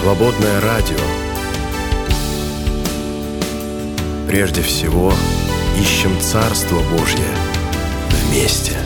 Свободное 0.00 0.62
радио. 0.62 0.96
Прежде 4.26 4.62
всего, 4.62 5.12
ищем 5.78 6.18
Царство 6.22 6.80
Божье 6.96 7.26
вместе. 8.08 8.78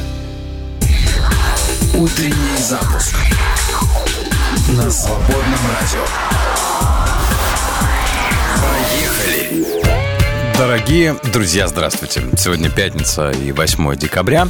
Утренний 1.94 2.58
запуск 2.58 3.14
на 4.70 4.90
свободном 4.90 5.60
радио. 5.80 6.04
Поехали! 8.60 9.83
Дорогие 10.56 11.16
друзья, 11.32 11.66
здравствуйте. 11.66 12.22
Сегодня 12.36 12.70
пятница 12.70 13.32
и 13.32 13.50
8 13.50 13.96
декабря. 13.96 14.46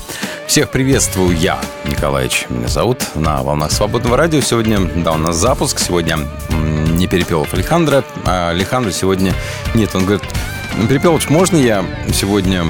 Всех 0.46 0.70
приветствую 0.70 1.34
я, 1.34 1.58
Николаевич, 1.86 2.44
меня 2.50 2.68
зовут, 2.68 3.02
на 3.14 3.42
волнах 3.42 3.72
Свободного 3.72 4.18
радио. 4.18 4.42
Сегодня, 4.42 4.80
да, 4.80 5.12
у 5.12 5.16
нас 5.16 5.36
запуск. 5.36 5.78
Сегодня 5.78 6.18
не 6.50 7.06
Перепелов 7.06 7.54
Александра. 7.54 8.04
А 8.26 8.50
Александра 8.50 8.90
сегодня 8.90 9.32
нет. 9.72 9.94
Он 9.94 10.04
говорит, 10.04 10.24
Перепелович, 10.90 11.30
можно 11.30 11.56
я 11.56 11.82
сегодня, 12.12 12.66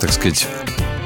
так 0.00 0.12
сказать, 0.12 0.48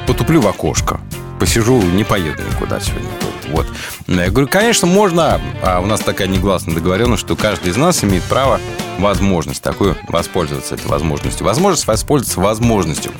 потуплю 0.06 0.40
в 0.40 0.48
окошко? 0.48 1.00
Посижу, 1.38 1.80
не 1.80 2.04
поеду 2.04 2.42
никуда 2.42 2.80
сегодня. 2.80 3.08
Вот. 3.50 3.66
Я 4.06 4.30
говорю, 4.30 4.48
конечно, 4.48 4.86
можно. 4.86 5.40
А 5.62 5.80
у 5.80 5.86
нас 5.86 6.00
такая 6.00 6.28
негласная 6.28 6.74
договоренность, 6.74 7.20
что 7.20 7.36
каждый 7.36 7.70
из 7.70 7.76
нас 7.76 8.02
имеет 8.04 8.24
право 8.24 8.60
возможность 8.98 9.62
такую 9.62 9.96
воспользоваться 10.08 10.74
этой 10.74 10.88
возможностью. 10.88 11.46
Возможность 11.46 11.86
воспользоваться 11.86 12.40
возможностью. 12.40 13.12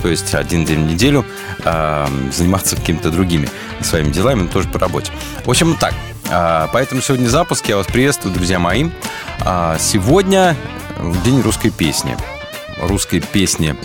То 0.00 0.08
есть 0.08 0.34
один 0.34 0.64
день 0.64 0.86
в 0.86 0.92
неделю 0.92 1.24
э, 1.64 2.06
заниматься 2.32 2.76
какими-то 2.76 3.10
другими 3.10 3.48
своими 3.80 4.10
делами, 4.10 4.42
но 4.42 4.48
тоже 4.48 4.68
по 4.68 4.78
работе. 4.78 5.12
В 5.44 5.50
общем, 5.50 5.76
так. 5.76 5.94
Э, 6.30 6.68
поэтому 6.72 7.02
сегодня 7.02 7.26
запуск. 7.28 7.68
Я 7.68 7.76
вас 7.76 7.86
приветствую, 7.86 8.34
друзья 8.34 8.58
мои. 8.58 8.88
Э, 9.44 9.76
сегодня 9.78 10.56
день 11.24 11.40
русской 11.42 11.70
песни. 11.70 12.16
Русской 12.80 13.20
песни 13.20 13.76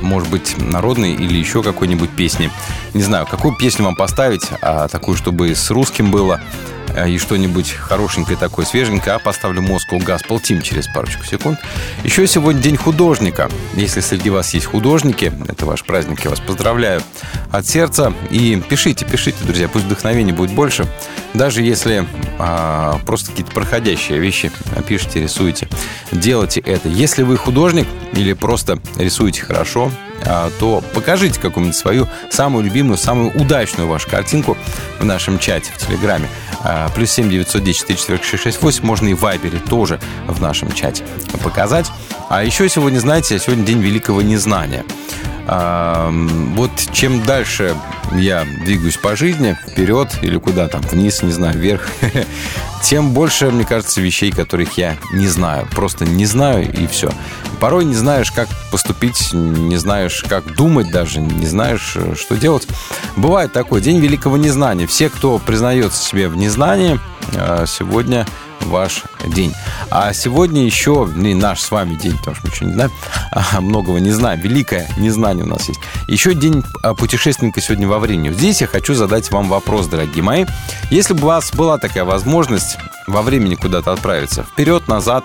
может 0.00 0.28
быть, 0.28 0.56
народной 0.58 1.12
или 1.12 1.38
еще 1.38 1.62
какой-нибудь 1.62 2.10
песни. 2.10 2.50
Не 2.94 3.02
знаю, 3.02 3.26
какую 3.26 3.56
песню 3.56 3.84
вам 3.84 3.96
поставить, 3.96 4.48
а 4.62 4.88
такую, 4.88 5.16
чтобы 5.16 5.54
с 5.54 5.70
русским 5.70 6.10
было, 6.10 6.40
и 7.06 7.18
что-нибудь 7.18 7.70
хорошенькое 7.72 8.36
такое, 8.36 8.66
свеженькое, 8.66 9.16
а 9.16 9.18
поставлю 9.18 9.62
Moscow 9.62 9.98
Gospel 9.98 10.40
Team 10.40 10.62
через 10.62 10.86
парочку 10.86 11.24
секунд. 11.24 11.58
Еще 12.04 12.26
сегодня 12.26 12.60
День 12.60 12.76
художника. 12.76 13.48
Если 13.74 14.00
среди 14.00 14.30
вас 14.30 14.54
есть 14.54 14.66
художники, 14.66 15.32
это 15.48 15.66
ваш 15.66 15.84
праздник, 15.84 16.24
я 16.24 16.30
вас 16.30 16.40
поздравляю 16.40 17.02
от 17.50 17.66
сердца. 17.66 18.12
И 18.30 18.62
пишите, 18.68 19.04
пишите, 19.04 19.38
друзья, 19.44 19.68
пусть 19.68 19.84
вдохновения 19.84 20.32
будет 20.32 20.52
больше. 20.52 20.86
Даже 21.34 21.62
если 21.62 22.06
а, 22.38 22.98
просто 23.06 23.30
какие-то 23.30 23.52
проходящие 23.52 24.18
вещи 24.18 24.50
пишите, 24.86 25.22
рисуете, 25.22 25.68
делайте 26.12 26.60
это. 26.60 26.88
Если 26.88 27.22
вы 27.22 27.36
художник 27.36 27.86
или 28.12 28.32
просто 28.32 28.78
рисуете 28.96 29.42
хорошо, 29.42 29.90
а, 30.24 30.50
то 30.58 30.82
покажите 30.94 31.40
какую-нибудь 31.40 31.76
свою 31.76 32.08
самую 32.30 32.64
любимую, 32.64 32.96
самую 32.98 33.30
удачную 33.30 33.88
вашу 33.88 34.08
картинку 34.08 34.56
в 34.98 35.04
нашем 35.04 35.38
чате 35.38 35.70
в 35.74 35.86
Телеграме. 35.86 36.28
Плюс 36.88 37.10
7 37.10 37.28
910 37.28 37.98
44 37.98 38.18
668 38.22 38.84
можно 38.84 39.08
и 39.08 39.14
в 39.14 39.20
Вайбере 39.20 39.58
тоже 39.58 40.00
в 40.26 40.40
нашем 40.40 40.72
чате 40.72 41.04
показать. 41.42 41.90
А 42.28 42.44
еще 42.44 42.68
сегодня, 42.68 42.98
знаете, 42.98 43.38
сегодня 43.38 43.64
день 43.64 43.80
великого 43.80 44.22
незнания. 44.22 44.84
Вот 45.46 46.70
чем 46.92 47.24
дальше 47.24 47.76
я 48.12 48.44
двигаюсь 48.64 48.96
по 48.96 49.16
жизни, 49.16 49.56
вперед 49.68 50.18
или 50.22 50.36
куда 50.38 50.68
там, 50.68 50.80
вниз, 50.82 51.22
не 51.22 51.32
знаю, 51.32 51.58
вверх, 51.58 51.88
тем 52.82 53.12
больше, 53.12 53.50
мне 53.50 53.64
кажется, 53.64 54.00
вещей, 54.00 54.30
которых 54.32 54.76
я 54.78 54.96
не 55.12 55.26
знаю. 55.26 55.66
Просто 55.74 56.04
не 56.04 56.26
знаю 56.26 56.70
и 56.72 56.86
все. 56.86 57.10
Порой 57.60 57.84
не 57.84 57.94
знаешь, 57.94 58.30
как 58.32 58.48
поступить, 58.70 59.32
не 59.32 59.76
знаешь, 59.76 60.24
как 60.28 60.54
думать 60.54 60.90
даже, 60.90 61.20
не 61.20 61.46
знаешь, 61.46 61.96
что 62.16 62.36
делать. 62.36 62.66
Бывает 63.16 63.52
такой 63.52 63.80
день 63.80 64.00
великого 64.00 64.36
незнания. 64.36 64.86
Все, 64.86 65.10
кто 65.10 65.38
признается 65.38 66.02
себе 66.02 66.28
в 66.28 66.36
незнании, 66.36 66.98
а, 67.34 67.66
сегодня 67.66 68.26
ваш 68.62 69.04
день. 69.26 69.54
А 69.90 70.12
сегодня 70.12 70.64
еще 70.64 71.08
ну, 71.12 71.36
наш 71.36 71.60
с 71.60 71.70
вами 71.70 71.94
день, 71.94 72.16
потому 72.18 72.36
что 72.36 72.46
мы 72.46 72.50
ничего 72.50 72.68
не 72.68 72.74
знаем, 72.74 72.92
а, 73.32 73.60
многого 73.60 73.98
не 73.98 74.10
знаем. 74.10 74.40
Великое 74.40 74.88
незнание 74.96 75.44
у 75.44 75.48
нас 75.48 75.68
есть. 75.68 75.80
Еще 76.08 76.34
день 76.34 76.62
а, 76.82 76.94
путешественника 76.94 77.60
сегодня 77.60 77.88
во 77.88 77.98
времени. 77.98 78.32
Здесь 78.32 78.60
я 78.60 78.66
хочу 78.66 78.94
задать 78.94 79.30
вам 79.30 79.48
вопрос, 79.48 79.86
дорогие 79.86 80.22
мои. 80.22 80.46
Если 80.90 81.14
бы 81.14 81.22
у 81.22 81.26
вас 81.26 81.52
была 81.52 81.78
такая 81.78 82.04
возможность 82.04 82.78
во 83.06 83.22
времени 83.22 83.54
куда-то 83.54 83.92
отправиться, 83.92 84.42
вперед, 84.42 84.88
назад, 84.88 85.24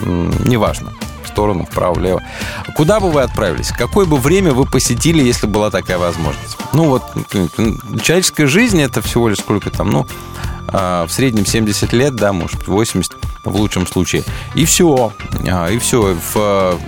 неважно, 0.00 0.92
сторону, 1.36 1.66
вправо, 1.70 1.92
влево. 1.92 2.22
Куда 2.74 2.98
бы 2.98 3.10
вы 3.10 3.20
отправились? 3.20 3.68
Какое 3.68 4.06
бы 4.06 4.16
время 4.16 4.54
вы 4.54 4.64
посетили, 4.64 5.22
если 5.22 5.46
была 5.46 5.70
такая 5.70 5.98
возможность? 5.98 6.56
Ну 6.72 6.84
вот, 6.88 7.02
человеческая 8.02 8.46
жизнь 8.46 8.80
это 8.80 9.02
всего 9.02 9.28
лишь 9.28 9.40
сколько 9.40 9.68
там, 9.68 9.90
ну, 9.90 10.06
а, 10.68 11.06
в 11.06 11.12
среднем 11.12 11.44
70 11.44 11.92
лет, 11.92 12.16
да, 12.16 12.32
может 12.32 12.66
80 12.66 13.12
в 13.44 13.54
лучшем 13.54 13.86
случае. 13.86 14.24
И 14.54 14.64
все. 14.64 15.12
А, 15.46 15.68
и 15.68 15.78
все. 15.78 16.16
В, 16.32 16.78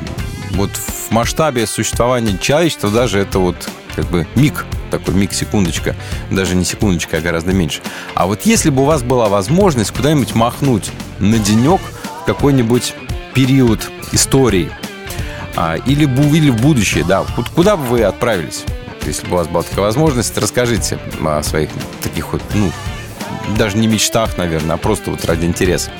вот 0.53 0.71
в 0.71 1.11
масштабе 1.11 1.67
существования 1.67 2.39
человечества 2.39 2.89
даже 2.91 3.19
это 3.19 3.39
вот 3.39 3.69
как 3.95 4.07
бы 4.07 4.27
миг, 4.35 4.65
такой 4.91 5.13
миг, 5.13 5.35
секундочка, 5.35 5.95
даже 6.31 6.55
не 6.55 6.65
секундочка, 6.65 7.19
а 7.19 7.21
гораздо 7.21 7.53
меньше. 7.53 7.83
А 8.15 8.27
вот 8.27 8.47
если 8.47 8.71
бы 8.71 8.81
у 8.83 8.85
вас 8.87 9.03
была 9.03 9.29
возможность 9.29 9.91
куда-нибудь 9.91 10.35
махнуть 10.35 10.91
на 11.19 11.39
денек 11.39 11.83
какой-нибудь 12.25 12.95
период 13.35 13.91
истории, 14.13 14.71
а, 15.57 15.77
или, 15.77 16.05
или 16.37 16.51
в 16.51 16.61
будущее, 16.61 17.05
да, 17.05 17.25
куда 17.55 17.77
бы 17.77 17.85
вы 17.85 18.03
отправились? 18.03 18.65
Если 19.07 19.27
бы 19.27 19.35
у 19.35 19.37
вас 19.39 19.49
была 19.49 19.63
такая 19.63 19.85
возможность, 19.85 20.37
расскажите 20.37 20.99
о 21.21 21.43
своих 21.43 21.71
таких 22.03 22.33
вот, 22.33 22.43
ну, 22.55 22.71
даже 23.57 23.77
не 23.77 23.87
мечтах, 23.87 24.37
наверное, 24.37 24.75
а 24.75 24.79
просто 24.79 25.11
вот 25.11 25.25
ради 25.25 25.47
интереса. 25.47 25.91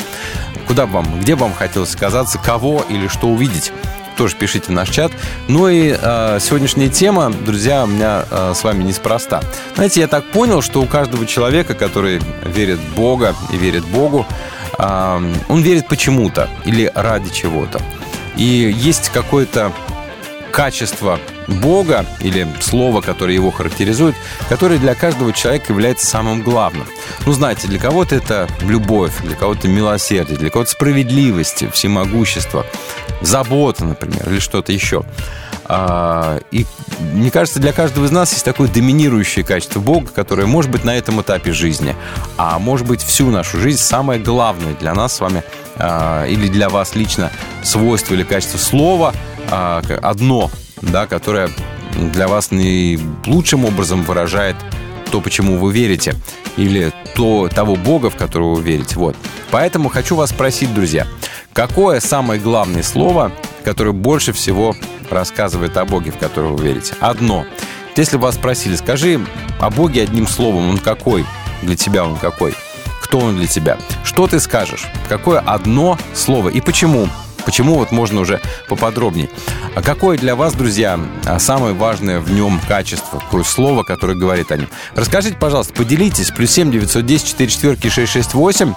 Куда 0.67 0.87
бы 0.87 0.95
вам, 0.95 1.21
где 1.21 1.35
бы 1.35 1.43
вам 1.43 1.55
хотелось 1.55 1.95
оказаться, 1.95 2.39
кого 2.39 2.85
или 2.89 3.09
что 3.09 3.29
увидеть? 3.29 3.73
тоже 4.19 4.35
пишите 4.35 4.67
в 4.67 4.71
наш 4.71 4.91
чат. 4.91 5.13
Ну 5.47 5.69
и 5.69 5.97
э, 5.97 6.39
сегодняшняя 6.41 6.89
тема, 6.89 7.33
друзья, 7.47 7.85
у 7.85 7.87
меня 7.87 8.25
э, 8.29 8.53
с 8.55 8.65
вами 8.65 8.83
неспроста. 8.83 9.41
Знаете, 9.77 10.01
я 10.01 10.09
так 10.09 10.25
понял, 10.25 10.61
что 10.61 10.83
у 10.83 10.87
каждого 10.87 11.25
человека, 11.25 11.75
который 11.75 12.21
верит 12.45 12.81
в 12.81 12.97
Бога 12.97 13.37
и 13.53 13.57
верит 13.57 13.85
Богу, 13.87 14.27
он 14.79 15.63
верит 15.63 15.89
почему-то 15.89 16.49
или 16.65 16.91
ради 16.95 17.31
чего-то. 17.31 17.81
И 18.37 18.45
есть 18.45 19.11
какое-то 19.11 19.73
качество 20.53 21.19
Бога 21.47 22.05
или 22.21 22.47
слова, 22.61 23.01
которое 23.01 23.35
его 23.35 23.51
характеризует, 23.51 24.15
которое 24.49 24.79
для 24.79 24.95
каждого 24.95 25.33
человека 25.33 25.73
является 25.73 26.07
самым 26.07 26.43
главным. 26.43 26.87
Ну, 27.27 27.33
знаете, 27.33 27.69
для 27.69 27.79
кого-то 27.79 28.15
это 28.15 28.49
любовь, 28.63 29.13
для 29.23 29.35
кого-то 29.35 29.69
милосердие, 29.69 30.39
для 30.39 30.51
кого-то 30.51 30.71
справедливость, 30.71 31.71
всемогущество, 31.73 32.67
забота, 33.21 33.85
например, 33.85 34.29
или 34.29 34.39
что-то 34.39 34.73
еще. 34.73 35.05
А, 35.69 36.41
и 36.51 36.67
мне 37.13 37.31
кажется, 37.31 37.61
для 37.61 37.73
каждого 37.73 38.07
из 38.07 38.11
нас 38.11 38.33
есть 38.33 38.45
такое 38.45 38.69
доминирующее 38.69 39.45
качество 39.45 39.81
Бога, 39.81 40.11
которое 40.15 40.47
может 40.47 40.71
быть 40.71 40.85
на 40.85 40.97
этом 40.97 41.21
этапе 41.21 41.53
жизни, 41.53 41.95
а 42.37 42.59
может 42.59 42.87
быть 42.87 43.03
всю 43.03 43.31
нашу 43.31 43.59
жизнь 43.59 43.79
самое 43.79 44.21
главное 44.21 44.75
для 44.75 44.95
нас 44.95 45.17
с 45.17 45.21
вами 45.21 45.43
а, 45.77 46.25
или 46.27 46.49
для 46.49 46.69
вас 46.69 46.95
лично 46.95 47.31
свойство 47.63 48.15
или 48.15 48.23
качество 48.23 48.59
слова 48.59 49.15
а, 49.51 49.83
одно 50.03 50.51
да, 50.83 51.07
которая 51.07 51.51
для 51.95 52.29
вас 52.29 52.51
лучшим 53.27 53.65
образом 53.65 54.03
выражает 54.03 54.57
то, 55.11 55.21
почему 55.21 55.57
вы 55.57 55.73
верите, 55.73 56.15
или 56.57 56.93
то, 57.15 57.49
того 57.49 57.77
Бога, 57.77 58.11
в 58.11 58.17
которого 58.17 58.57
вы 58.57 58.63
верите. 58.63 58.97
Вот. 58.97 59.17
Поэтому 59.51 59.89
хочу 59.89 60.17
вас 60.17 60.31
спросить, 60.31 60.73
друзья, 60.75 61.07
какое 61.53 62.01
самое 62.01 62.41
главное 62.41 62.83
слово, 62.83 63.33
которое 63.69 63.93
больше 63.93 64.33
всего 64.33 64.75
рассказывает 65.11 65.77
о 65.77 65.85
Боге, 65.85 66.11
в 66.11 66.17
которого 66.17 66.57
вы 66.57 66.69
верите? 66.69 66.95
Одно. 67.01 67.45
Если 67.97 68.17
вас 68.17 68.37
спросили, 68.37 68.77
скажи 68.77 69.21
о 69.61 69.69
Боге 69.69 70.05
одним 70.05 70.27
словом, 70.27 70.71
он 70.71 70.79
какой? 70.79 71.27
Для 71.61 71.77
тебя 71.77 72.07
он 72.07 72.17
какой? 72.17 72.55
Кто 73.03 73.19
он 73.19 73.37
для 73.37 73.47
тебя? 73.47 73.77
Что 74.05 74.27
ты 74.27 74.41
скажешь? 74.41 74.87
Какое 75.07 75.41
одно 75.41 75.99
слово? 76.15 76.49
И 76.49 76.63
почему? 76.63 77.11
Почему 77.45 77.75
вот 77.75 77.93
можно 77.93 78.21
уже 78.21 78.41
поподробнее. 78.69 79.29
А 79.75 79.83
какое 79.83 80.17
для 80.17 80.35
вас, 80.35 80.55
друзья, 80.55 80.99
самое 81.39 81.75
важное 81.75 82.21
в 82.21 82.31
нем 82.31 82.61
качество, 82.69 83.19
какое 83.19 83.43
слово, 83.43 83.83
которое 83.83 84.15
говорит 84.15 84.51
о 84.51 84.57
нем? 84.57 84.69
Расскажите, 84.95 85.37
пожалуйста, 85.37 85.75
поделитесь. 85.75 86.31
Плюс 86.31 86.51
7 86.53 86.71
910 86.71 87.27
4 87.29 87.51
четверки 87.51 87.89
668. 87.89 88.75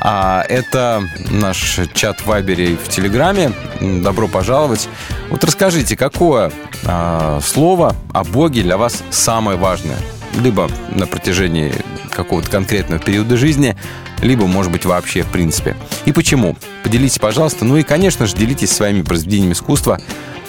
А, 0.00 0.44
это 0.48 1.02
наш 1.30 1.80
чат 1.94 2.20
в 2.20 2.26
Вайбере 2.26 2.72
и 2.72 2.76
в 2.76 2.88
Телеграме. 2.88 3.52
Добро 3.80 4.28
пожаловать. 4.28 4.88
Вот 5.30 5.44
расскажите, 5.44 5.96
какое 5.96 6.50
а, 6.84 7.40
слово 7.42 7.94
о 8.12 8.24
Боге 8.24 8.62
для 8.62 8.76
вас 8.76 9.02
самое 9.10 9.58
важное? 9.58 9.98
либо 10.34 10.70
на 10.90 11.06
протяжении 11.06 11.72
какого-то 12.10 12.50
конкретного 12.50 13.00
периода 13.02 13.36
жизни, 13.36 13.76
либо, 14.20 14.46
может 14.46 14.70
быть, 14.70 14.84
вообще 14.84 15.22
в 15.22 15.28
принципе. 15.28 15.76
И 16.04 16.12
почему? 16.12 16.56
Поделитесь, 16.82 17.18
пожалуйста. 17.18 17.64
Ну 17.64 17.76
и, 17.76 17.82
конечно 17.82 18.26
же, 18.26 18.36
делитесь 18.36 18.70
своими 18.70 19.02
произведениями 19.02 19.52
искусства, 19.52 20.00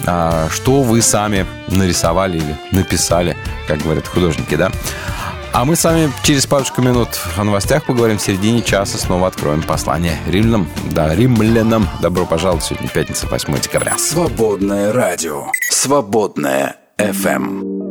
а, 0.05 0.49
что 0.51 0.81
вы 0.81 1.01
сами 1.01 1.45
нарисовали 1.67 2.37
или 2.37 2.57
написали, 2.71 3.37
как 3.67 3.79
говорят 3.79 4.07
художники, 4.07 4.55
да? 4.55 4.71
А 5.53 5.65
мы 5.65 5.75
с 5.75 5.83
вами 5.83 6.09
через 6.23 6.45
парочку 6.45 6.81
минут 6.81 7.09
о 7.37 7.43
новостях 7.43 7.85
поговорим 7.85 8.17
в 8.17 8.21
середине 8.21 8.61
часа. 8.61 8.97
Снова 8.97 9.27
откроем 9.27 9.61
послание 9.61 10.17
римлянам. 10.25 10.69
Да, 10.91 11.13
римлянам. 11.13 11.89
Добро 12.01 12.25
пожаловать. 12.25 12.63
Сегодня 12.63 12.87
пятница, 12.87 13.27
8 13.27 13.59
декабря. 13.59 13.97
Свободное 13.97 14.93
радио. 14.93 15.47
Свободное 15.69 16.77
FM. 16.97 17.90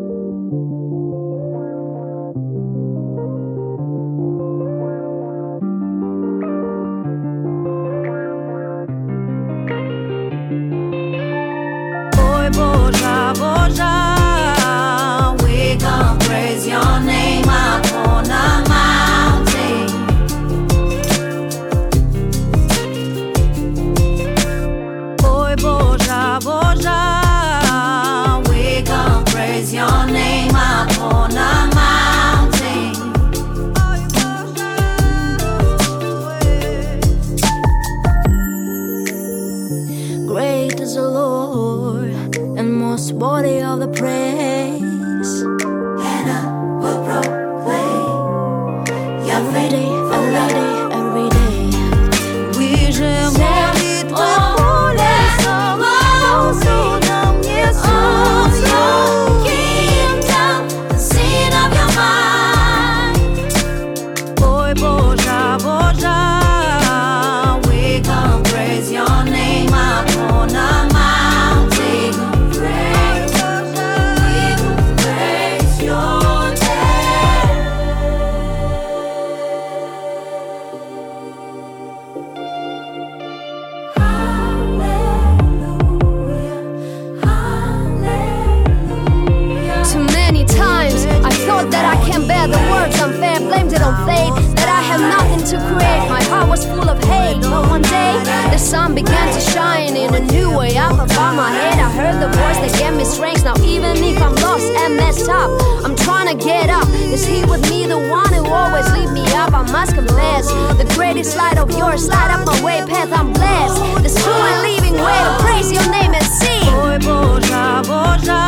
pretty 111.12 111.28
slide 111.28 111.58
of 111.58 111.68
yours. 111.76 112.06
Slide 112.06 112.30
up 112.30 112.46
my 112.46 112.64
way 112.64 112.82
path, 112.86 113.12
I'm 113.12 113.32
blessed. 113.32 114.02
This 114.04 114.14
true 114.22 114.32
and 114.32 114.62
living 114.62 114.94
way 114.94 115.18
to 115.26 115.36
praise 115.40 115.72
your 115.72 115.90
name 115.90 116.14
and 116.14 116.24
sing. 116.24 116.64
Boy, 116.66 116.98
Boja, 116.98 117.82
Boja, 117.82 118.42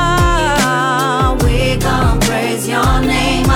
we 1.43 1.77
gon' 1.79 2.21
praise 2.21 2.69
your 2.69 3.01
name. 3.01 3.52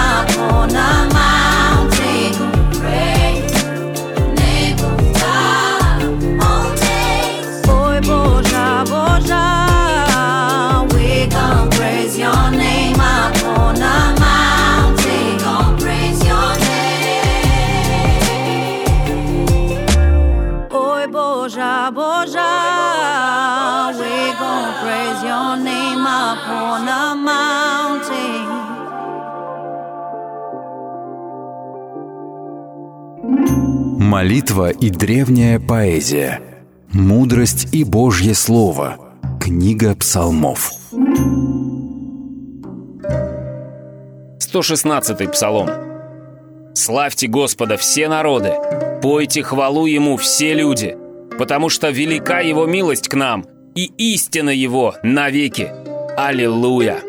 Молитва 34.17 34.71
и 34.71 34.89
древняя 34.89 35.61
поэзия. 35.61 36.41
Мудрость 36.91 37.69
и 37.75 37.85
Божье 37.85 38.35
Слово. 38.35 38.97
Книга 39.39 39.95
псалмов. 39.95 40.73
116 44.39 45.31
псалом. 45.31 45.69
Славьте 46.75 47.27
Господа 47.27 47.77
все 47.77 48.09
народы, 48.09 48.55
пойте 49.03 49.43
хвалу 49.43 49.85
Ему 49.85 50.17
все 50.17 50.55
люди, 50.55 50.97
потому 51.39 51.69
что 51.69 51.91
велика 51.91 52.41
Его 52.41 52.65
милость 52.65 53.09
к 53.09 53.15
нам, 53.15 53.45
и 53.75 53.85
истина 53.99 54.49
Его 54.49 54.95
навеки. 55.03 55.71
Аллилуйя! 56.17 57.01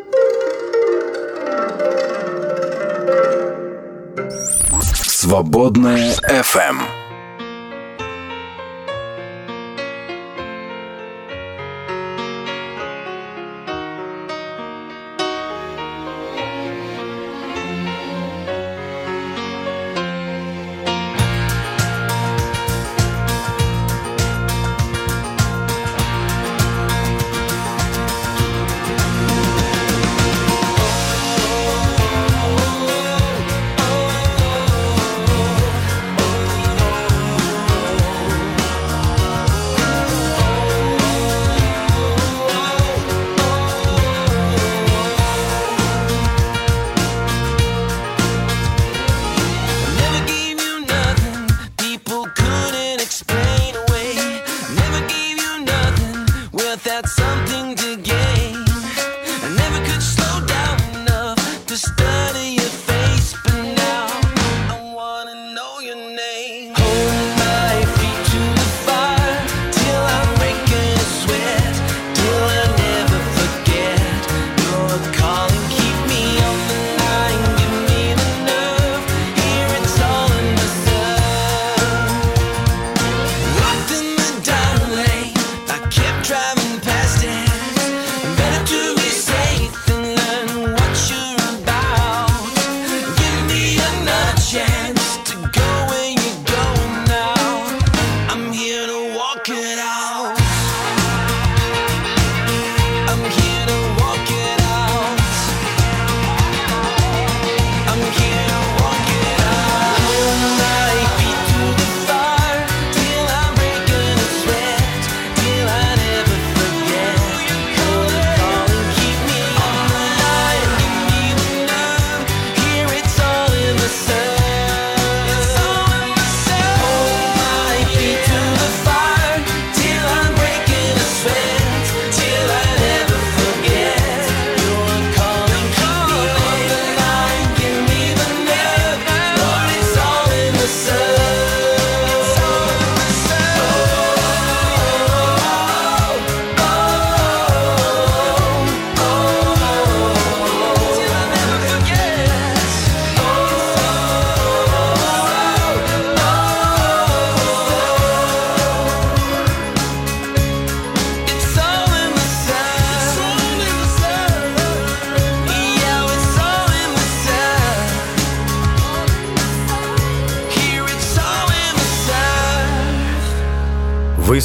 Свободная 4.82 6.14
FM. 6.30 6.97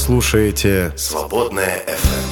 Слушаете 0.02 0.92
«Свободная 0.96 1.84
FM». 1.86 2.31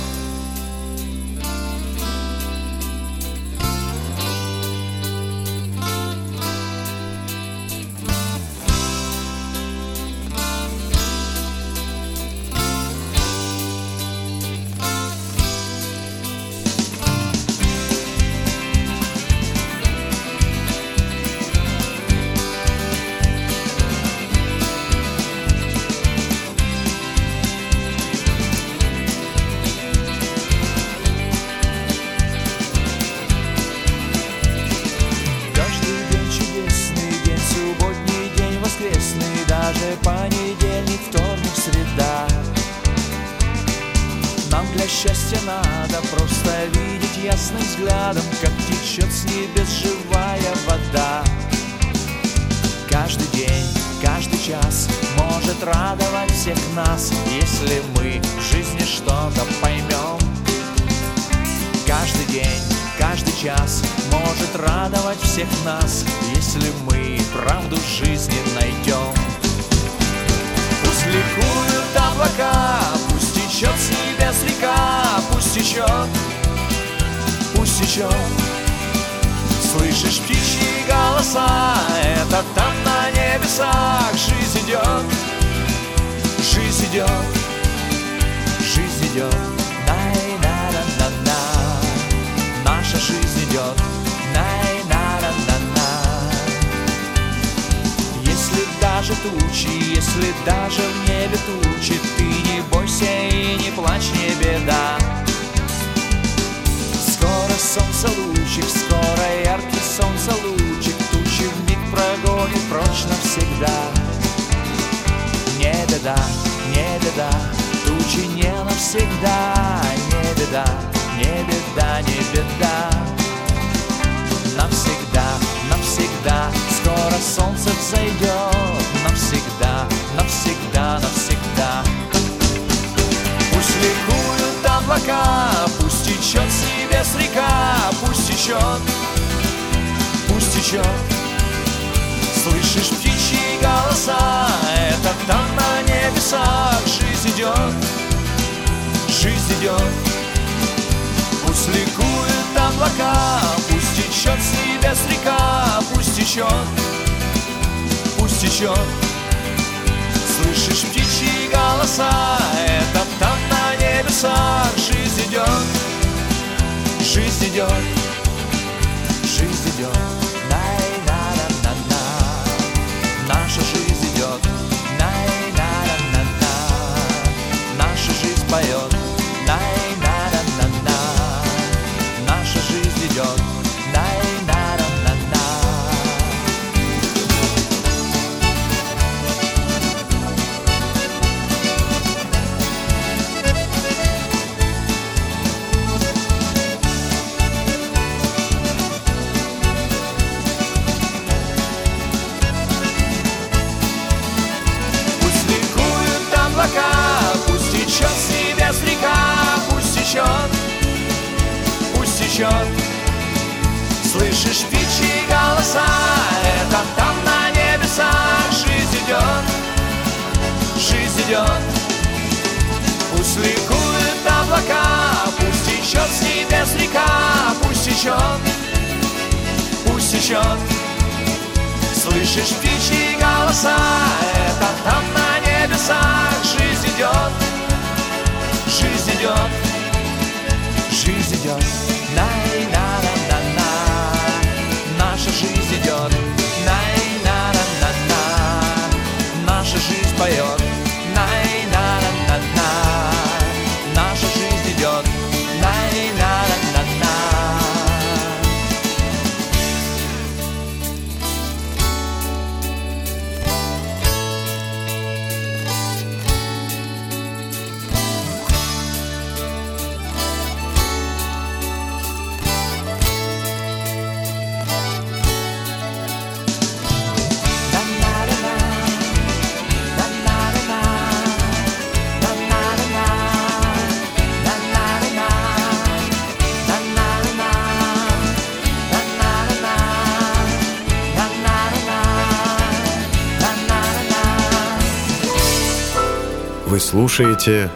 Слушаете 297.01 297.71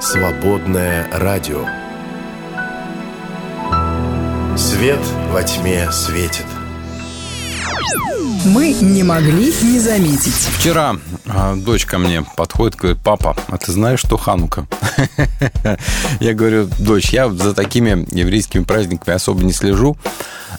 «Свободное 0.00 1.06
радио». 1.12 1.66
Свет 4.56 4.98
во 5.30 5.42
тьме 5.42 5.92
светит. 5.92 6.46
Мы 8.46 8.72
не 8.72 9.02
могли 9.02 9.52
не 9.60 9.78
заметить. 9.78 10.32
Вчера 10.32 10.96
а, 11.26 11.54
дочь 11.54 11.84
ко 11.84 11.98
мне 11.98 12.24
подходит, 12.34 12.76
говорит, 12.76 12.98
папа, 13.04 13.36
а 13.48 13.58
ты 13.58 13.72
знаешь, 13.72 14.00
что 14.00 14.16
Ханука? 14.16 14.66
Я 16.20 16.32
говорю, 16.32 16.66
дочь, 16.78 17.10
я 17.10 17.28
за 17.28 17.52
такими 17.52 18.06
еврейскими 18.16 18.62
праздниками 18.62 19.16
особо 19.16 19.44
не 19.44 19.52
слежу. 19.52 19.98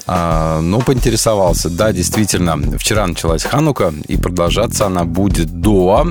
А, 0.07 0.61
но 0.61 0.79
поинтересовался. 0.79 1.69
Да, 1.69 1.91
действительно, 1.91 2.57
вчера 2.77 3.05
началась 3.05 3.43
Ханука, 3.43 3.93
и 4.07 4.17
продолжаться 4.17 4.85
она 4.85 5.03
будет 5.03 5.59
до 5.59 6.07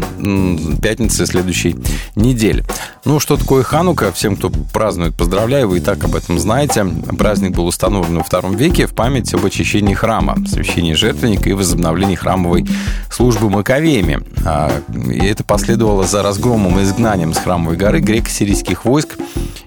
пятницы 0.82 1.26
следующей 1.26 1.76
недели. 2.14 2.64
Ну, 3.06 3.20
что 3.20 3.36
такое 3.36 3.62
Ханука? 3.62 4.10
Всем, 4.10 4.34
кто 4.34 4.50
празднует, 4.50 5.14
поздравляю, 5.14 5.68
вы 5.68 5.78
и 5.78 5.80
так 5.80 6.02
об 6.02 6.16
этом 6.16 6.40
знаете. 6.40 6.84
Праздник 7.16 7.54
был 7.54 7.68
установлен 7.68 8.18
во 8.18 8.24
втором 8.24 8.56
веке 8.56 8.88
в 8.88 8.94
память 8.94 9.32
об 9.32 9.46
очищении 9.46 9.94
храма, 9.94 10.36
освящении 10.44 10.92
жертвенника 10.94 11.48
и 11.48 11.52
возобновлении 11.52 12.16
храмовой 12.16 12.66
службы 13.08 13.48
маковеями. 13.48 14.24
А, 14.44 14.72
и 15.08 15.24
это 15.24 15.44
последовало 15.44 16.02
за 16.02 16.24
разгромом 16.24 16.80
и 16.80 16.82
изгнанием 16.82 17.32
с 17.32 17.38
храмовой 17.38 17.76
горы 17.76 18.00
греко-сирийских 18.00 18.84
войск 18.84 19.16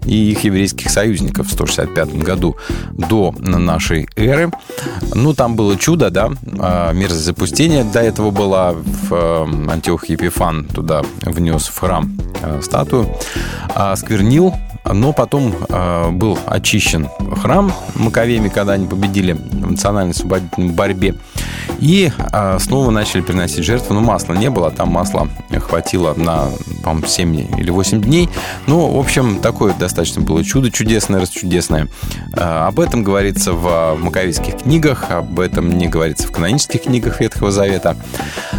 и 0.03 0.31
их 0.31 0.43
еврейских 0.43 0.89
союзников 0.89 1.47
в 1.47 1.51
165 1.51 2.15
году 2.15 2.57
до 2.91 3.33
нашей 3.39 4.09
эры. 4.15 4.51
Ну, 5.13 5.33
там 5.33 5.55
было 5.55 5.77
чудо, 5.77 6.09
да, 6.09 6.31
а, 6.59 6.91
мерзость 6.91 7.25
запустения 7.25 7.83
до 7.85 8.01
этого 8.01 8.31
была 8.31 8.73
в 8.73 9.13
э, 9.13 9.71
Антиох 9.71 10.09
Епифан 10.09 10.65
туда 10.65 11.03
внес 11.21 11.67
в 11.67 11.77
храм 11.79 12.11
э, 12.41 12.61
статую, 12.61 13.09
а 13.75 13.95
сквернил 13.95 14.53
но 14.85 15.13
потом 15.13 15.53
э, 15.67 16.09
был 16.11 16.37
очищен 16.45 17.07
храм 17.41 17.71
Маковеями, 17.95 18.49
когда 18.49 18.73
они 18.73 18.87
победили 18.87 19.33
в 19.33 19.71
национальной 19.71 20.11
освободительной 20.11 20.73
борьбе. 20.73 21.15
И 21.79 22.11
э, 22.17 22.57
снова 22.59 22.91
начали 22.91 23.21
приносить 23.21 23.63
жертвы. 23.63 23.95
Но 23.95 24.01
масла 24.01 24.33
не 24.33 24.49
было, 24.49 24.71
там 24.71 24.89
масла 24.89 25.29
хватило 25.59 26.13
на, 26.15 26.49
по 26.83 27.07
7 27.07 27.59
или 27.59 27.69
8 27.69 28.01
дней. 28.01 28.29
Ну, 28.67 28.87
в 28.87 28.99
общем, 28.99 29.39
такое 29.39 29.73
достаточно 29.73 30.21
было 30.21 30.43
чудо 30.43 30.71
чудесное, 30.71 31.21
расчудесное. 31.21 31.87
Э, 32.35 32.67
об 32.67 32.79
этом 32.79 33.03
говорится 33.03 33.53
в 33.53 33.95
маковейских 33.97 34.57
книгах, 34.63 35.09
об 35.09 35.39
этом 35.39 35.77
не 35.77 35.87
говорится 35.87 36.27
в 36.27 36.31
канонических 36.31 36.83
книгах 36.83 37.19
Ветхого 37.19 37.51
Завета. 37.51 37.95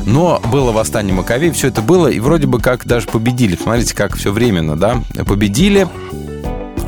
Но 0.07 0.41
было 0.51 0.73
восстание 0.73 1.15
Маковей, 1.15 1.51
все 1.51 1.69
это 1.69 1.83
было, 1.83 2.09
и 2.09 2.21
вроде 2.21 2.47
бы 2.47 2.61
как 2.61 2.87
даже 2.87 3.07
победили. 3.07 3.57
Смотрите, 3.57 3.95
как 3.95 4.17
все 4.17 4.33
временно, 4.33 4.77
да? 4.77 5.03
Победили, 5.27 5.89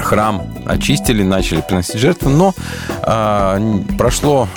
храм 0.03 0.43
очистили, 0.67 1.23
начали 1.23 1.61
приносить 1.61 1.97
жертвы, 1.97 2.31
но 2.31 2.55
э, 2.89 3.81
прошло 3.97 4.49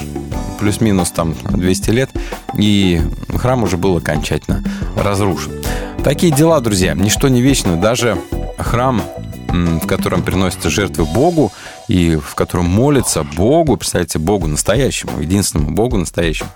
плюс-минус 0.59 1.11
там 1.11 1.35
200 1.49 1.89
лет, 1.91 2.09
и 2.57 3.01
храм 3.35 3.63
уже 3.63 3.77
был 3.77 3.97
окончательно 3.97 4.63
разрушен. 4.95 5.51
Такие 6.03 6.31
дела, 6.31 6.59
друзья, 6.61 6.93
ничто 6.93 7.27
не 7.27 7.41
вечно, 7.41 7.77
даже 7.77 8.17
храм 8.57 9.01
в 9.55 9.87
котором 9.87 10.21
приносятся 10.21 10.69
жертвы 10.69 11.05
Богу 11.05 11.51
и 11.87 12.15
в 12.15 12.35
котором 12.35 12.65
молится 12.65 13.23
Богу, 13.23 13.77
представьте, 13.77 14.19
Богу 14.19 14.47
настоящему, 14.47 15.19
единственному 15.21 15.73
Богу 15.73 15.97
настоящему, 15.97 16.49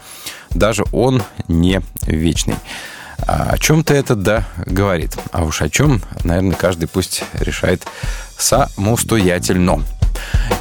даже 0.50 0.84
он 0.92 1.24
не 1.48 1.82
вечный. 2.02 2.56
А 3.28 3.52
о 3.52 3.58
чем-то 3.58 3.94
это 3.94 4.16
да 4.16 4.48
говорит. 4.66 5.18
А 5.32 5.44
уж 5.44 5.62
о 5.62 5.70
чем, 5.70 6.02
наверное, 6.24 6.56
каждый 6.56 6.88
пусть 6.88 7.24
решает 7.34 7.84
самостоятельно. 8.38 9.84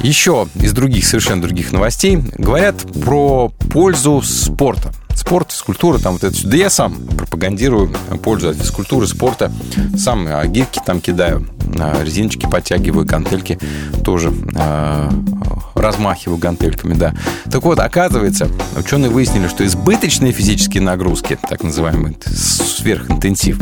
Еще 0.01 0.47
из 0.55 0.73
других, 0.73 1.05
совершенно 1.05 1.41
других 1.41 1.71
новостей 1.71 2.17
говорят 2.37 2.77
про 3.01 3.49
пользу 3.49 4.21
спорта. 4.21 4.93
Спорт, 5.19 5.51
физкультура, 5.51 5.97
там 5.97 6.13
вот 6.13 6.23
это 6.23 6.33
все. 6.33 6.47
Да 6.47 6.55
я 6.55 6.69
сам 6.69 6.95
пропагандирую 6.95 7.93
пользу 8.23 8.51
от 8.51 8.55
физкультуры, 8.55 9.05
спорта. 9.05 9.51
Сам 9.97 10.25
а, 10.29 10.47
гирки 10.47 10.79
там 10.85 11.01
кидаю, 11.01 11.45
а, 11.77 12.01
резиночки 12.01 12.47
подтягиваю, 12.49 13.05
гантельки 13.05 13.59
тоже 14.05 14.33
а, 14.55 15.11
размахиваю 15.75 16.37
гантельками, 16.37 16.93
да. 16.93 17.13
Так 17.51 17.63
вот, 17.63 17.79
оказывается, 17.79 18.47
ученые 18.77 19.11
выяснили, 19.11 19.49
что 19.49 19.65
избыточные 19.65 20.31
физические 20.31 20.83
нагрузки, 20.83 21.37
так 21.49 21.63
называемый 21.63 22.17
сверхинтенсив, 22.25 23.59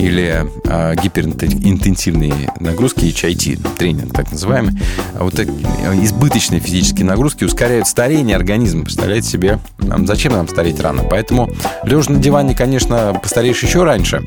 или 0.00 0.46
э, 0.64 0.94
гиперинтенсивные 1.02 2.52
нагрузки, 2.58 3.04
HIT, 3.04 3.76
тренинг 3.76 4.12
так 4.14 4.30
называемый, 4.32 4.80
вот 5.14 5.34
так, 5.34 5.48
избыточные 5.48 6.60
физические 6.60 7.04
нагрузки 7.06 7.44
ускоряют 7.44 7.86
старение 7.86 8.36
организма. 8.36 8.84
Представляете 8.84 9.28
себе, 9.28 9.58
зачем 9.78 10.32
нам 10.32 10.48
стареть 10.48 10.80
рано? 10.80 11.02
Поэтому 11.04 11.50
лежа 11.84 12.12
на 12.12 12.18
диване, 12.18 12.54
конечно, 12.54 13.18
постареешь 13.22 13.62
еще 13.62 13.84
раньше, 13.84 14.22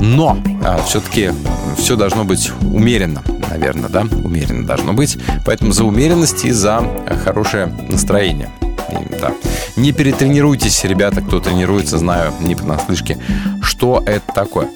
но 0.00 0.36
э, 0.64 0.78
все-таки 0.86 1.30
все 1.78 1.96
должно 1.96 2.24
быть 2.24 2.50
умеренно, 2.62 3.22
наверное, 3.50 3.88
да? 3.88 4.02
Умеренно 4.24 4.66
должно 4.66 4.92
быть. 4.92 5.18
Поэтому 5.44 5.72
за 5.72 5.84
умеренность 5.84 6.44
и 6.44 6.50
за 6.50 6.82
хорошее 7.24 7.72
настроение. 7.88 8.48
И, 8.90 9.18
да. 9.20 9.32
Не 9.76 9.92
перетренируйтесь, 9.92 10.84
ребята, 10.84 11.20
кто 11.20 11.40
тренируется, 11.40 11.98
знаю, 11.98 12.32
не 12.40 12.54
понаслышке, 12.54 13.18
что 13.62 14.02
это 14.06 14.32
такое. 14.34 14.68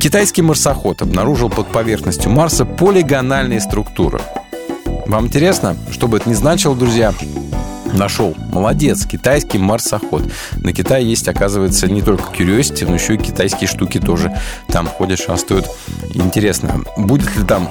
Китайский 0.00 0.42
марсоход 0.42 1.02
обнаружил 1.02 1.50
под 1.50 1.68
поверхностью 1.68 2.30
Марса 2.30 2.64
полигональные 2.64 3.60
структуры. 3.60 4.20
Вам 5.06 5.26
интересно, 5.26 5.76
что 5.90 6.08
бы 6.08 6.18
это 6.18 6.28
ни 6.28 6.34
значило, 6.34 6.76
друзья? 6.76 7.14
Нашел. 7.94 8.34
Молодец. 8.52 9.06
Китайский 9.06 9.58
марсоход. 9.58 10.22
На 10.62 10.72
Китае 10.72 11.08
есть, 11.08 11.28
оказывается, 11.28 11.88
не 11.88 12.02
только 12.02 12.32
Curiosity, 12.32 12.86
но 12.86 12.94
еще 12.94 13.14
и 13.14 13.18
китайские 13.18 13.68
штуки 13.68 13.98
тоже 13.98 14.36
там 14.68 14.86
ходят, 14.86 15.18
шастают. 15.18 15.66
Интересно, 16.14 16.82
будет 16.96 17.34
ли 17.36 17.44
там 17.44 17.68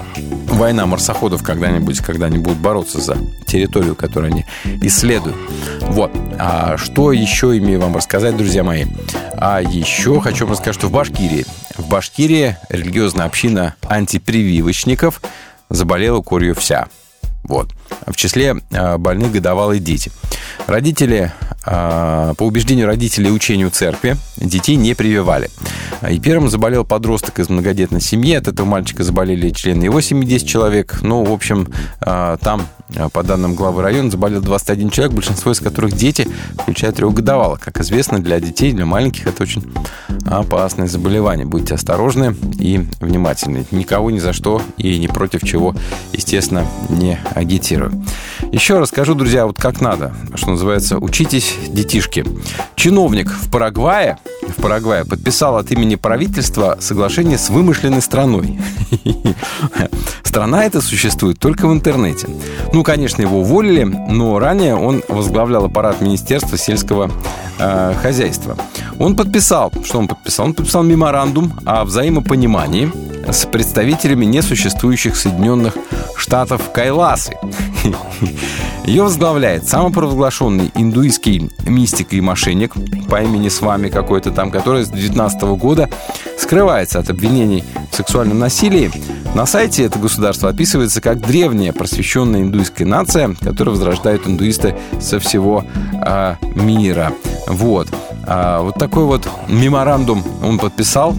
война 0.48 0.86
марсоходов 0.86 1.44
когда-нибудь, 1.44 2.00
когда 2.00 2.28
они 2.28 2.40
будут 2.40 2.60
бороться 2.60 3.00
за 3.00 3.18
территорию, 3.46 3.96
которую 3.96 4.34
они 4.34 4.46
исследуют. 4.82 5.38
Вот. 5.82 6.12
А 6.40 6.78
что 6.78 7.12
еще 7.12 7.58
имею 7.58 7.80
вам 7.82 7.96
рассказать, 7.96 8.36
друзья 8.36 8.64
мои? 8.64 8.86
А 9.34 9.62
еще 9.62 10.20
хочу 10.20 10.46
вам 10.46 10.54
рассказать, 10.54 10.76
что 10.76 10.88
в 10.88 10.92
Башкирии, 10.92 11.46
в 11.78 11.88
Башкирии 11.88 12.58
религиозная 12.70 13.26
община 13.26 13.76
антипрививочников 13.88 15.22
заболела 15.70 16.22
корью 16.22 16.56
вся. 16.56 16.88
Вот. 17.44 17.74
В 18.06 18.16
числе 18.16 18.56
а, 18.72 18.98
больных 18.98 19.32
годовалые 19.32 19.80
дети. 19.80 20.12
Родители, 20.68 21.32
а, 21.66 22.34
по 22.36 22.44
убеждению 22.44 22.88
родителей 22.88 23.30
и 23.30 23.32
учению 23.32 23.70
церкви, 23.72 24.18
детей 24.38 24.76
не 24.76 24.94
прививали. 24.94 25.50
И 26.10 26.20
первым 26.20 26.50
заболел 26.50 26.86
подросток 26.86 27.40
из 27.40 27.50
многодетной 27.50 28.02
семьи. 28.02 28.36
От 28.36 28.48
этого 28.48 28.66
мальчика 28.68 29.04
заболели 29.04 29.50
члены 29.52 29.86
его 29.86 30.02
семьи 30.02 30.28
10 30.28 30.48
человек. 30.48 31.00
Ну, 31.02 31.24
в 31.24 31.32
общем, 31.32 31.68
а, 32.02 32.38
там, 32.38 32.68
по 33.14 33.24
данным 33.24 33.56
главы 33.56 33.82
района, 33.82 34.10
заболел 34.10 34.42
21 34.42 34.90
человек, 34.90 35.14
большинство 35.14 35.52
из 35.52 35.60
которых 35.60 35.94
дети, 35.94 36.28
включая 36.58 36.92
трехгодовалых. 36.92 37.60
Как 37.60 37.80
известно, 37.82 38.20
для 38.20 38.40
детей, 38.40 38.72
для 38.72 38.86
маленьких 38.86 39.28
это 39.28 39.44
очень 39.44 39.64
опасное 40.26 40.88
заболевание. 40.88 41.46
Будьте 41.46 41.76
осторожны 41.76 42.36
и 42.60 42.86
внимательны. 43.00 43.66
Никого 43.72 44.12
ни 44.12 44.20
за 44.20 44.34
что 44.34 44.62
и 44.78 44.98
ни 45.00 45.08
против 45.08 45.44
чего, 45.44 45.76
естественно, 46.14 46.66
не 46.90 47.20
агитирую. 47.36 48.04
Еще 48.52 48.80
расскажу, 48.80 49.16
друзья, 49.16 49.46
вот 49.46 49.58
как 49.58 49.82
надо, 49.82 50.14
что 50.36 50.52
называется, 50.52 50.98
учитесь, 50.98 51.56
детишки. 51.70 52.26
Чиновник 52.76 53.30
в 53.30 53.50
Парагвае, 53.52 54.18
в 54.48 54.62
Парагвае 54.62 55.06
подписал 55.06 55.58
от 55.58 55.72
имени 55.72 55.96
правительства 55.96 56.78
соглашение 56.80 57.38
с 57.38 57.50
вымышленной 57.50 58.02
страной. 58.02 58.60
Страна 60.24 60.66
эта 60.66 60.82
существует 60.82 61.40
только 61.40 61.68
в 61.68 61.74
интернете. 61.74 62.28
Ну, 62.78 62.84
конечно, 62.84 63.24
его 63.24 63.40
уволили, 63.40 63.86
но 63.86 64.38
ранее 64.38 64.76
он 64.76 65.02
возглавлял 65.08 65.66
аппарат 65.66 66.00
Министерства 66.00 66.60
сельского 66.60 67.10
э, 67.58 67.94
хозяйства. 68.00 68.56
Он 69.00 69.16
подписал, 69.16 69.74
что 69.84 69.98
он 69.98 70.08
подписал? 70.08 70.46
Он 70.46 70.54
подписал 70.54 70.84
меморандум 70.84 71.54
о 71.66 71.86
взаимопонимании 71.86 72.92
с 73.30 73.46
представителями 73.46 74.26
несуществующих 74.26 75.16
Соединенных 75.16 75.78
Штатов 76.16 76.72
Кайласы. 76.72 77.38
Ее 78.86 79.04
возглавляет 79.04 79.68
самопровозглашенный 79.68 80.72
индуистский 80.76 81.50
мистик 81.66 82.14
и 82.14 82.22
мошенник 82.22 82.74
по 83.10 83.22
имени 83.22 83.50
с 83.50 83.62
вами 83.62 83.90
какой-то 83.90 84.32
там, 84.32 84.50
который 84.50 84.86
с 84.86 84.90
19 84.90 85.42
года 85.58 85.90
скрывается 86.38 87.00
от 87.00 87.10
обвинений 87.10 87.64
в 87.92 87.96
сексуальном 87.96 88.40
насилии. 88.40 88.92
На 89.36 89.46
сайте 89.46 89.84
это 89.84 90.00
государство 90.00 90.50
описывается 90.50 91.02
как 91.02 91.20
древняя 91.20 91.74
просвещенная 91.74 92.42
индуистская 92.42 92.86
нация, 92.86 93.36
которую 93.42 93.76
возрождают 93.76 94.26
индуисты 94.26 94.76
со 95.00 95.20
всего 95.20 95.66
э, 96.06 96.36
мира. 96.56 97.14
Вот. 97.48 97.88
А, 98.28 98.62
вот 98.62 98.76
такой 98.76 99.06
вот 99.06 99.28
меморандум 99.48 100.24
он 100.44 100.60
подписал. 100.60 101.16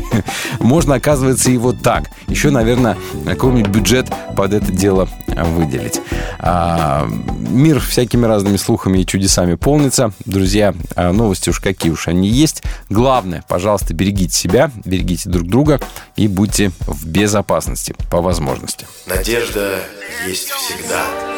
Можно, 0.60 0.94
оказывается, 0.94 1.50
его 1.50 1.72
так. 1.72 2.10
Еще, 2.28 2.50
наверное, 2.50 2.96
какой-нибудь 3.24 3.70
бюджет 3.70 4.06
под 4.36 4.54
это 4.54 4.70
дело 4.70 5.08
выделить. 5.26 6.00
А, 6.38 7.08
мир 7.38 7.80
всякими 7.80 8.26
разными 8.26 8.56
слухами 8.56 9.00
и 9.00 9.06
чудесами 9.06 9.56
полнится. 9.56 10.12
Друзья, 10.24 10.72
а, 10.94 11.12
новости 11.12 11.50
уж 11.50 11.58
какие 11.58 11.90
уж 11.90 12.06
они 12.06 12.28
есть. 12.28 12.62
Главное, 12.88 13.44
пожалуйста, 13.48 13.92
берегите 13.92 14.32
себя, 14.32 14.70
берегите 14.84 15.28
друг 15.28 15.48
друга 15.48 15.80
и 16.14 16.28
будьте 16.28 16.70
в 16.86 17.06
безопасности 17.06 17.96
по 18.08 18.20
возможности. 18.22 18.86
Надежда 19.06 19.80
есть 20.28 20.48
всегда. 20.50 21.35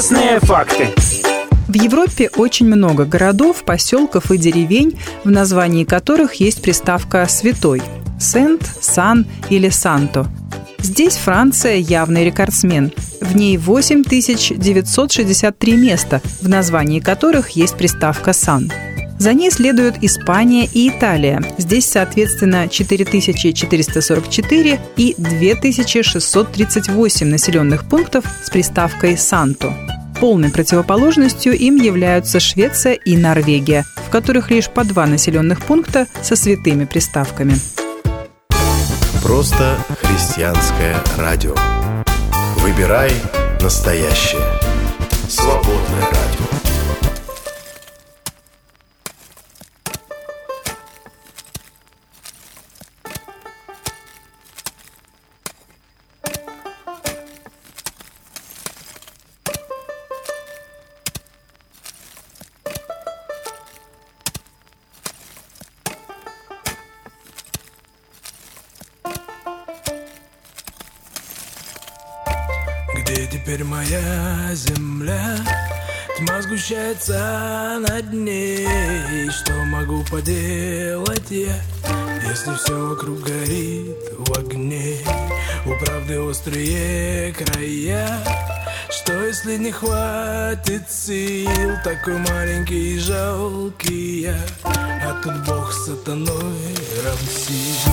Интересные 0.00 0.40
факты. 0.40 0.88
В 1.68 1.74
Европе 1.74 2.30
очень 2.34 2.64
много 2.64 3.04
городов, 3.04 3.64
поселков 3.64 4.30
и 4.30 4.38
деревень, 4.38 4.98
в 5.24 5.30
названии 5.30 5.84
которых 5.84 6.36
есть 6.36 6.62
приставка 6.62 7.26
«святой»– 7.28 7.82
«сент», 8.18 8.62
«сан» 8.80 9.26
или 9.50 9.68
«санто». 9.68 10.26
Здесь 10.78 11.16
Франция 11.16 11.74
явный 11.74 12.24
рекордсмен. 12.24 12.94
В 13.20 13.36
ней 13.36 13.58
8963 13.58 15.76
места, 15.76 16.22
в 16.40 16.48
названии 16.48 17.00
которых 17.00 17.50
есть 17.50 17.76
приставка 17.76 18.32
«сан». 18.32 18.72
За 19.20 19.32
ней 19.34 19.50
следуют 19.50 19.96
Испания 20.00 20.64
и 20.64 20.88
Италия. 20.88 21.42
Здесь, 21.58 21.86
соответственно, 21.86 22.68
4444 22.68 24.80
и 24.96 25.14
2638 25.18 27.26
населенных 27.26 27.86
пунктов 27.86 28.24
с 28.42 28.48
приставкой 28.48 29.18
«Санто». 29.18 29.76
Полной 30.20 30.50
противоположностью 30.50 31.52
им 31.52 31.76
являются 31.76 32.40
Швеция 32.40 32.94
и 32.94 33.18
Норвегия, 33.18 33.84
в 34.06 34.08
которых 34.08 34.50
лишь 34.50 34.70
по 34.70 34.84
два 34.84 35.04
населенных 35.04 35.66
пункта 35.66 36.06
со 36.22 36.34
святыми 36.34 36.86
приставками. 36.86 37.56
Просто 39.22 39.76
христианское 40.00 40.96
радио. 41.18 41.54
Выбирай 42.56 43.12
настоящее. 43.60 44.40
Свободное 45.28 46.06
радио. 46.10 46.19
Сгущается 77.00 77.78
над 77.80 78.12
ней. 78.12 79.30
Что 79.30 79.52
могу 79.64 80.04
поделать 80.10 81.30
я, 81.30 81.56
если 82.28 82.54
все 82.56 82.88
вокруг 82.88 83.20
горит 83.20 83.96
в 84.18 84.38
огне? 84.38 84.96
У 85.66 85.84
правды 85.84 86.20
острые 86.20 87.32
края. 87.32 88.18
Что 88.90 89.24
если 89.24 89.56
не 89.56 89.72
хватит 89.72 90.90
сил? 90.90 91.76
Такой 91.84 92.18
маленький 92.18 92.96
и 92.96 92.98
жалкий 92.98 94.22
я. 94.22 94.36
А 94.64 95.20
тут 95.22 95.46
Бог 95.46 95.72
с 95.72 95.86
сатаной 95.86 96.74
равсил 97.04 97.92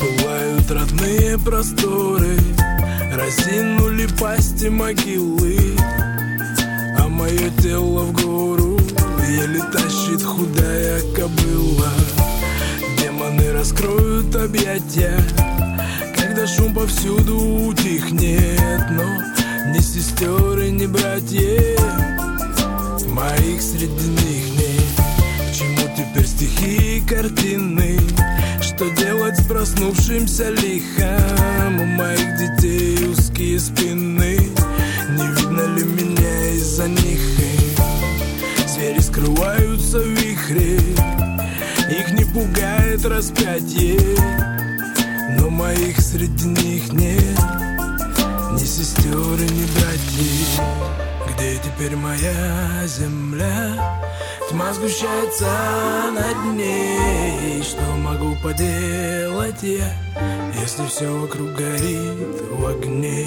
Бывают 0.00 0.70
родные 0.70 1.38
просторы. 1.38 2.36
Разинули 3.14 4.06
пасти 4.18 4.68
могилы 4.68 5.76
мое 7.22 7.50
тело 7.62 8.00
в 8.00 8.12
гору. 8.12 8.78
Еле 9.28 9.60
тащит 9.72 10.22
худая 10.22 11.00
кобыла. 11.14 11.92
Демоны 12.98 13.52
раскроют 13.52 14.34
объятия 14.34 15.18
Когда 16.16 16.46
шум 16.46 16.74
повсюду 16.74 17.38
утихнет. 17.68 18.90
Но 18.90 19.04
ни 19.72 19.78
сестер 19.78 20.58
и 20.58 20.70
ни 20.70 20.86
братьев 20.86 21.80
Моих 23.06 23.62
среди 23.62 24.08
них 24.22 24.44
нет. 24.58 24.92
К 25.48 25.54
чему 25.54 25.88
теперь 25.96 26.26
стихи 26.26 26.98
и 26.98 27.00
картины? 27.00 28.00
Что 28.60 28.90
делать 28.96 29.38
с 29.38 29.46
проснувшимся 29.46 30.50
лихом? 30.50 31.80
У 31.80 31.84
моих 31.84 32.36
детей 32.36 33.06
узкие 33.06 33.60
спины 33.60 34.38
Не 35.52 35.58
видно 35.58 35.76
ли 35.76 35.84
меня 35.84 36.50
из-за 36.54 36.88
них 36.88 37.20
Звери 38.66 39.00
скрываются 39.00 39.98
в 39.98 40.06
вихре? 40.06 40.78
Их 41.90 42.12
не 42.12 42.24
пугает 42.24 43.04
распятие 43.04 44.00
Но 45.38 45.50
моих 45.50 46.00
среди 46.00 46.46
них 46.46 46.92
нет. 46.92 47.38
Ни 48.52 48.64
сестер 48.64 49.12
и 49.12 49.52
ни 49.52 49.66
братьев 49.78 51.11
Где 51.42 51.56
теперь 51.56 51.96
моя 51.96 52.86
земля? 52.86 54.00
Тьма 54.48 54.72
сгущается 54.74 55.50
над 56.14 56.54
ней. 56.54 57.60
Что 57.64 57.82
могу 57.96 58.36
поделать 58.36 59.60
я 59.62 59.92
Если 60.60 60.86
все 60.86 61.08
вокруг 61.08 61.52
горит 61.54 62.42
в 62.48 62.64
огне? 62.64 63.26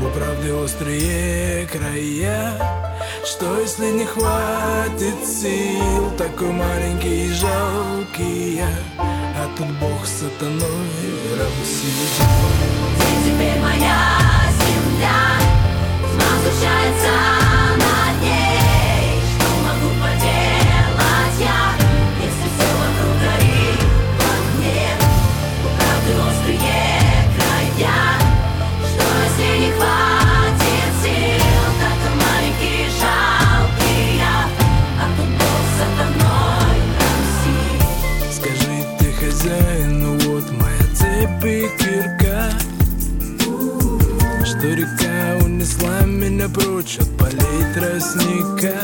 У 0.00 0.18
правды 0.18 0.54
острые 0.54 1.66
края. 1.66 2.94
Что 3.22 3.60
если 3.60 3.90
не 3.90 4.06
хватит 4.06 5.26
сил? 5.26 6.12
Такой 6.16 6.50
маленький 6.50 7.26
и 7.26 7.32
жалкий 7.32 8.56
я. 8.56 8.70
А 8.98 9.50
тут 9.54 9.68
Бог 9.80 10.06
сатаной 10.06 10.60
равсил 11.38 12.24
Теперь 13.22 13.60
моя 13.60 14.18
земля 14.64 15.43
Тьма 16.44 17.63
река 45.64 45.84
унесла 45.84 46.00
меня 46.06 46.48
прочь 46.48 46.98
от 46.98 47.16
полей 47.16 47.74
тростника 47.74 48.78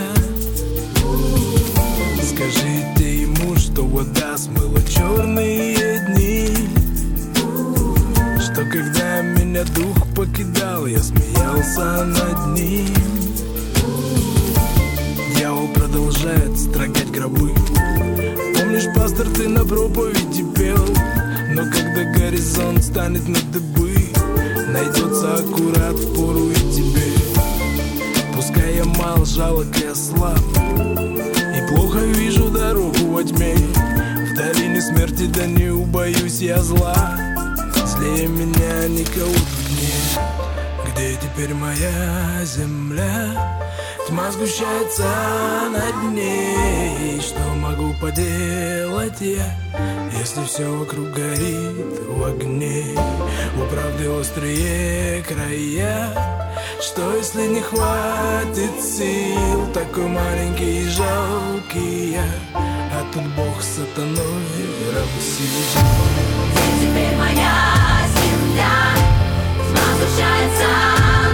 Скажите 2.22 3.22
ему, 3.22 3.56
что 3.56 3.82
вода 3.84 4.38
смыла 4.38 4.80
черные 4.82 6.06
дни. 6.08 6.48
Что 8.40 8.64
когда 8.64 9.20
меня 9.20 9.64
дух 9.74 10.06
покидал, 10.16 10.86
я 10.86 11.00
смеялся 11.00 12.04
над 12.04 12.58
ним. 12.58 12.86
Дьявол 15.36 15.68
продолжает 15.68 16.58
строгать 16.58 17.10
гробы. 17.10 17.52
Помнишь, 18.54 18.86
пастор, 18.94 19.26
ты 19.28 19.48
на 19.48 19.64
проповеди 19.64 20.44
пел? 20.56 20.86
Но 21.52 21.64
когда 21.64 22.04
горизонт 22.18 22.82
станет 22.82 23.28
на 23.28 23.38
дыбы 23.52 23.99
Найдется 24.80 25.34
аккурат 25.34 25.94
в 25.94 26.14
пору 26.14 26.48
и 26.48 26.54
тебе. 26.54 27.12
Пускай 28.34 28.76
я 28.76 28.84
мал, 28.86 29.26
жалок 29.26 29.66
и 29.76 29.94
слаб. 29.94 30.40
И 30.58 31.68
плохо 31.68 31.98
вижу 31.98 32.48
дорогу 32.48 33.04
во 33.08 33.22
тьме. 33.22 33.56
В 33.56 34.34
долине 34.34 34.80
смерти 34.80 35.26
да 35.26 35.44
не 35.44 35.68
убоюсь 35.68 36.40
я 36.40 36.62
зла. 36.62 36.96
Злее 37.84 38.28
меня 38.28 38.88
никого 38.88 39.30
тут 39.34 39.70
нет. 39.82 40.94
Где 40.94 41.14
теперь 41.16 41.52
моя 41.52 42.42
земля? 42.46 43.49
Тьма 44.10 44.28
сгущается 44.32 45.08
над 45.70 46.12
ней. 46.12 47.20
Что 47.20 47.38
могу 47.54 47.94
поделать 48.00 49.20
я 49.20 49.56
Если 50.18 50.44
все 50.46 50.66
вокруг 50.66 51.10
горит 51.10 52.00
в 52.08 52.24
огне? 52.24 52.86
У 53.56 53.72
правды 53.72 54.10
острые 54.10 55.22
края. 55.22 56.12
Что 56.80 57.14
если 57.14 57.46
не 57.46 57.60
хватит 57.60 58.82
сил? 58.82 59.72
Такой 59.72 60.08
маленький 60.08 60.80
и 60.80 60.88
жалкий 60.88 62.14
я. 62.14 62.24
А 62.56 63.04
тут 63.14 63.22
Бог 63.36 63.62
с 63.62 63.76
сатаной 63.76 64.18
равсил 64.92 65.84
Теперь 66.80 67.16
моя 67.16 67.54
земля. 68.16 68.74
Тьма 69.68 69.94
сгущается 69.94 71.29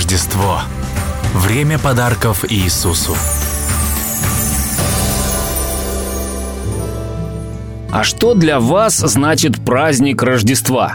Рождество. 0.00 0.60
Время 1.34 1.78
подарков 1.78 2.46
Иисусу. 2.48 3.14
А 7.92 8.02
что 8.02 8.32
для 8.32 8.60
вас 8.60 8.96
значит 8.96 9.62
праздник 9.62 10.22
Рождества? 10.22 10.94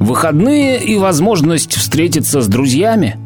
Выходные 0.00 0.82
и 0.82 0.98
возможность 0.98 1.76
встретиться 1.76 2.40
с 2.40 2.48
друзьями? 2.48 3.16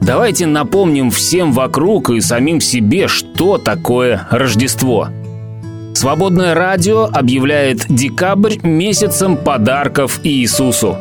Давайте 0.00 0.46
напомним 0.46 1.12
всем 1.12 1.52
вокруг 1.52 2.10
и 2.10 2.20
самим 2.20 2.60
себе, 2.60 3.06
что 3.06 3.58
такое 3.58 4.26
Рождество. 4.32 5.08
Свободное 5.94 6.52
радио 6.54 7.04
объявляет 7.04 7.86
декабрь 7.88 8.56
месяцем 8.64 9.36
подарков 9.36 10.18
Иисусу. 10.24 10.98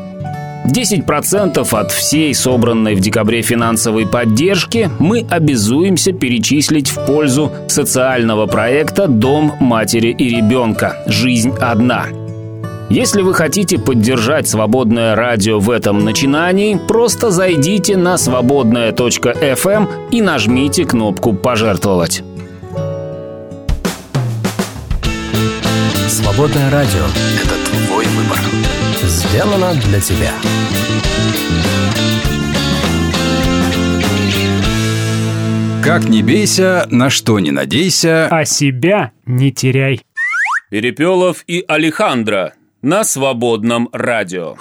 10% 0.65 1.67
от 1.71 1.91
всей 1.91 2.33
собранной 2.33 2.95
в 2.95 2.99
декабре 2.99 3.41
финансовой 3.41 4.07
поддержки 4.07 4.89
мы 4.99 5.25
обязуемся 5.29 6.11
перечислить 6.11 6.89
в 6.89 7.05
пользу 7.05 7.51
социального 7.67 8.45
проекта 8.47 9.07
«Дом 9.07 9.53
матери 9.59 10.09
и 10.09 10.29
ребенка. 10.29 10.97
Жизнь 11.07 11.53
одна». 11.61 12.07
Если 12.89 13.23
вы 13.23 13.33
хотите 13.33 13.79
поддержать 13.79 14.47
свободное 14.47 15.15
радио 15.15 15.59
в 15.59 15.71
этом 15.71 16.03
начинании, 16.05 16.79
просто 16.87 17.31
зайдите 17.31 17.97
на 17.97 18.17
свободная.фм 18.17 19.87
и 20.11 20.21
нажмите 20.21 20.85
кнопку 20.85 21.33
«Пожертвовать». 21.33 22.23
Свободное 26.07 26.69
радио. 26.69 27.05
Это 27.41 27.87
твой 27.87 28.05
выбор. 28.05 28.37
Сделано 29.03 29.73
для 29.75 29.99
тебя. 29.99 30.33
Как 35.83 36.05
не 36.05 36.23
бейся, 36.23 36.87
на 36.89 37.09
что 37.09 37.39
не 37.39 37.51
надейся. 37.51 38.27
А 38.31 38.45
себя 38.45 39.11
не 39.25 39.51
теряй. 39.51 40.01
Перепелов 40.71 41.43
и 41.45 41.63
Алехандро 41.67 42.53
на 42.81 43.03
свободном 43.03 43.89
радио. 43.91 44.55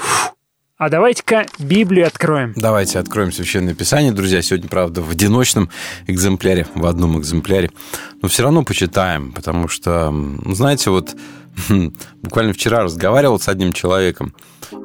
А 0.77 0.89
давайте-ка 0.91 1.47
Библию 1.59 2.07
откроем. 2.07 2.53
Давайте 2.57 2.99
откроем 2.99 3.33
Священное 3.33 3.75
Писание, 3.75 4.13
друзья. 4.13 4.43
Сегодня, 4.43 4.69
правда, 4.69 5.01
в 5.03 5.11
одиночном 5.11 5.71
экземпляре, 6.09 6.67
в 6.75 6.85
одном 6.85 7.19
экземпляре. 7.19 7.71
Но 8.21 8.29
все 8.29 8.43
равно 8.43 8.65
почитаем, 8.65 9.33
потому 9.33 9.69
что, 9.69 10.11
ну, 10.11 10.55
знаете, 10.55 10.91
вот 10.91 11.15
буквально 12.23 12.53
вчера 12.53 12.83
разговаривал 12.83 13.39
с 13.39 13.49
одним 13.49 13.73
человеком, 13.73 14.35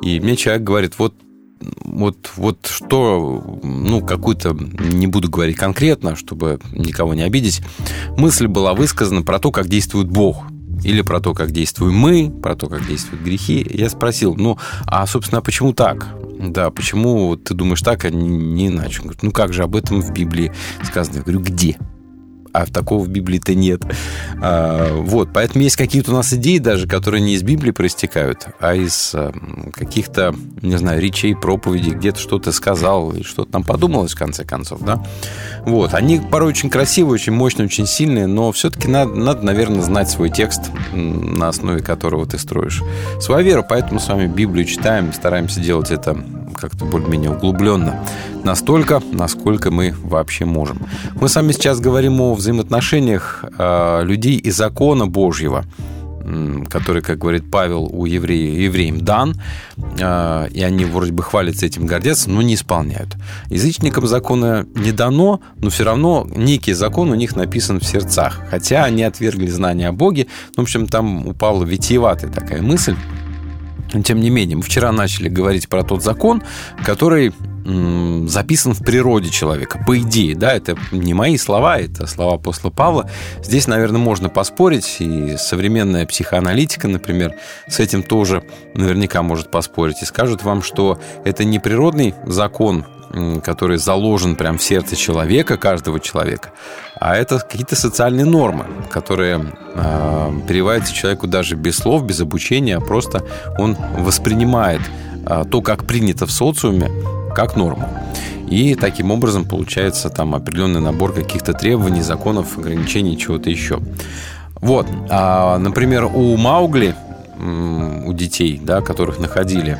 и 0.01 0.19
мне 0.19 0.35
человек 0.35 0.63
говорит, 0.63 0.93
вот 0.97 1.13
вот, 1.83 2.31
вот 2.37 2.67
что, 2.69 3.59
ну, 3.63 4.01
какую-то, 4.01 4.53
не 4.53 5.07
буду 5.07 5.29
говорить 5.29 5.57
конкретно, 5.57 6.15
чтобы 6.15 6.59
никого 6.71 7.13
не 7.13 7.23
обидеть, 7.23 7.61
мысль 8.17 8.47
была 8.47 8.73
высказана 8.73 9.23
про 9.23 9.39
то, 9.39 9.51
как 9.51 9.67
действует 9.67 10.09
Бог. 10.09 10.45
Или 10.83 11.01
про 11.01 11.19
то, 11.19 11.33
как 11.33 11.51
действуем 11.51 11.95
мы, 11.95 12.31
про 12.31 12.55
то, 12.55 12.67
как 12.67 12.87
действуют 12.87 13.21
грехи. 13.21 13.65
Я 13.69 13.89
спросил, 13.89 14.35
ну, 14.35 14.57
а, 14.85 15.05
собственно, 15.05 15.41
почему 15.41 15.73
так? 15.73 16.07
Да, 16.39 16.69
почему 16.69 17.35
ты 17.35 17.53
думаешь 17.53 17.81
так, 17.81 18.05
а 18.05 18.09
не 18.09 18.67
иначе? 18.67 18.99
Он 18.99 19.07
говорит, 19.07 19.23
ну, 19.23 19.31
как 19.31 19.51
же 19.51 19.63
об 19.63 19.75
этом 19.75 20.01
в 20.01 20.13
Библии 20.13 20.53
сказано? 20.83 21.17
Я 21.17 21.23
говорю, 21.23 21.41
где? 21.41 21.77
А 22.53 22.65
такого 22.65 23.03
в 23.03 23.09
Библии-то 23.09 23.55
нет. 23.55 23.81
А, 24.41 24.95
вот, 24.95 25.29
поэтому 25.33 25.63
есть 25.63 25.75
какие-то 25.75 26.11
у 26.11 26.15
нас 26.15 26.33
идеи 26.33 26.57
даже, 26.57 26.87
которые 26.87 27.21
не 27.21 27.33
из 27.33 27.43
Библии 27.43 27.71
проистекают, 27.71 28.47
а 28.59 28.75
из 28.75 29.11
а, 29.13 29.33
каких-то, 29.73 30.35
не 30.61 30.77
знаю, 30.77 31.01
речей, 31.01 31.35
проповедей, 31.35 31.93
где-то 31.93 32.19
что-то 32.19 32.51
сказал 32.51 33.11
и 33.11 33.23
что-то 33.23 33.51
там 33.51 33.63
подумалось 33.63 34.13
в 34.13 34.17
конце 34.17 34.45
концов, 34.45 34.81
да. 34.81 35.03
Вот, 35.65 35.93
они 35.93 36.19
порой 36.19 36.49
очень 36.49 36.69
красивые, 36.69 37.15
очень 37.15 37.33
мощные, 37.33 37.65
очень 37.65 37.87
сильные, 37.87 38.27
но 38.27 38.51
все-таки 38.51 38.87
надо, 38.87 39.13
надо, 39.13 39.45
наверное, 39.45 39.81
знать 39.81 40.09
свой 40.09 40.29
текст, 40.29 40.71
на 40.93 41.49
основе 41.49 41.81
которого 41.81 42.25
ты 42.25 42.37
строишь 42.37 42.81
свою 43.19 43.45
веру, 43.45 43.65
поэтому 43.67 43.99
с 43.99 44.07
вами 44.07 44.27
Библию 44.27 44.65
читаем, 44.65 45.13
стараемся 45.13 45.59
делать 45.59 45.91
это 45.91 46.17
как-то 46.59 46.85
более-менее 46.85 47.31
углубленно. 47.31 48.03
Настолько, 48.43 49.01
насколько 49.11 49.71
мы 49.71 49.93
вообще 50.03 50.45
можем. 50.45 50.85
Мы 51.15 51.29
с 51.29 51.35
вами 51.35 51.51
сейчас 51.51 51.79
говорим 51.79 52.19
о 52.21 52.33
взаимоотношениях 52.39 53.45
э, 53.57 54.01
людей 54.03 54.37
и 54.37 54.51
закона 54.51 55.07
Божьего 55.07 55.65
который, 56.69 57.01
как 57.01 57.17
говорит 57.17 57.49
Павел, 57.49 57.85
у 57.91 58.05
евреев, 58.05 58.59
евреям 58.59 59.01
дан, 59.01 59.35
э, 59.77 60.47
и 60.51 60.61
они 60.61 60.85
вроде 60.85 61.11
бы 61.11 61.23
хвалятся 61.23 61.65
этим, 61.65 61.85
гордятся, 61.85 62.29
но 62.29 62.41
не 62.41 62.53
исполняют. 62.53 63.15
Язычникам 63.49 64.05
закона 64.05 64.67
не 64.75 64.91
дано, 64.91 65.41
но 65.57 65.69
все 65.69 65.85
равно 65.85 66.27
некий 66.35 66.73
закон 66.73 67.09
у 67.09 67.15
них 67.15 67.35
написан 67.35 67.79
в 67.79 67.85
сердцах, 67.85 68.41
хотя 68.49 68.83
они 68.83 69.03
отвергли 69.03 69.47
знания 69.47 69.87
о 69.87 69.91
Боге, 69.91 70.27
ну, 70.55 70.63
в 70.63 70.65
общем, 70.65 70.87
там 70.87 71.27
упала 71.27 71.63
витиеватая 71.63 72.31
такая 72.31 72.61
мысль, 72.61 72.95
тем 74.03 74.19
не 74.19 74.29
менее, 74.29 74.57
мы 74.57 74.63
вчера 74.63 74.91
начали 74.91 75.29
говорить 75.29 75.67
про 75.67 75.83
тот 75.83 76.03
закон, 76.03 76.43
который 76.85 77.33
записан 78.27 78.73
в 78.73 78.83
природе 78.83 79.29
человека. 79.29 79.83
По 79.85 79.97
идее, 79.99 80.35
да, 80.35 80.53
это 80.53 80.77
не 80.91 81.13
мои 81.13 81.37
слова, 81.37 81.79
это 81.79 82.07
слова 82.07 82.35
апостола 82.35 82.71
Павла. 82.71 83.09
Здесь, 83.43 83.67
наверное, 83.67 83.99
можно 83.99 84.29
поспорить, 84.29 84.97
и 84.99 85.35
современная 85.37 86.05
психоаналитика, 86.05 86.87
например, 86.87 87.35
с 87.67 87.79
этим 87.79 88.03
тоже 88.03 88.43
наверняка 88.73 89.21
может 89.21 89.51
поспорить 89.51 90.01
и 90.01 90.05
скажут 90.05 90.43
вам, 90.43 90.63
что 90.63 90.99
это 91.25 91.43
не 91.43 91.59
природный 91.59 92.13
закон, 92.25 92.85
который 93.43 93.77
заложен 93.77 94.35
прям 94.35 94.57
в 94.57 94.63
сердце 94.63 94.95
человека, 94.95 95.57
каждого 95.57 95.99
человека, 95.99 96.51
а 96.99 97.15
это 97.15 97.39
какие-то 97.39 97.75
социальные 97.75 98.25
нормы, 98.25 98.65
которые 98.91 99.53
э, 99.73 100.31
переводятся 100.47 100.93
человеку 100.93 101.25
даже 101.25 101.55
без 101.55 101.77
слов, 101.77 102.03
без 102.03 102.19
обучения, 102.21 102.77
а 102.77 102.81
просто 102.81 103.25
он 103.57 103.75
воспринимает 103.97 104.81
то, 105.49 105.61
как 105.61 105.85
принято 105.85 106.25
в 106.25 106.31
социуме, 106.31 106.89
как 107.35 107.55
норму. 107.55 107.87
И 108.49 108.75
таким 108.75 109.11
образом 109.11 109.45
получается 109.45 110.09
там 110.09 110.33
определенный 110.33 110.81
набор 110.81 111.13
каких-то 111.13 111.53
требований, 111.53 112.01
законов, 112.01 112.57
ограничений, 112.57 113.17
чего-то 113.17 113.49
еще. 113.49 113.79
Вот, 114.55 114.87
а, 115.09 115.57
например, 115.57 116.05
у 116.05 116.35
Маугли, 116.35 116.95
у 117.39 118.11
детей, 118.13 118.59
да, 118.61 118.81
которых 118.81 119.19
находили, 119.19 119.77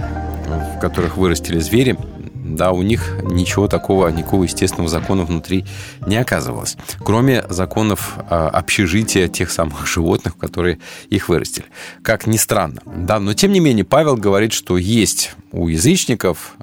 в 0.75 0.79
которых 0.79 1.17
вырастили 1.17 1.59
звери, 1.59 1.97
да, 2.55 2.71
у 2.71 2.81
них 2.81 3.17
ничего 3.23 3.67
такого, 3.67 4.07
никакого 4.09 4.43
естественного 4.43 4.89
закона 4.89 5.23
внутри 5.23 5.65
не 6.05 6.17
оказывалось, 6.17 6.77
кроме 7.03 7.43
законов 7.49 8.17
а, 8.29 8.49
общежития 8.49 9.27
тех 9.27 9.51
самых 9.51 9.85
животных, 9.93 10.37
которые 10.37 10.79
их 11.09 11.29
вырастили. 11.29 11.65
Как 12.01 12.27
ни 12.27 12.37
странно. 12.37 12.81
Да, 12.85 13.19
но 13.19 13.33
тем 13.33 13.51
не 13.51 13.59
менее 13.59 13.85
Павел 13.85 14.15
говорит, 14.15 14.53
что 14.53 14.77
есть 14.77 15.33
у 15.51 15.67
язычников 15.67 16.55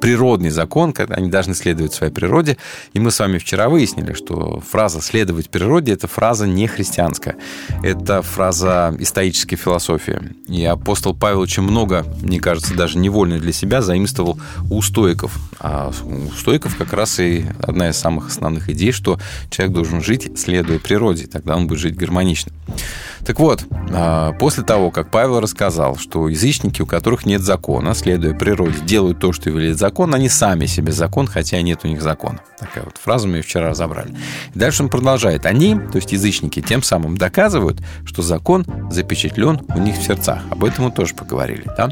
природный 0.00 0.50
закон, 0.50 0.94
они 0.96 1.28
должны 1.28 1.54
следовать 1.54 1.92
своей 1.92 2.12
природе. 2.12 2.56
И 2.92 3.00
мы 3.00 3.10
с 3.10 3.18
вами 3.18 3.38
вчера 3.38 3.68
выяснили, 3.68 4.12
что 4.12 4.60
фраза 4.60 5.00
«следовать 5.00 5.50
природе»— 5.50 5.92
это 5.94 6.08
фраза 6.08 6.46
не 6.46 6.66
христианская. 6.66 7.36
Это 7.82 8.22
фраза 8.22 8.94
исторической 8.98 9.56
философии. 9.56 10.20
И 10.48 10.64
апостол 10.64 11.14
Павел 11.14 11.40
очень 11.40 11.62
много, 11.62 12.04
мне 12.22 12.40
кажется, 12.40 12.74
даже 12.74 12.98
невольно 12.98 13.38
для 13.38 13.52
себя 13.52 13.82
заимствовал 13.82 14.38
у 14.70 14.80
стоиков. 14.82 15.38
А 15.58 15.92
у 16.04 16.30
стоиков 16.32 16.76
как 16.76 16.92
раз 16.92 17.20
и 17.20 17.46
одна 17.62 17.90
из 17.90 17.96
самых 17.96 18.28
основных 18.28 18.70
идей, 18.70 18.92
что 18.92 19.18
человек 19.50 19.74
должен 19.74 20.02
жить, 20.02 20.38
следуя 20.38 20.78
природе, 20.78 21.26
тогда 21.26 21.56
он 21.56 21.66
будет 21.66 21.80
жить 21.80 21.96
гармонично. 21.96 22.52
Так 23.24 23.38
вот, 23.38 23.64
а, 23.92 24.32
после 24.32 24.64
того, 24.64 24.90
как 24.90 25.10
Павел 25.10 25.40
рассказал, 25.40 25.96
что 25.96 26.28
язычники, 26.28 26.80
у 26.80 26.86
которых 26.86 27.26
нет 27.26 27.42
закона, 27.42 27.94
следуя 27.94 28.34
природе, 28.34 28.78
делают 28.82 29.18
то, 29.18 29.32
что 29.32 29.49
велит 29.58 29.78
закон, 29.78 30.14
они 30.14 30.28
сами 30.28 30.66
себе 30.66 30.92
закон, 30.92 31.26
хотя 31.26 31.60
нет 31.62 31.80
у 31.84 31.88
них 31.88 32.02
закона. 32.02 32.40
Такая 32.58 32.84
вот 32.84 32.96
фраза 32.98 33.28
мы 33.28 33.36
ее 33.36 33.42
вчера 33.42 33.70
разобрали. 33.70 34.14
И 34.54 34.58
дальше 34.58 34.82
он 34.82 34.88
продолжает. 34.88 35.46
Они, 35.46 35.74
то 35.74 35.96
есть 35.96 36.12
язычники, 36.12 36.60
тем 36.60 36.82
самым 36.82 37.16
доказывают, 37.16 37.80
что 38.04 38.22
закон 38.22 38.64
запечатлен 38.90 39.60
у 39.74 39.78
них 39.78 39.96
в 39.96 40.02
сердцах. 40.02 40.40
Об 40.50 40.64
этом 40.64 40.86
мы 40.86 40.92
тоже 40.92 41.14
поговорили. 41.14 41.64
Да? 41.76 41.90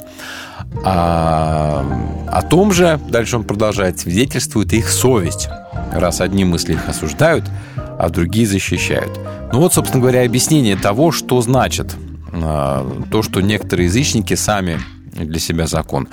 А, 0.85 1.85
о 2.29 2.43
том 2.43 2.73
же, 2.73 3.01
дальше 3.09 3.37
он 3.37 3.45
продолжает, 3.45 3.99
свидетельствует 3.99 4.73
их 4.73 4.89
совесть. 4.89 5.49
Раз 5.93 6.21
одни 6.21 6.45
мысли 6.45 6.75
их 6.75 6.89
осуждают, 6.89 7.45
а 7.77 8.09
другие 8.11 8.47
защищают. 8.47 9.19
Ну 9.53 9.61
вот, 9.61 9.75
собственно 9.75 10.01
говоря, 10.01 10.25
объяснение 10.25 10.77
того, 10.77 11.11
что 11.13 11.41
значит 11.41 11.95
а, 12.33 12.87
то, 13.11 13.23
что 13.23 13.41
некоторые 13.41 13.87
язычники 13.87 14.35
сами 14.35 14.79
для 15.13 15.41
себя 15.41 15.67
закон. 15.67 16.09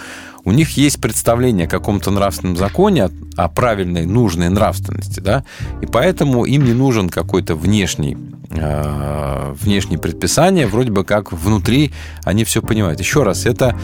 У 0.45 0.51
них 0.51 0.77
есть 0.77 1.01
представление 1.01 1.65
о 1.65 1.69
каком-то 1.69 2.11
нравственном 2.11 2.55
законе, 2.55 3.09
о 3.35 3.49
правильной, 3.49 4.05
нужной 4.05 4.49
нравственности, 4.49 5.19
да, 5.19 5.43
и 5.81 5.87
поэтому 5.87 6.45
им 6.45 6.63
не 6.63 6.73
нужен 6.73 7.09
какой-то 7.09 7.55
внешний 7.55 8.15
э, 8.51 9.55
внешние 9.59 9.99
предписания, 9.99 10.67
вроде 10.67 10.91
бы 10.91 11.03
как 11.03 11.33
внутри 11.33 11.91
они 12.23 12.43
все 12.43 12.61
понимают. 12.61 12.99
Еще 12.99 13.23
раз, 13.23 13.45
это 13.45 13.75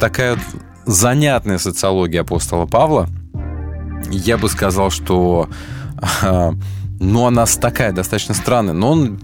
такая 0.00 0.38
занятная 0.86 1.58
социология 1.58 2.22
апостола 2.22 2.66
Павла, 2.66 3.08
я 4.10 4.38
бы 4.38 4.48
сказал, 4.48 4.90
что 4.90 5.48
а, 7.00 7.04
ну, 7.04 7.26
она 7.26 7.46
такая 7.46 7.92
достаточно 7.92 8.34
странная, 8.34 8.74
но 8.74 8.92
он 8.92 9.18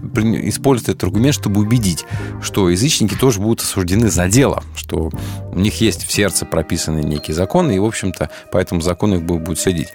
использует 0.47 0.89
этот 0.89 1.03
аргумент, 1.03 1.35
чтобы 1.35 1.61
убедить, 1.61 2.05
что 2.41 2.69
язычники 2.69 3.15
тоже 3.15 3.39
будут 3.39 3.61
осуждены 3.61 4.09
за 4.09 4.27
дело, 4.27 4.63
что 4.75 5.11
у 5.51 5.59
них 5.59 5.81
есть 5.81 6.05
в 6.05 6.11
сердце 6.11 6.45
прописаны 6.45 6.99
некие 6.99 7.35
законы, 7.35 7.75
и, 7.75 7.79
в 7.79 7.85
общем-то, 7.85 8.29
по 8.51 8.57
этому 8.57 8.81
закону 8.81 9.17
их 9.17 9.23
будут 9.23 9.59
судить. 9.59 9.89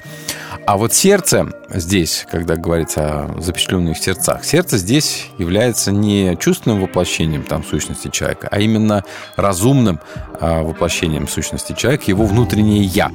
А 0.66 0.76
вот 0.76 0.92
сердце 0.92 1.52
здесь, 1.70 2.26
когда 2.30 2.56
говорится 2.56 3.00
о 3.24 3.40
запечатленных 3.40 3.98
сердцах, 3.98 4.44
сердце 4.44 4.78
здесь 4.78 5.26
является 5.38 5.90
не 5.90 6.36
чувственным 6.36 6.80
воплощением 6.80 7.42
там 7.42 7.64
сущности 7.64 8.08
человека, 8.08 8.48
а 8.50 8.60
именно 8.60 9.04
разумным 9.36 10.00
а, 10.40 10.62
воплощением 10.62 11.28
сущности 11.28 11.72
человека, 11.72 12.04
его 12.06 12.24
внутреннее 12.24 12.84
«я». 12.84 13.10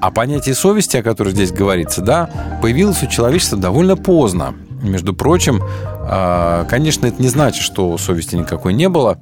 А 0.00 0.10
понятие 0.10 0.54
совести, 0.54 0.96
о 0.96 1.02
котором 1.02 1.32
здесь 1.32 1.52
говорится, 1.52 2.02
да, 2.02 2.30
появилось 2.62 3.02
у 3.02 3.06
человечества 3.06 3.58
довольно 3.58 3.96
поздно. 3.96 4.54
Между 4.82 5.12
прочим, 5.12 5.62
а, 6.10 6.64
конечно, 6.66 7.06
это 7.06 7.20
не 7.20 7.28
значит, 7.28 7.62
что 7.62 7.98
совести 7.98 8.36
никакой 8.36 8.74
не 8.74 8.88
было, 8.88 9.18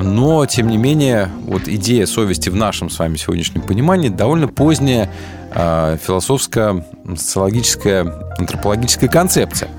но, 0.00 0.44
тем 0.46 0.68
не 0.68 0.76
менее, 0.76 1.30
вот 1.46 1.68
идея 1.68 2.06
совести 2.06 2.50
в 2.50 2.56
нашем 2.56 2.90
с 2.90 2.98
вами 2.98 3.16
сегодняшнем 3.16 3.62
понимании 3.62 4.08
довольно 4.08 4.48
поздняя 4.48 5.10
а, 5.54 5.96
философская, 5.96 6.84
социологическая, 7.16 8.34
антропологическая 8.38 9.08
концепция. 9.08 9.70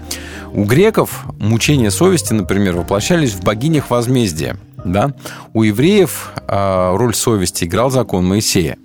У 0.54 0.64
греков 0.64 1.26
мучения 1.38 1.92
совести, 1.92 2.34
например, 2.34 2.76
воплощались 2.76 3.34
в 3.34 3.44
богинях 3.44 3.90
возмездия. 3.90 4.58
Да? 4.84 5.14
У 5.54 5.64
евреев 5.64 6.32
а, 6.48 6.96
роль 6.98 7.14
совести 7.14 7.66
играл 7.66 7.92
закон 7.92 8.26
Моисея. 8.26 8.78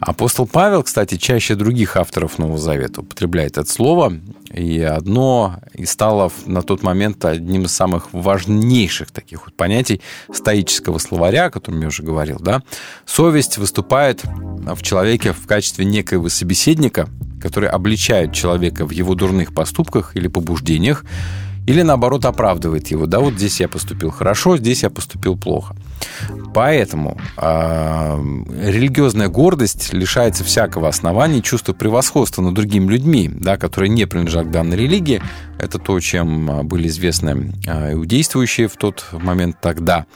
Апостол 0.00 0.46
Павел, 0.46 0.84
кстати, 0.84 1.16
чаще 1.16 1.56
других 1.56 1.96
авторов 1.96 2.38
Нового 2.38 2.58
Завета 2.58 3.00
употребляет 3.00 3.58
это 3.58 3.70
слово, 3.70 4.12
и 4.52 4.80
одно 4.80 5.60
и 5.74 5.84
стало 5.86 6.30
на 6.46 6.62
тот 6.62 6.82
момент 6.82 7.24
одним 7.24 7.64
из 7.64 7.72
самых 7.72 8.12
важнейших 8.12 9.10
таких 9.10 9.46
вот 9.46 9.54
понятий 9.54 10.00
стоического 10.32 10.98
словаря, 10.98 11.46
о 11.46 11.50
котором 11.50 11.80
я 11.80 11.88
уже 11.88 12.04
говорил. 12.04 12.38
Да? 12.38 12.62
Совесть 13.06 13.58
выступает 13.58 14.22
в 14.24 14.82
человеке 14.82 15.32
в 15.32 15.46
качестве 15.46 15.84
некоего 15.84 16.28
собеседника, 16.28 17.08
который 17.40 17.68
обличает 17.68 18.32
человека 18.32 18.86
в 18.86 18.90
его 18.90 19.14
дурных 19.14 19.52
поступках 19.52 20.16
или 20.16 20.28
побуждениях, 20.28 21.04
или 21.68 21.82
наоборот 21.82 22.24
оправдывает 22.24 22.88
его. 22.88 23.04
Да, 23.04 23.20
вот 23.20 23.34
здесь 23.34 23.60
я 23.60 23.68
поступил 23.68 24.10
хорошо, 24.10 24.56
здесь 24.56 24.84
я 24.84 24.88
поступил 24.88 25.36
плохо. 25.36 25.76
Поэтому 26.54 27.18
э, 27.36 28.18
религиозная 28.62 29.28
гордость 29.28 29.92
лишается 29.92 30.44
всякого 30.44 30.88
основания 30.88 31.42
чувства 31.42 31.74
превосходства 31.74 32.40
над 32.40 32.54
другими 32.54 32.90
людьми, 32.90 33.30
да, 33.30 33.58
которые 33.58 33.90
не 33.90 34.06
принадлежат 34.06 34.46
к 34.46 34.50
данной 34.50 34.78
религии. 34.78 35.22
Это 35.58 35.78
то, 35.78 36.00
чем 36.00 36.66
были 36.66 36.88
известны 36.88 37.52
э, 37.66 37.92
иудействующие 37.92 38.68
в 38.68 38.76
тот 38.76 39.04
момент 39.12 39.58
тогда. 39.60 40.06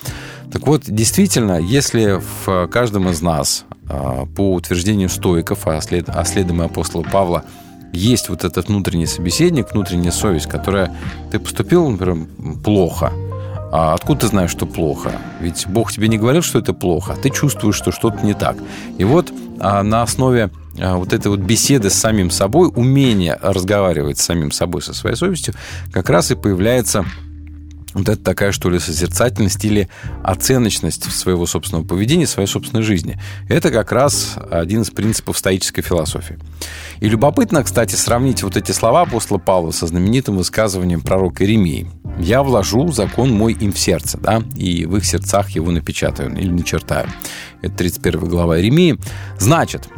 Так 0.50 0.66
вот, 0.66 0.84
действительно, 0.86 1.60
если 1.60 2.18
в 2.44 2.66
каждом 2.68 3.10
из 3.10 3.20
нас, 3.20 3.66
э, 3.90 4.24
по 4.34 4.54
утверждению 4.54 5.10
стоиков, 5.10 5.66
а, 5.66 5.78
след, 5.82 6.08
а 6.08 6.24
следом 6.24 6.62
и 6.62 6.64
апостола 6.64 7.02
Павла, 7.02 7.44
есть 7.92 8.28
вот 8.28 8.44
этот 8.44 8.68
внутренний 8.68 9.06
собеседник, 9.06 9.72
внутренняя 9.72 10.12
совесть, 10.12 10.46
которая 10.46 10.94
ты 11.30 11.38
поступил, 11.38 11.88
например, 11.88 12.26
плохо. 12.64 13.12
А 13.70 13.94
откуда 13.94 14.20
ты 14.20 14.26
знаешь, 14.26 14.50
что 14.50 14.66
плохо? 14.66 15.12
Ведь 15.40 15.66
Бог 15.66 15.92
тебе 15.92 16.08
не 16.08 16.18
говорил, 16.18 16.42
что 16.42 16.58
это 16.58 16.74
плохо, 16.74 17.14
а 17.14 17.16
ты 17.16 17.30
чувствуешь, 17.30 17.76
что 17.76 17.90
что-то 17.90 18.24
не 18.24 18.34
так. 18.34 18.56
И 18.98 19.04
вот 19.04 19.32
а, 19.60 19.82
на 19.82 20.02
основе 20.02 20.50
а, 20.78 20.96
вот 20.96 21.12
этой 21.12 21.28
вот 21.28 21.40
беседы 21.40 21.88
с 21.88 21.94
самим 21.94 22.30
собой, 22.30 22.70
умение 22.74 23.38
разговаривать 23.40 24.18
с 24.18 24.24
самим 24.24 24.52
собой, 24.52 24.82
со 24.82 24.92
своей 24.92 25.16
совестью, 25.16 25.54
как 25.90 26.10
раз 26.10 26.30
и 26.30 26.34
появляется 26.34 27.06
вот 27.94 28.08
это 28.08 28.22
такая, 28.22 28.52
что 28.52 28.70
ли, 28.70 28.78
созерцательность 28.78 29.64
или 29.64 29.88
оценочность 30.22 31.10
своего 31.12 31.46
собственного 31.46 31.84
поведения, 31.84 32.26
своей 32.26 32.48
собственной 32.48 32.82
жизни. 32.82 33.18
Это 33.48 33.70
как 33.70 33.92
раз 33.92 34.36
один 34.50 34.82
из 34.82 34.90
принципов 34.90 35.36
стоической 35.36 35.82
философии. 35.82 36.38
И 37.00 37.08
любопытно, 37.08 37.62
кстати, 37.62 37.94
сравнить 37.94 38.42
вот 38.42 38.56
эти 38.56 38.72
слова 38.72 39.02
апостола 39.02 39.38
Павла 39.38 39.70
со 39.72 39.86
знаменитым 39.86 40.36
высказыванием 40.36 41.00
пророка 41.00 41.44
Иеремии. 41.44 41.90
«Я 42.18 42.42
вложу 42.42 42.92
закон 42.92 43.30
мой 43.30 43.52
им 43.52 43.72
в 43.72 43.78
сердце, 43.78 44.18
да, 44.18 44.42
и 44.56 44.86
в 44.86 44.96
их 44.96 45.04
сердцах 45.04 45.50
его 45.50 45.70
напечатаю 45.70 46.34
или 46.36 46.50
начертаю». 46.50 47.08
Это 47.62 47.74
31 47.74 48.28
глава 48.28 48.58
Иеремии. 48.58 48.98
Значит, 49.38 49.88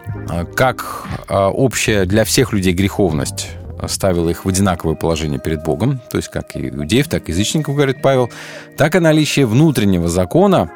как 0.54 1.06
общая 1.28 2.04
для 2.04 2.24
всех 2.24 2.52
людей 2.52 2.72
греховность 2.72 3.48
ставила 3.88 4.30
их 4.30 4.44
в 4.44 4.48
одинаковое 4.48 4.94
положение 4.94 5.38
перед 5.38 5.62
Богом, 5.62 6.00
то 6.10 6.16
есть 6.16 6.28
как 6.28 6.56
и 6.56 6.68
иудеев, 6.68 7.08
так 7.08 7.28
и 7.28 7.32
язычников, 7.32 7.74
говорит 7.74 8.02
Павел, 8.02 8.30
так 8.76 8.94
и 8.94 8.98
наличие 8.98 9.46
внутреннего 9.46 10.08
закона 10.08 10.70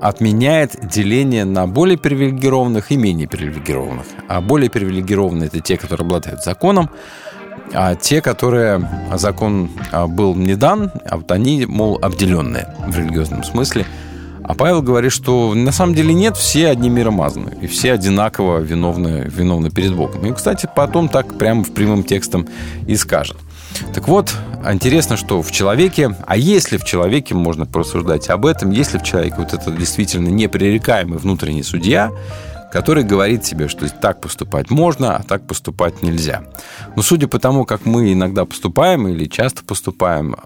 отменяет 0.00 0.76
деление 0.86 1.44
на 1.44 1.66
более 1.66 1.96
привилегированных 1.96 2.92
и 2.92 2.96
менее 2.96 3.26
привилегированных. 3.28 4.06
А 4.28 4.40
более 4.40 4.68
привилегированные– 4.68 5.46
это 5.48 5.60
те, 5.60 5.76
которые 5.78 6.04
обладают 6.04 6.44
законом, 6.44 6.90
а 7.72 7.94
те, 7.94 8.20
которые 8.20 8.88
закон 9.14 9.70
был 10.08 10.34
не 10.34 10.54
дан, 10.54 10.92
а 11.04 11.16
вот 11.16 11.32
они, 11.32 11.64
мол, 11.66 11.98
обделенные 12.02 12.74
в 12.86 12.96
религиозном 12.96 13.42
смысле. 13.42 13.86
А 14.48 14.54
Павел 14.54 14.80
говорит, 14.80 15.10
что 15.10 15.54
на 15.54 15.72
самом 15.72 15.94
деле 15.94 16.14
нет, 16.14 16.36
все 16.36 16.68
одни 16.68 16.88
миромазаны, 16.88 17.58
и 17.60 17.66
все 17.66 17.92
одинаково 17.92 18.60
виновны, 18.60 19.28
виновны 19.28 19.70
перед 19.70 19.92
Богом. 19.92 20.24
И, 20.24 20.32
кстати, 20.32 20.68
потом 20.74 21.08
так 21.08 21.36
прямо 21.36 21.64
в 21.64 21.72
прямым 21.72 22.04
текстом 22.04 22.46
и 22.86 22.94
скажет. 22.94 23.36
Так 23.92 24.06
вот, 24.06 24.32
интересно, 24.64 25.16
что 25.16 25.42
в 25.42 25.50
человеке, 25.50 26.16
а 26.26 26.36
если 26.36 26.76
в 26.76 26.84
человеке, 26.84 27.34
можно 27.34 27.66
порассуждать 27.66 28.28
об 28.30 28.46
этом, 28.46 28.70
если 28.70 28.98
в 28.98 29.02
человеке 29.02 29.34
вот 29.38 29.52
этот 29.52 29.76
действительно 29.76 30.28
непререкаемый 30.28 31.18
внутренний 31.18 31.64
судья, 31.64 32.12
который 32.72 33.04
говорит 33.04 33.44
себе, 33.44 33.68
что 33.68 33.88
так 33.88 34.20
поступать 34.20 34.70
можно, 34.70 35.16
а 35.16 35.22
так 35.22 35.46
поступать 35.46 36.02
нельзя. 36.02 36.44
Но 36.94 37.02
судя 37.02 37.28
по 37.28 37.38
тому, 37.38 37.64
как 37.64 37.86
мы 37.86 38.12
иногда 38.12 38.44
поступаем 38.44 39.08
или 39.08 39.26
часто 39.26 39.64
поступаем, 39.64 40.36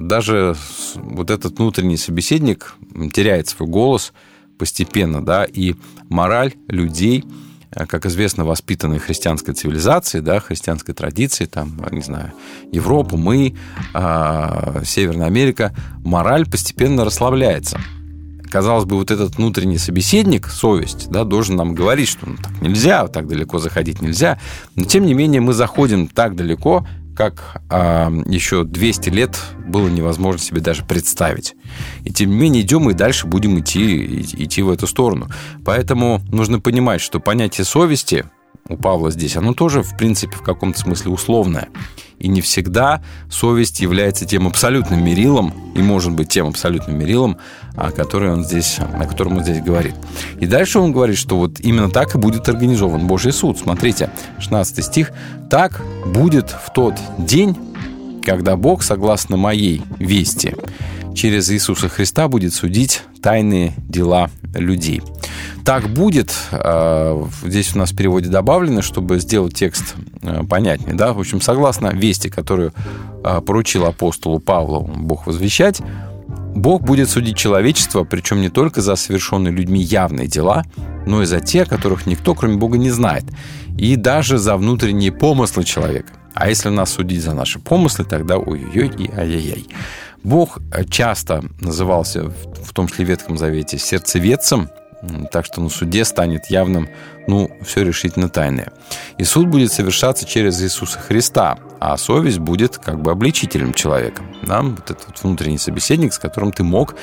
даже 0.00 0.54
вот 0.96 1.30
этот 1.30 1.58
внутренний 1.58 1.96
собеседник 1.96 2.74
теряет 3.12 3.48
свой 3.48 3.68
голос 3.68 4.12
постепенно, 4.58 5.24
да, 5.24 5.44
и 5.44 5.74
мораль 6.08 6.54
людей, 6.66 7.24
как 7.70 8.06
известно, 8.06 8.44
воспитанной 8.44 8.98
христианской 8.98 9.54
цивилизации, 9.54 10.20
да, 10.20 10.40
христианской 10.40 10.94
традиции, 10.94 11.44
там, 11.44 11.80
не 11.92 12.02
знаю, 12.02 12.32
Европу, 12.72 13.16
мы, 13.16 13.54
Северная 13.92 15.26
Америка, 15.26 15.74
мораль 16.04 16.44
постепенно 16.50 17.04
расслабляется 17.04 17.80
казалось 18.50 18.84
бы, 18.84 18.96
вот 18.96 19.10
этот 19.10 19.36
внутренний 19.36 19.78
собеседник, 19.78 20.48
совесть, 20.48 21.08
да, 21.10 21.24
должен 21.24 21.56
нам 21.56 21.74
говорить, 21.74 22.08
что 22.08 22.28
ну, 22.28 22.36
так 22.36 22.60
нельзя, 22.60 23.06
так 23.08 23.26
далеко 23.26 23.58
заходить 23.58 24.02
нельзя. 24.02 24.38
Но, 24.74 24.84
тем 24.84 25.06
не 25.06 25.14
менее, 25.14 25.40
мы 25.40 25.52
заходим 25.52 26.08
так 26.08 26.36
далеко, 26.36 26.86
как 27.18 27.62
а, 27.68 28.12
еще 28.26 28.62
200 28.62 29.08
лет 29.08 29.36
было 29.66 29.88
невозможно 29.88 30.38
себе 30.38 30.60
даже 30.60 30.84
представить. 30.84 31.56
И 32.04 32.12
тем 32.12 32.30
не 32.30 32.36
менее 32.36 32.62
идем 32.62 32.88
и 32.90 32.94
дальше 32.94 33.26
будем 33.26 33.58
идти, 33.58 34.22
идти 34.22 34.62
в 34.62 34.70
эту 34.70 34.86
сторону. 34.86 35.28
Поэтому 35.64 36.22
нужно 36.30 36.60
понимать, 36.60 37.00
что 37.00 37.18
понятие 37.18 37.64
совести 37.64 38.24
у 38.68 38.76
Павла 38.76 39.10
здесь, 39.10 39.36
оно 39.36 39.54
тоже, 39.54 39.82
в 39.82 39.96
принципе, 39.96 40.36
в 40.36 40.42
каком-то 40.42 40.78
смысле 40.78 41.10
условное. 41.12 41.68
И 42.18 42.28
не 42.28 42.40
всегда 42.40 43.02
совесть 43.30 43.80
является 43.80 44.26
тем 44.26 44.46
абсолютным 44.46 45.04
мерилом, 45.04 45.54
и 45.74 45.82
может 45.82 46.12
быть 46.12 46.28
тем 46.28 46.48
абсолютным 46.48 46.98
мерилом, 46.98 47.38
о, 47.76 47.92
котором 47.92 48.32
он 48.32 48.44
здесь, 48.44 48.78
о 48.78 49.06
котором 49.06 49.38
он 49.38 49.44
здесь 49.44 49.62
говорит. 49.62 49.94
И 50.40 50.46
дальше 50.46 50.80
он 50.80 50.92
говорит, 50.92 51.16
что 51.16 51.36
вот 51.38 51.60
именно 51.60 51.90
так 51.90 52.14
и 52.14 52.18
будет 52.18 52.48
организован 52.48 53.06
Божий 53.06 53.32
суд. 53.32 53.58
Смотрите, 53.58 54.10
16 54.40 54.84
стих. 54.84 55.12
«Так 55.48 55.80
будет 56.06 56.50
в 56.50 56.72
тот 56.72 56.94
день, 57.18 57.56
когда 58.24 58.56
Бог, 58.56 58.82
согласно 58.82 59.36
моей 59.36 59.82
вести, 59.98 60.54
через 61.18 61.50
Иисуса 61.50 61.88
Христа 61.88 62.28
будет 62.28 62.54
судить 62.54 63.02
тайные 63.20 63.74
дела 63.76 64.30
людей». 64.54 65.02
Так 65.64 65.90
будет, 65.90 66.34
здесь 67.44 67.74
у 67.74 67.78
нас 67.78 67.92
в 67.92 67.96
переводе 67.96 68.30
добавлено, 68.30 68.80
чтобы 68.80 69.18
сделать 69.18 69.54
текст 69.54 69.96
понятнее. 70.48 70.94
Да? 70.94 71.12
В 71.12 71.20
общем, 71.20 71.42
согласно 71.42 71.88
вести, 71.88 72.30
которую 72.30 72.72
поручил 73.22 73.84
апостолу 73.84 74.38
Павлу 74.38 74.80
Бог 74.80 75.26
возвещать, 75.26 75.82
Бог 76.54 76.82
будет 76.82 77.10
судить 77.10 77.36
человечество, 77.36 78.04
причем 78.04 78.40
не 78.40 78.48
только 78.48 78.80
за 78.80 78.96
совершенные 78.96 79.52
людьми 79.52 79.82
явные 79.82 80.26
дела, 80.26 80.64
но 81.06 81.22
и 81.22 81.26
за 81.26 81.40
те, 81.40 81.66
которых 81.66 82.06
никто, 82.06 82.34
кроме 82.34 82.56
Бога, 82.56 82.78
не 82.78 82.90
знает, 82.90 83.24
и 83.76 83.96
даже 83.96 84.38
за 84.38 84.56
внутренние 84.56 85.12
помыслы 85.12 85.64
человека. 85.64 86.08
А 86.34 86.48
если 86.48 86.70
нас 86.70 86.92
судить 86.92 87.22
за 87.22 87.34
наши 87.34 87.58
помыслы, 87.58 88.04
тогда 88.06 88.38
ой-ой-ой 88.38 88.90
и 88.96 89.10
ай-яй-яй. 89.12 89.66
Бог 90.24 90.58
часто 90.90 91.44
назывался, 91.60 92.24
в 92.62 92.72
том 92.72 92.88
числе 92.88 93.04
в 93.04 93.08
Ветхом 93.08 93.38
Завете, 93.38 93.78
сердцеведцем, 93.78 94.70
Так 95.30 95.44
что 95.44 95.60
на 95.60 95.68
суде 95.68 96.04
станет 96.04 96.46
явным, 96.50 96.88
ну, 97.28 97.50
все 97.64 97.84
решительно 97.84 98.28
тайное. 98.28 98.72
И 99.16 99.24
суд 99.24 99.46
будет 99.46 99.72
совершаться 99.72 100.26
через 100.26 100.60
Иисуса 100.60 100.98
Христа, 100.98 101.58
а 101.78 101.96
совесть 101.96 102.40
будет 102.40 102.78
как 102.78 103.00
бы 103.00 103.12
обличителем 103.12 103.74
человека. 103.74 104.22
Да? 104.42 104.62
Вот 104.62 104.90
этот 104.90 105.22
внутренний 105.22 105.58
собеседник, 105.58 106.12
с 106.12 106.18
которым 106.18 106.50
ты 106.50 106.64
мог 106.64 106.96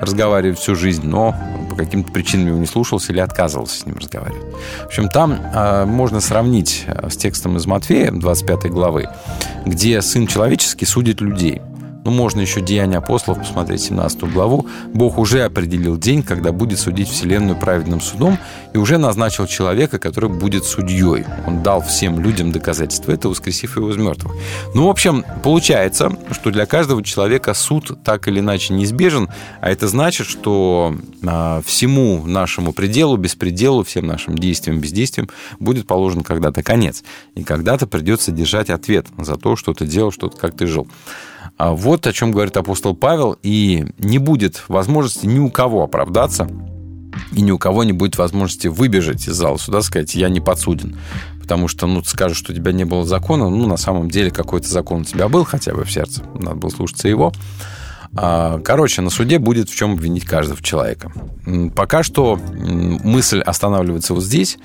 разговаривать 0.00 0.58
всю 0.58 0.74
жизнь, 0.74 1.06
но 1.06 1.34
по 1.70 1.76
каким-то 1.76 2.12
причинам 2.12 2.48
его 2.48 2.58
не 2.58 2.66
слушался 2.66 3.12
или 3.12 3.20
отказывался 3.20 3.80
с 3.80 3.86
ним 3.86 3.96
разговаривать. 3.96 4.54
В 4.82 4.86
общем, 4.86 5.08
там 5.08 5.32
э, 5.32 5.84
можно 5.86 6.20
сравнить 6.20 6.84
э, 6.86 7.08
с 7.10 7.16
текстом 7.16 7.56
из 7.56 7.66
Матфея, 7.66 8.12
25 8.12 8.70
главы, 8.70 9.08
где 9.66 10.00
Сын 10.02 10.26
Человеческий 10.26 10.86
судит 10.86 11.20
людей. 11.20 11.60
Ну, 12.08 12.14
можно 12.14 12.40
еще 12.40 12.62
Деяния 12.62 12.96
апостолов 12.96 13.40
посмотреть, 13.40 13.82
17 13.82 14.32
главу. 14.32 14.66
Бог 14.94 15.18
уже 15.18 15.42
определил 15.42 15.98
день, 15.98 16.22
когда 16.22 16.52
будет 16.52 16.78
судить 16.78 17.06
Вселенную 17.06 17.54
праведным 17.54 18.00
судом, 18.00 18.38
и 18.72 18.78
уже 18.78 18.96
назначил 18.96 19.46
человека, 19.46 19.98
который 19.98 20.30
будет 20.30 20.64
судьей. 20.64 21.26
Он 21.46 21.62
дал 21.62 21.82
всем 21.82 22.18
людям 22.18 22.50
доказательства 22.50 23.12
это, 23.12 23.28
воскресив 23.28 23.76
его 23.76 23.90
из 23.90 23.98
мертвых. 23.98 24.32
Ну, 24.74 24.86
в 24.86 24.88
общем, 24.88 25.22
получается, 25.42 26.10
что 26.30 26.50
для 26.50 26.64
каждого 26.64 27.04
человека 27.04 27.52
суд 27.52 27.98
так 28.02 28.26
или 28.26 28.40
иначе 28.40 28.72
неизбежен, 28.72 29.28
а 29.60 29.68
это 29.68 29.86
значит, 29.86 30.26
что 30.26 30.96
а, 31.26 31.60
всему 31.66 32.24
нашему 32.24 32.72
пределу, 32.72 33.18
беспределу, 33.18 33.84
всем 33.84 34.06
нашим 34.06 34.38
действиям, 34.38 34.80
бездействиям 34.80 35.28
будет 35.60 35.86
положен 35.86 36.22
когда-то 36.22 36.62
конец. 36.62 37.02
И 37.34 37.44
когда-то 37.44 37.86
придется 37.86 38.32
держать 38.32 38.70
ответ 38.70 39.08
за 39.18 39.36
то, 39.36 39.56
что 39.56 39.74
ты 39.74 39.86
делал, 39.86 40.10
что 40.10 40.30
как 40.30 40.56
ты 40.56 40.66
жил. 40.66 40.88
А 41.58 41.72
Вот 41.72 42.06
о 42.06 42.12
чем 42.12 42.30
говорит 42.30 42.56
апостол 42.56 42.94
Павел, 42.94 43.36
и 43.42 43.84
не 43.98 44.18
будет 44.18 44.64
возможности 44.68 45.26
ни 45.26 45.40
у 45.40 45.50
кого 45.50 45.82
оправдаться, 45.82 46.48
и 47.32 47.42
ни 47.42 47.50
у 47.50 47.58
кого 47.58 47.82
не 47.82 47.92
будет 47.92 48.16
возможности 48.16 48.68
выбежать 48.68 49.26
из 49.26 49.34
зала 49.34 49.56
суда, 49.56 49.82
сказать, 49.82 50.14
я 50.14 50.28
не 50.28 50.40
подсуден. 50.40 50.96
Потому 51.42 51.66
что, 51.66 51.88
ну, 51.88 52.00
ты 52.00 52.10
скажешь, 52.10 52.38
что 52.38 52.52
у 52.52 52.54
тебя 52.54 52.70
не 52.70 52.84
было 52.84 53.04
закона, 53.04 53.48
ну, 53.50 53.66
на 53.66 53.76
самом 53.76 54.08
деле 54.08 54.30
какой-то 54.30 54.68
закон 54.68 55.00
у 55.00 55.04
тебя 55.04 55.28
был 55.28 55.44
хотя 55.44 55.74
бы 55.74 55.84
в 55.84 55.90
сердце, 55.90 56.22
надо 56.34 56.56
было 56.56 56.70
слушаться 56.70 57.08
его. 57.08 57.32
А, 58.14 58.60
Короче, 58.60 59.02
на 59.02 59.10
суде 59.10 59.38
будет 59.38 59.68
в 59.68 59.76
чем 59.76 59.92
обвинить 59.92 60.24
каждого 60.24 60.62
человека. 60.62 61.12
Пока 61.74 62.02
что 62.02 62.36
мысль 62.36 63.40
останавливается 63.40 64.14
вот 64.14 64.22
здесь. 64.22 64.58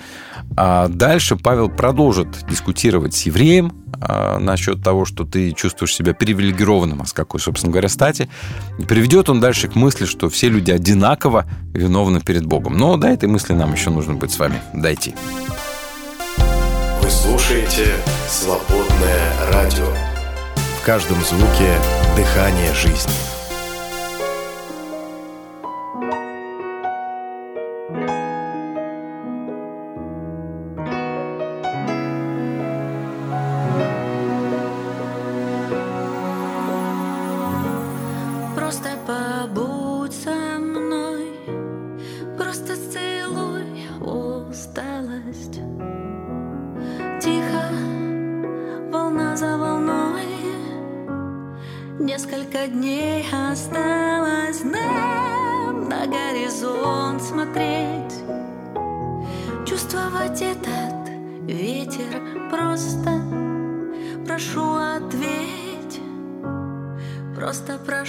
А 0.56 0.88
дальше 0.88 1.36
Павел 1.36 1.70
продолжит 1.70 2.28
дискутировать 2.48 3.14
с 3.14 3.24
евреем 3.24 3.74
а, 4.00 4.38
насчет 4.40 4.84
того, 4.84 5.06
что 5.06 5.24
ты 5.24 5.52
чувствуешь 5.52 5.94
себя 5.94 6.14
привилегированным, 6.14 7.02
а 7.02 7.06
с 7.06 7.14
какой, 7.14 7.40
собственно 7.40 7.72
говоря, 7.72 7.90
стати. 7.90 8.30
И 8.78 8.84
приведет 8.84 9.30
он 9.30 9.40
дальше 9.40 9.68
к 9.68 9.76
мысли, 9.76 10.06
что 10.06 10.30
все 10.30 10.50
люди 10.50 10.72
одинаково 10.72 11.46
виновны 11.74 12.22
перед 12.22 12.46
Богом. 12.46 12.78
Но 12.78 12.98
до 12.98 13.08
этой 13.08 13.30
мысли 13.30 13.54
нам 13.54 13.74
еще 13.74 13.90
нужно 13.90 14.14
быть 14.14 14.32
с 14.32 14.40
вами 14.40 14.62
дойти. 14.74 15.16
Вы 17.02 17.10
слушаете 17.10 17.88
«Свободное 18.30 19.32
радио». 19.52 19.88
В 20.82 20.86
каждом 20.86 21.18
звуке 21.24 21.78
дыхание 22.16 22.74
жизни. 22.74 23.43
Несколько 52.04 52.68
дней 52.68 53.26
осталось 53.32 54.62
нам 54.64 55.88
на 55.88 56.06
горизонт 56.06 57.22
смотреть, 57.22 58.14
чувствовать 59.66 60.42
этот 60.42 61.10
ветер 61.44 62.22
просто. 62.52 63.22
Прошу 64.26 64.76
ответь. 64.76 66.02
Просто 67.36 67.78
прошу, 67.78 68.03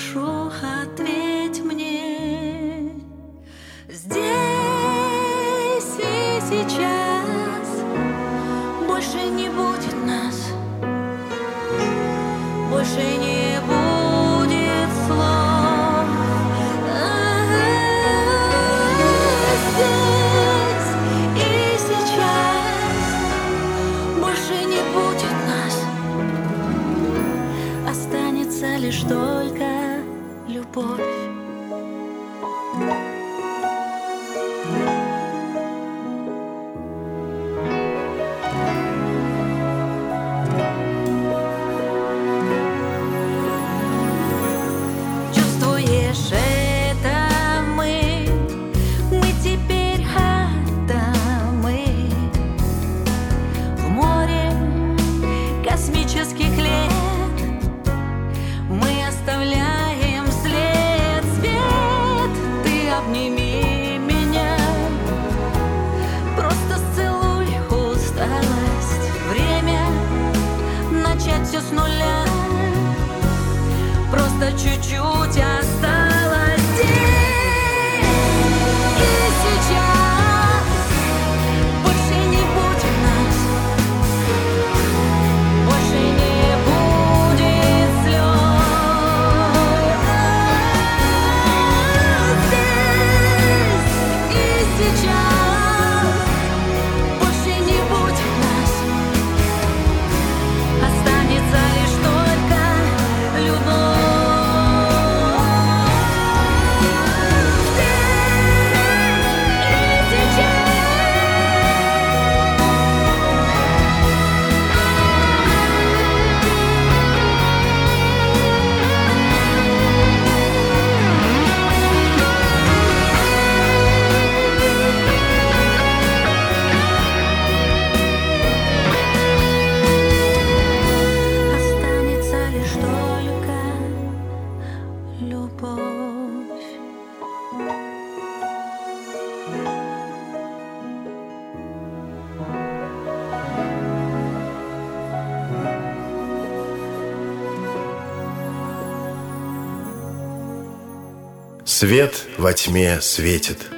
Свет 151.84 152.26
во 152.38 152.54
тьме 152.54 152.98
светит. 153.02 153.68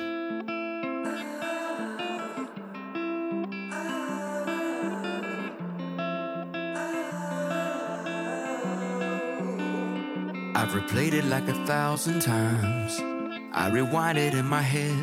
I've 10.55 10.73
replayed 10.73 11.15
it 11.15 11.25
like 11.25 11.49
a 11.49 11.67
thousand 11.67 12.21
times. 12.23 13.01
I 13.53 13.71
rewind 13.73 14.19
it 14.19 14.35
in 14.35 14.47
my 14.47 14.63
head. 14.63 14.95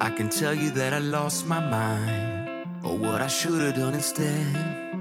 I 0.00 0.08
can 0.16 0.30
tell 0.30 0.54
you 0.54 0.70
that 0.70 0.94
I 0.94 1.00
lost 1.00 1.46
my 1.46 1.60
mind, 1.60 2.64
or 2.82 2.96
what 2.96 3.20
I 3.20 3.26
should 3.28 3.60
have 3.60 3.74
done 3.74 3.92
instead. 3.92 4.93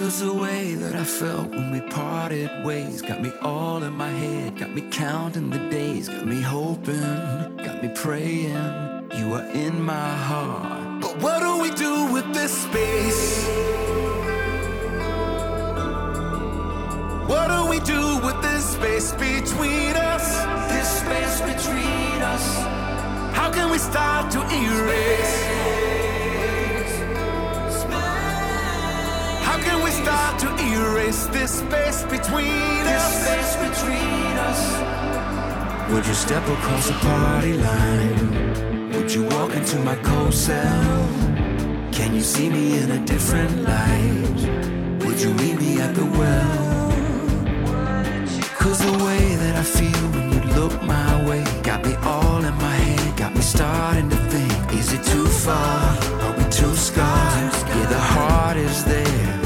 Cause 0.00 0.20
the 0.20 0.32
way 0.32 0.76
that 0.76 0.94
I 0.94 1.04
felt 1.04 1.50
when 1.50 1.72
we 1.72 1.82
parted 1.82 2.64
ways 2.64 3.02
got 3.02 3.20
me 3.20 3.30
all 3.42 3.82
in 3.82 3.92
my 3.92 4.08
head, 4.08 4.58
got 4.58 4.74
me 4.74 4.80
counting 4.90 5.50
the 5.50 5.58
days, 5.68 6.08
got 6.08 6.26
me 6.26 6.40
hoping, 6.40 7.54
got 7.58 7.82
me 7.82 7.90
praying. 7.94 9.10
You 9.18 9.34
are 9.34 9.46
in 9.52 9.82
my 9.82 10.14
heart. 10.16 11.02
But 11.02 11.20
what 11.20 11.40
do 11.40 11.60
we 11.60 11.70
do 11.72 12.10
with 12.14 12.32
this 12.32 12.62
space? 12.62 13.46
What 17.28 17.48
do 17.48 17.68
we 17.68 17.78
do 17.80 18.24
with 18.24 18.40
this 18.40 18.70
space 18.72 19.12
between 19.12 19.96
us? 19.96 20.26
This 20.72 20.88
space 21.02 21.40
between 21.42 22.22
us. 22.22 22.56
How 23.36 23.52
can 23.52 23.70
we 23.70 23.76
start 23.76 24.30
to 24.32 24.40
erase? 24.40 25.99
Start 30.02 30.38
to 30.40 30.48
erase 30.72 31.26
this 31.26 31.58
space 31.58 32.02
between 32.04 32.82
us? 32.96 33.06
Space 33.22 33.52
between 33.66 34.34
us. 34.48 34.62
Would 35.90 36.06
you 36.06 36.14
step 36.14 36.44
across 36.48 36.86
the 36.88 36.98
party 37.08 37.54
line? 37.54 38.92
Would 38.92 39.12
you 39.12 39.24
walk 39.24 39.52
into 39.54 39.78
my 39.80 39.96
cold 39.96 40.34
cell? 40.34 41.08
Can 41.92 42.14
you 42.14 42.22
see 42.22 42.48
me 42.48 42.78
in 42.78 42.90
a 42.90 43.00
different 43.04 43.52
light? 43.70 44.40
Would 45.04 45.20
you 45.20 45.32
meet 45.34 45.56
me 45.60 45.80
at 45.80 45.94
the 45.94 46.06
well? 46.18 46.90
Cause 48.58 48.78
the 48.78 48.96
way 49.04 49.24
that 49.42 49.56
I 49.56 49.62
feel 49.62 50.04
when 50.14 50.26
you 50.34 50.40
look 50.58 50.74
my 50.82 51.28
way 51.28 51.42
got 51.62 51.84
me 51.84 51.94
all 52.12 52.44
in 52.44 52.54
my 52.54 52.76
head, 52.86 53.16
got 53.16 53.34
me 53.34 53.40
starting 53.40 54.08
to 54.10 54.16
think 54.32 54.72
Is 54.80 54.92
it 54.92 55.02
too 55.02 55.26
far? 55.26 55.96
Are 56.24 56.34
we 56.38 56.44
too 56.44 56.74
scarred? 56.76 57.52
Yeah, 57.68 57.86
the 57.86 57.98
heart 57.98 58.56
is 58.56 58.84
there. 58.84 59.39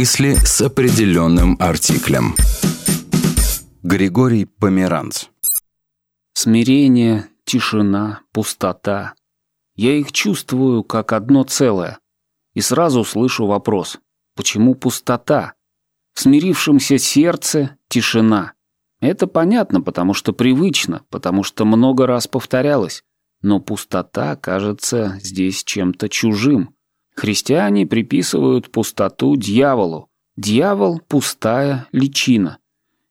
Мысли 0.00 0.32
с 0.46 0.62
определенным 0.62 1.58
артиклем. 1.60 2.34
Григорий 3.82 4.46
Померанц. 4.46 5.26
Смирение, 6.32 7.26
тишина, 7.44 8.22
пустота. 8.32 9.12
Я 9.74 9.92
их 9.92 10.10
чувствую 10.12 10.84
как 10.84 11.12
одно 11.12 11.42
целое. 11.42 11.98
И 12.54 12.62
сразу 12.62 13.04
слышу 13.04 13.44
вопрос. 13.44 13.98
Почему 14.36 14.74
пустота? 14.74 15.52
В 16.14 16.20
смирившемся 16.20 16.96
сердце 16.96 17.76
тишина. 17.88 18.54
Это 19.00 19.26
понятно, 19.26 19.82
потому 19.82 20.14
что 20.14 20.32
привычно, 20.32 21.04
потому 21.10 21.42
что 21.42 21.66
много 21.66 22.06
раз 22.06 22.26
повторялось. 22.26 23.02
Но 23.42 23.60
пустота 23.60 24.34
кажется 24.36 25.18
здесь 25.22 25.62
чем-то 25.62 26.08
чужим. 26.08 26.74
Христиане 27.14 27.86
приписывают 27.86 28.70
пустоту 28.70 29.36
дьяволу. 29.36 30.08
Дьявол– 30.36 31.00
пустая 31.08 31.86
личина. 31.92 32.58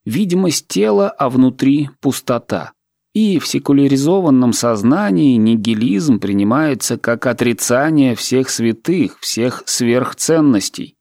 Видимость 0.06 0.68
тела, 0.68 1.10
а 1.10 1.30
внутри 1.30 1.89
пустота. 2.00 2.72
И 3.14 3.39
в 3.39 3.47
секуляризованном 3.47 4.54
сознании 4.54 5.36
нигилизм 5.36 6.20
принимается 6.20 6.97
как 6.97 7.26
отрицание 7.26 8.16
всех 8.16 8.50
святых, 8.50 9.20
всех 9.20 9.64
сверхценностей. 9.66 10.95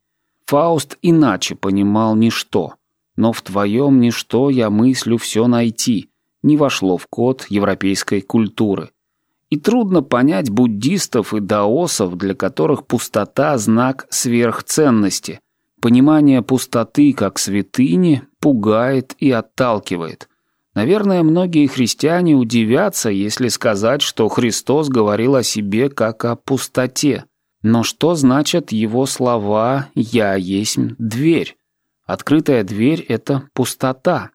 Фауст 0.47 0.97
иначе 1.03 1.55
понимал 1.55 2.17
ничто. 2.17 2.75
Но 3.17 3.33
в 3.33 3.43
твоем 3.43 4.01
ничто 4.01 4.49
я 4.51 4.71
мыслю 4.71 5.19
все 5.19 5.47
найти. 5.47 6.09
Не 6.43 6.57
вошло 6.57 6.97
в 6.97 7.07
код 7.07 7.47
европейской 7.49 8.21
культуры. 8.21 8.91
И 9.51 9.57
трудно 9.59 10.03
понять 10.03 10.51
буддистов 10.51 11.33
и 11.33 11.41
даосов, 11.41 12.17
для 12.17 12.35
которых 12.35 12.87
пустота– 12.87 13.57
знак 13.59 14.07
сверхценности. 14.11 15.41
Понимание 15.81 16.43
пустоты 16.43 17.13
как 17.13 17.39
святыни 17.39 18.23
пугает 18.41 19.15
и 19.19 19.31
отталкивает. 19.31 20.29
Наверное, 20.75 21.23
многие 21.23 21.67
христиане 21.67 22.35
удивятся, 22.35 23.11
если 23.11 23.49
сказать, 23.49 24.03
что 24.03 24.29
Христос 24.29 24.89
говорил 24.89 25.35
о 25.35 25.43
себе 25.43 25.89
как 25.89 26.25
о 26.25 26.37
пустоте. 26.37 27.25
Но 27.63 27.83
что 27.83 28.15
значат 28.15 28.71
его 28.71 29.07
слова 29.07 29.89
«Я 29.95 30.35
есть 30.35 30.79
дверь»? 30.99 31.57
Открытая 32.07 32.65
дверь– 32.65 33.01
это 33.09 33.49
пустота. 33.55 34.31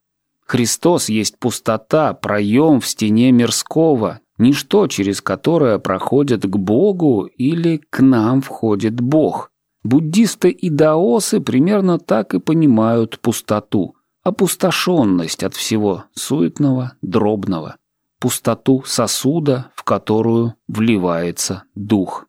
Христос 0.45 1.07
есть 1.07 1.39
пустота, 1.39 2.13
проем 2.13 2.81
в 2.81 2.87
стене 2.87 3.31
мирского, 3.31 4.19
ничто, 4.43 4.87
через 4.87 5.21
которое 5.21 5.79
проходит 5.79 6.43
к 6.45 6.55
Богу 6.55 7.25
или 7.25 7.81
к 7.89 8.01
нам 8.01 8.41
входит 8.41 8.99
Бог. 8.99 9.49
Буддисты 9.83 10.49
и 10.49 10.69
даосы 10.69 11.41
примерно 11.41 11.97
так 11.97 12.35
и 12.35 12.39
понимают 12.39 13.19
пустоту, 13.19 13.95
опустошенность 14.23 15.43
от 15.43 15.55
всего 15.55 16.05
суетного, 16.13 16.93
дробного, 17.01 17.77
пустоту 18.19 18.83
сосуда, 18.85 19.71
в 19.75 19.83
которую 19.83 20.55
вливается 20.67 21.63
дух. 21.75 22.25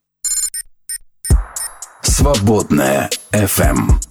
Свободная 2.03 3.11
FM. 3.33 4.04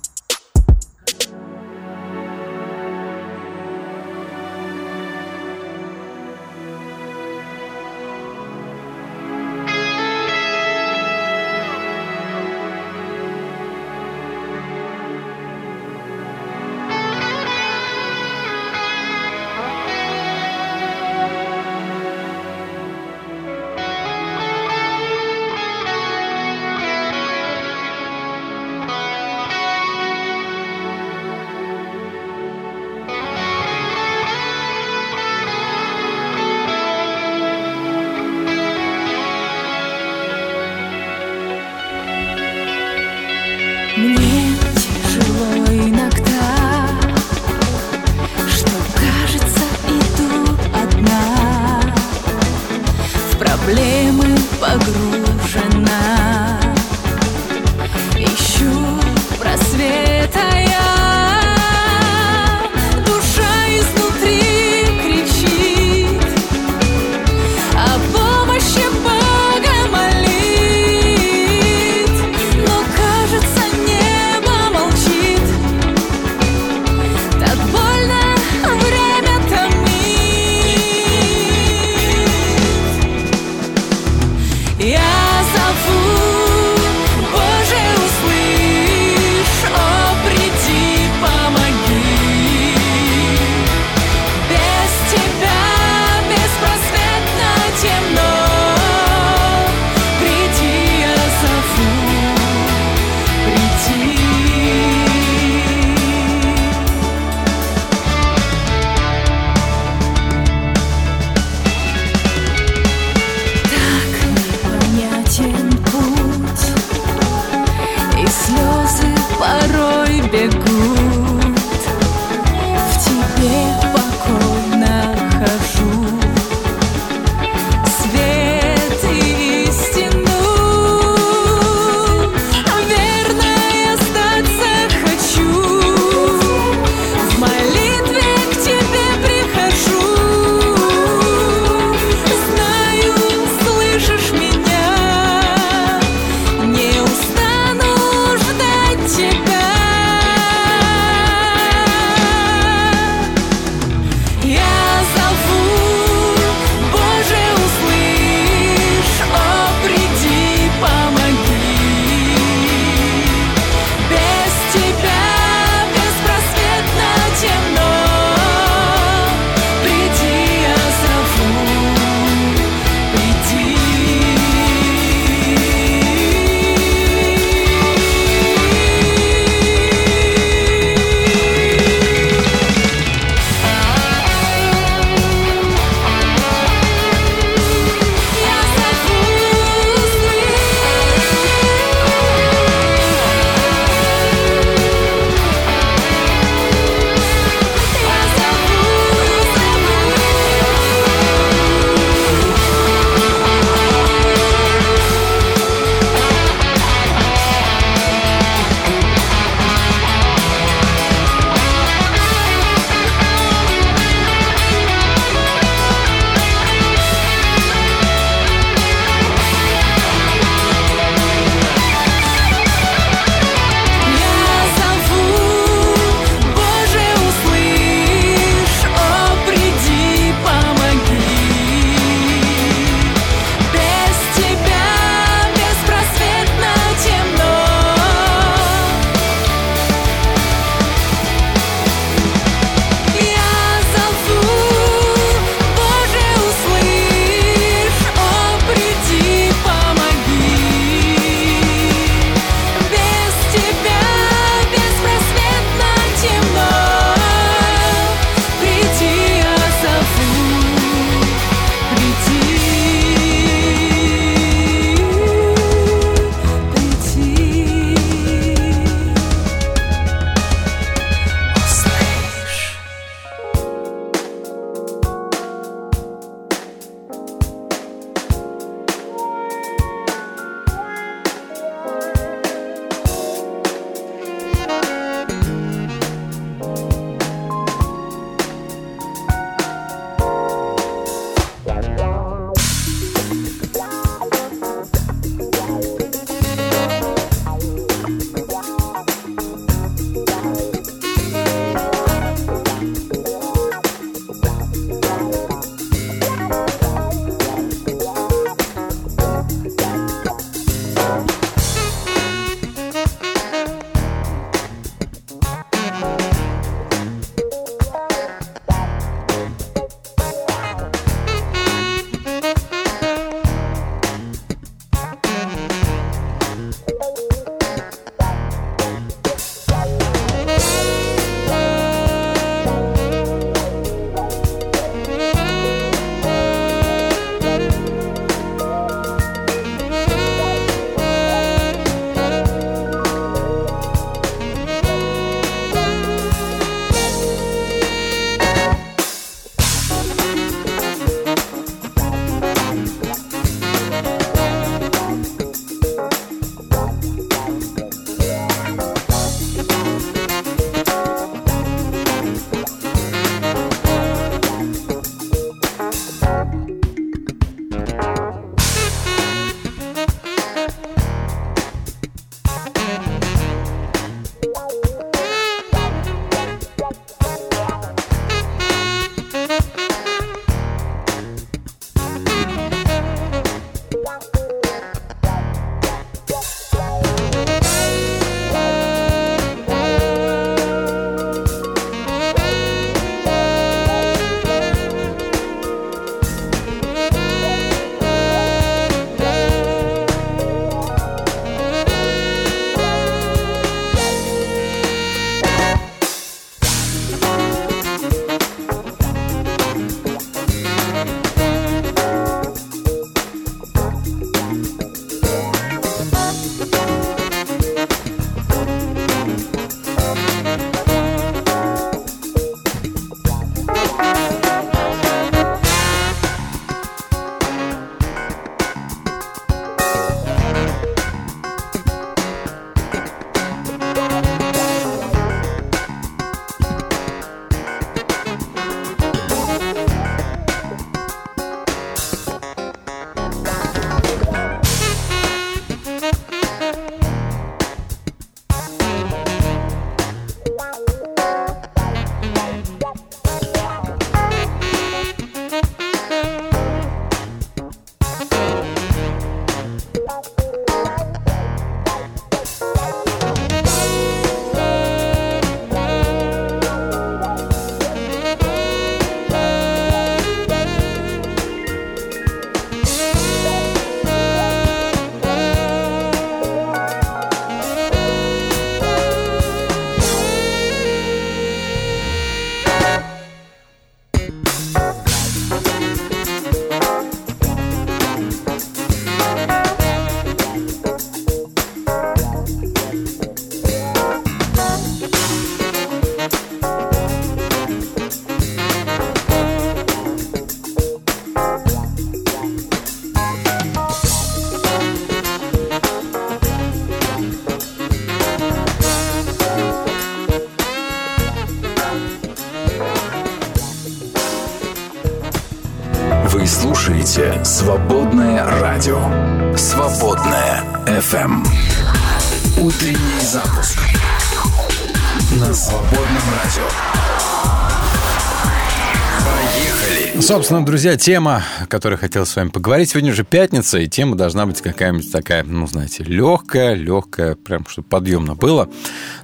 Собственно, 530.24 530.66
друзья, 530.66 530.96
тема, 530.96 531.44
о 531.60 531.66
которой 531.66 531.98
хотел 531.98 532.26
с 532.26 532.34
вами 532.38 532.48
поговорить. 532.48 532.92
Сегодня 532.92 533.12
уже 533.12 533.26
пятница, 533.26 533.80
и 533.80 533.90
тема 533.90 534.16
должна 534.16 534.46
быть 534.46 534.62
какая-нибудь 534.62 535.12
такая, 535.12 535.44
ну, 535.44 535.68
знаете, 535.68 536.06
легкая, 536.06 536.76
легкая, 536.76 537.36
прям 537.36 537.66
чтобы 537.68 537.90
подъемно 537.90 538.34
было. 538.34 538.70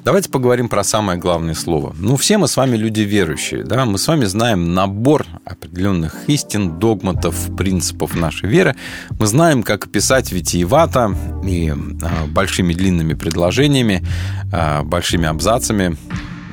Давайте 0.03 0.29
поговорим 0.29 0.67
про 0.67 0.83
самое 0.83 1.17
главное 1.17 1.53
слово. 1.53 1.95
Ну, 1.97 2.17
все 2.17 2.37
мы 2.37 2.49
с 2.49 2.57
вами 2.57 2.75
люди 2.75 2.99
верующие, 2.99 3.63
да, 3.63 3.85
мы 3.85 3.97
с 3.97 4.09
вами 4.09 4.25
знаем 4.25 4.73
набор 4.73 5.25
определенных 5.45 6.27
истин, 6.27 6.79
догматов, 6.79 7.55
принципов 7.55 8.13
нашей 8.13 8.49
веры. 8.49 8.75
Мы 9.17 9.25
знаем, 9.25 9.63
как 9.63 9.89
писать 9.89 10.33
витиевато 10.33 11.15
и 11.45 11.69
а, 11.69 12.25
большими 12.27 12.73
длинными 12.73 13.13
предложениями, 13.13 14.05
а, 14.51 14.83
большими 14.83 15.27
абзацами, 15.27 15.95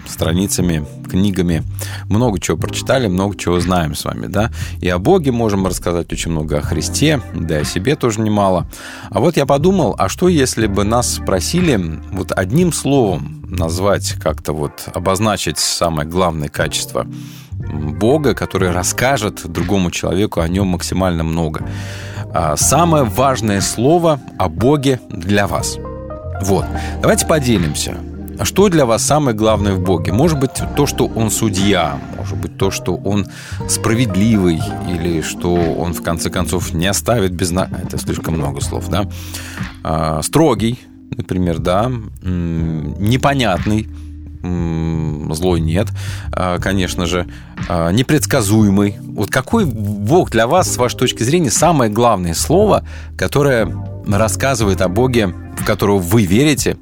страницами, 0.09 0.87
книгами. 1.07 1.63
Много 2.09 2.41
чего 2.41 2.57
прочитали, 2.57 3.07
много 3.07 3.37
чего 3.37 3.61
знаем 3.61 3.95
с 3.95 4.05
вами, 4.05 4.27
да. 4.27 4.51
И 4.81 4.89
о 4.89 4.99
Боге 4.99 5.33
можем 5.33 5.67
рассказать 5.67 6.13
очень 6.13 6.31
много 6.31 6.59
о 6.59 6.63
Христе, 6.63 7.21
да 7.35 7.59
и 7.59 7.63
о 7.63 7.65
себе 7.65 7.97
тоже 7.97 8.21
немало. 8.21 8.69
А 9.11 9.21
вот 9.21 9.37
я 9.37 9.47
подумал, 9.47 9.95
а 9.99 10.09
что 10.09 10.29
если 10.29 10.67
бы 10.67 10.85
нас 10.85 11.15
спросили 11.15 11.81
вот 12.13 12.33
одним 12.33 12.73
словом 12.73 13.45
назвать 13.49 14.13
как-то 14.15 14.53
вот, 14.53 14.89
обозначить 14.93 15.59
самое 15.59 16.09
главное 16.09 16.49
качество 16.49 17.07
Бога, 17.53 18.35
который 18.35 18.71
расскажет 18.71 19.47
другому 19.47 19.91
человеку 19.91 20.41
о 20.41 20.49
нем 20.49 20.69
максимально 20.69 21.25
много. 21.25 21.67
А 22.35 22.57
Самое 22.57 23.05
важное 23.05 23.61
слово 23.61 24.21
о 24.39 24.49
Боге 24.49 25.01
для 25.11 25.47
вас. 25.47 25.79
Вот. 26.43 26.67
Давайте 27.01 27.27
поделимся. 27.27 27.97
А 28.39 28.45
что 28.45 28.69
для 28.69 28.85
вас 28.85 29.03
самое 29.03 29.37
главное 29.37 29.73
в 29.75 29.81
Боге? 29.81 30.13
Может 30.13 30.39
быть, 30.39 30.51
то, 30.77 30.87
что 30.87 31.07
Он 31.07 31.31
судья, 31.31 31.99
может 32.19 32.37
быть, 32.37 32.59
то, 32.59 32.71
что 32.71 32.95
Он 32.95 33.27
справедливый, 33.69 34.61
или 34.89 35.23
что 35.23 35.55
Он, 35.55 35.95
в 35.95 36.03
конце 36.03 36.29
концов, 36.31 36.75
не 36.75 36.87
оставит 36.87 37.33
без... 37.33 37.53
Это 37.53 37.99
слишком 37.99 38.35
много 38.35 38.61
слов, 38.61 38.89
да? 38.89 39.09
А, 39.83 40.23
строгий, 40.23 40.79
например, 41.17 41.59
да? 41.59 41.91
Непонятный, 42.23 43.89
злой 44.43 45.61
нет, 45.61 45.89
а, 46.33 46.59
конечно 46.59 47.07
же, 47.07 47.27
А, 47.69 47.91
непредсказуемый. 47.91 48.97
Вот 49.01 49.31
какой 49.31 49.65
Бог 49.65 50.31
для 50.31 50.47
вас, 50.47 50.73
с 50.73 50.77
вашей 50.77 50.99
точки 50.99 51.23
зрения, 51.23 51.51
самое 51.51 51.91
главное 51.91 52.35
слово, 52.35 52.87
которое 53.17 53.73
рассказывает 54.07 54.83
о 54.83 54.89
Боге, 54.89 55.35
в 55.59 55.65
которого 55.65 55.99
вы 55.99 56.27
верите, 56.27 56.77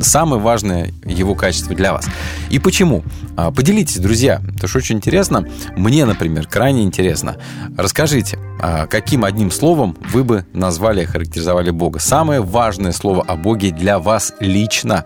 самое 0.00 0.40
важное 0.40 0.92
его 1.04 1.34
качество 1.34 1.74
для 1.74 1.92
вас. 1.92 2.06
И 2.50 2.58
почему? 2.58 3.02
А, 3.36 3.50
Поделитесь, 3.50 3.98
друзья. 3.98 4.40
Это 4.56 4.66
же 4.66 4.78
очень 4.78 4.96
интересно. 4.96 5.46
Мне, 5.76 6.04
например, 6.04 6.46
крайне 6.46 6.82
интересно. 6.82 7.36
Расскажите, 7.76 8.38
а, 8.60 8.86
каким 8.86 9.24
одним 9.24 9.50
словом 9.50 9.96
вы 10.12 10.24
бы 10.24 10.46
назвали 10.52 11.02
и 11.02 11.06
характеризовали 11.06 11.70
Бога? 11.70 11.98
Самое 11.98 12.40
важное 12.40 12.92
слово 12.92 13.22
о 13.22 13.36
Боге 13.36 13.70
для 13.70 13.98
вас 13.98 14.34
лично. 14.40 15.04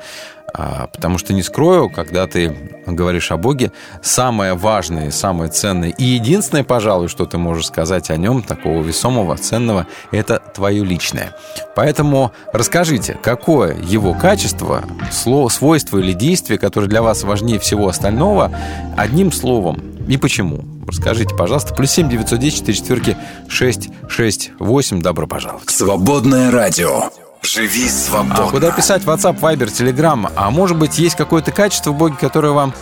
А, 0.59 0.89
Потому 0.89 1.19
что 1.19 1.33
не 1.33 1.43
скрою, 1.43 1.89
когда 1.89 2.27
ты 2.27 2.57
говоришь 2.85 3.31
о 3.31 3.37
Боге, 3.37 3.71
самое 4.03 4.55
важное, 4.55 5.13
самое 5.13 5.51
ценное 5.51 5.91
и 5.91 6.03
единственное, 6.03 6.65
пожалуй, 6.65 7.07
что 7.07 7.27
ты 7.27 7.39
можешь 7.39 7.67
сказать 7.67 8.11
о 8.11 8.17
нем, 8.17 8.43
такого 8.43 8.83
весомого, 8.83 9.37
ценного, 9.37 9.87
это 10.11 10.43
твое 10.55 10.85
личное. 10.85 11.37
Поэтому 11.77 12.33
расскажите, 12.53 13.17
какое 13.23 13.77
его 13.81 14.15
качество, 14.15 14.83
слово, 15.13 15.49
свойство 15.49 15.99
или 15.99 16.13
действие, 16.13 16.59
которое 16.59 16.89
для 16.89 17.03
вас 17.03 17.23
важнее 17.23 17.61
всего 17.61 17.87
остального, 17.87 18.51
одним 18.97 19.31
словом 19.31 19.81
и 20.09 20.17
почему? 20.17 20.65
Расскажите, 20.89 21.37
пожалуйста. 21.37 21.75
Плюс 21.75 21.91
7 21.93 22.09
910 22.09 22.59
4 22.59 22.77
четверки 22.77 23.17
6 23.49 23.89
6 24.09 24.51
8. 24.59 25.03
Добро 25.03 25.27
пожаловать. 25.27 25.69
«Свободное 25.69 26.51
радио». 26.51 27.11
Живи 27.43 27.87
А 27.87 27.91
свободно. 27.91 28.51
куда 28.51 28.71
писать? 28.71 29.03
WhatsApp, 29.05 29.39
Viber, 29.41 29.67
Telegram. 29.67 30.31
А 30.35 30.51
может 30.51 30.77
быть, 30.77 30.99
есть 30.99 31.17
какое-то 31.17 31.53
качество 31.53 31.91
в 31.93 31.97
Боге, 31.97 32.17
которое 32.21 32.53
вам 32.53 32.75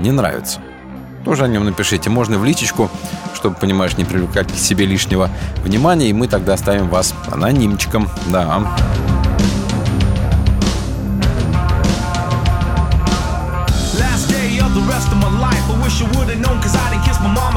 не 0.00 0.10
нравится? 0.10 0.60
Тоже 1.24 1.44
о 1.44 1.48
нем 1.48 1.64
напишите. 1.64 2.10
Можно 2.10 2.38
в 2.38 2.44
личечку, 2.44 2.90
чтобы, 3.34 3.54
понимаешь, 3.56 3.96
не 3.96 4.04
привлекать 4.04 4.52
к 4.52 4.56
себе 4.56 4.86
лишнего 4.86 5.30
внимания, 5.64 6.10
и 6.10 6.12
мы 6.12 6.26
тогда 6.26 6.54
оставим 6.54 6.88
вас 6.88 7.14
анонимчиком. 7.30 8.08
Да. 8.26 8.66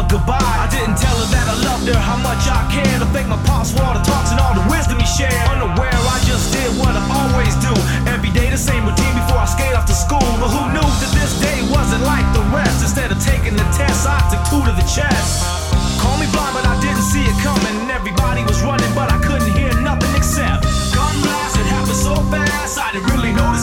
Goodbye. 0.08 0.38
I 0.40 0.68
didn't 0.72 0.96
tell 0.96 1.18
her 1.18 1.28
that 1.34 1.48
I 1.50 1.56
loved 1.66 1.88
her, 1.88 2.00
how 2.00 2.16
much 2.24 2.48
I 2.48 2.62
cared. 2.72 3.02
I 3.02 3.08
thank 3.12 3.28
my 3.28 3.36
pops 3.44 3.76
all 3.80 3.94
the 3.94 4.04
shared. 5.16 5.48
Unaware, 5.48 5.96
I 5.96 6.20
just 6.28 6.52
did 6.52 6.68
what 6.76 6.92
I 6.92 7.04
always 7.08 7.56
do. 7.64 7.72
Every 8.12 8.32
day 8.36 8.52
the 8.52 8.60
same 8.60 8.84
routine 8.84 9.16
before 9.16 9.40
I 9.40 9.48
skate 9.48 9.72
off 9.72 9.88
to 9.88 9.96
school. 9.96 10.28
But 10.44 10.52
who 10.52 10.64
knew 10.76 10.84
that 10.84 11.12
this 11.16 11.40
day 11.40 11.64
wasn't 11.72 12.04
like 12.04 12.28
the 12.36 12.44
rest? 12.52 12.84
Instead 12.84 13.12
of 13.16 13.20
taking 13.24 13.56
the 13.56 13.68
test, 13.72 14.04
I 14.04 14.20
took 14.28 14.44
two 14.52 14.62
to 14.68 14.74
the 14.76 14.88
chest. 14.92 15.48
Call 16.04 16.20
me 16.20 16.28
blind, 16.36 16.52
but 16.52 16.68
I 16.68 16.76
didn't 16.84 17.08
see 17.08 17.24
it 17.24 17.38
coming. 17.40 17.88
Everybody 17.90 18.44
was 18.44 18.60
running, 18.62 18.92
but 18.92 19.08
I 19.08 19.18
couldn't 19.24 19.56
hear 19.56 19.72
nothing 19.80 20.12
except 20.20 20.68
gun 20.92 21.16
blast. 21.24 21.56
It 21.56 21.68
happened 21.72 21.96
so 21.96 22.16
fast, 22.28 22.78
I 22.78 22.92
didn't 22.92 23.08
really 23.16 23.32
know 23.32 23.56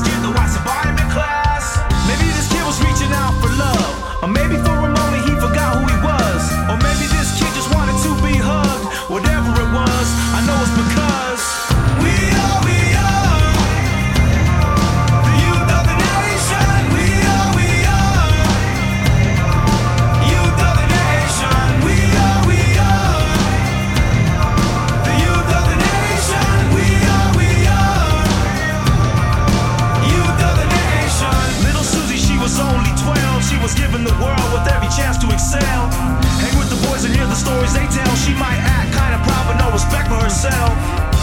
tell. 37.93 38.15
She 38.17 38.33
might 38.35 38.59
act 38.59 38.91
kinda 38.97 39.21
proud, 39.27 39.45
but 39.49 39.57
no 39.61 39.69
respect 39.71 40.09
for 40.09 40.21
herself. 40.21 40.73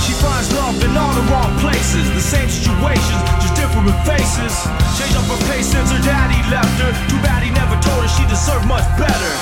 She 0.05 0.13
finds 0.13 0.49
love 0.53 0.77
in 0.81 0.95
all 0.95 1.13
the 1.13 1.25
wrong 1.29 1.51
places. 1.59 2.05
The 2.13 2.21
same 2.21 2.49
situations, 2.49 3.19
just 3.41 3.55
different 3.57 3.89
faces. 4.05 4.53
Change 4.97 5.15
up 5.19 5.25
her 5.33 5.41
pace 5.49 5.67
since 5.73 5.89
her 5.91 6.01
daddy 6.01 6.39
left 6.53 6.75
her. 6.81 6.91
Too 7.09 7.21
bad 7.25 7.43
he 7.43 7.51
never 7.51 7.75
told 7.81 8.01
her 8.05 8.11
she 8.17 8.25
deserved 8.29 8.65
much 8.67 8.85
better. 8.97 9.33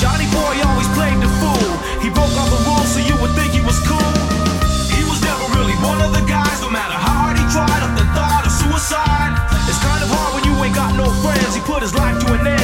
Johnny 0.00 0.26
boy 0.32 0.54
always 0.64 0.88
played 0.96 1.18
the 1.20 1.30
fool. 1.40 1.70
He 2.00 2.08
broke 2.08 2.32
all 2.40 2.48
the 2.48 2.62
rules, 2.64 2.88
so 2.94 3.00
you 3.00 3.14
would 3.20 3.34
think 3.36 3.52
he 3.52 3.60
was 3.60 3.78
cool. 3.84 4.12
He 4.96 5.02
was 5.10 5.20
never 5.20 5.44
really 5.58 5.76
one 5.84 6.00
of 6.00 6.12
the 6.16 6.24
guys, 6.24 6.56
no 6.64 6.70
matter 6.70 6.96
how 6.96 7.28
hard 7.28 7.36
he 7.36 7.44
tried, 7.52 7.82
up 7.84 7.92
the 8.00 8.06
thought 8.16 8.44
of 8.48 8.52
suicide. 8.52 9.32
It's 9.68 9.80
kind 9.84 10.02
of 10.02 10.08
hard 10.08 10.30
when 10.34 10.44
you 10.48 10.54
ain't 10.64 10.74
got 10.74 10.96
no 10.96 11.06
friends. 11.20 11.52
He 11.54 11.60
put 11.60 11.82
his 11.84 11.94
life 11.94 12.16
to 12.24 12.32
an 12.32 12.46
end, 12.46 12.59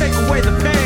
take 0.00 0.14
away 0.14 0.40
the 0.40 0.50
pain 0.62 0.79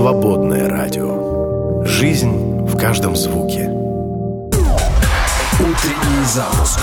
«Свободное 0.00 0.66
радио». 0.66 1.84
Жизнь 1.84 2.30
в 2.64 2.74
каждом 2.78 3.14
звуке. 3.14 3.68
Утренний 5.58 6.24
запуск 6.24 6.80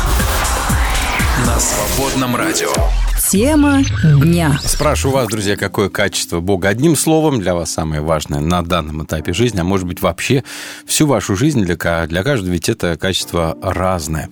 на 1.43 1.59
свободном 1.59 2.35
радио. 2.35 2.69
Тема 3.31 3.81
дня. 4.21 4.59
Спрашиваю 4.63 5.15
вас, 5.15 5.27
друзья, 5.29 5.57
какое 5.57 5.89
качество 5.89 6.41
Бога 6.41 6.69
одним 6.69 6.95
словом 6.95 7.39
для 7.39 7.55
вас 7.55 7.71
самое 7.71 8.01
важное 8.01 8.39
на 8.39 8.61
данном 8.61 9.03
этапе 9.03 9.33
жизни, 9.33 9.61
а 9.61 9.63
может 9.63 9.87
быть 9.87 10.01
вообще 10.01 10.43
всю 10.85 11.07
вашу 11.07 11.35
жизнь 11.35 11.63
для, 11.63 11.75
для 12.05 12.23
каждого, 12.23 12.51
ведь 12.51 12.69
это 12.69 12.97
качество 12.97 13.57
разное. 13.63 14.29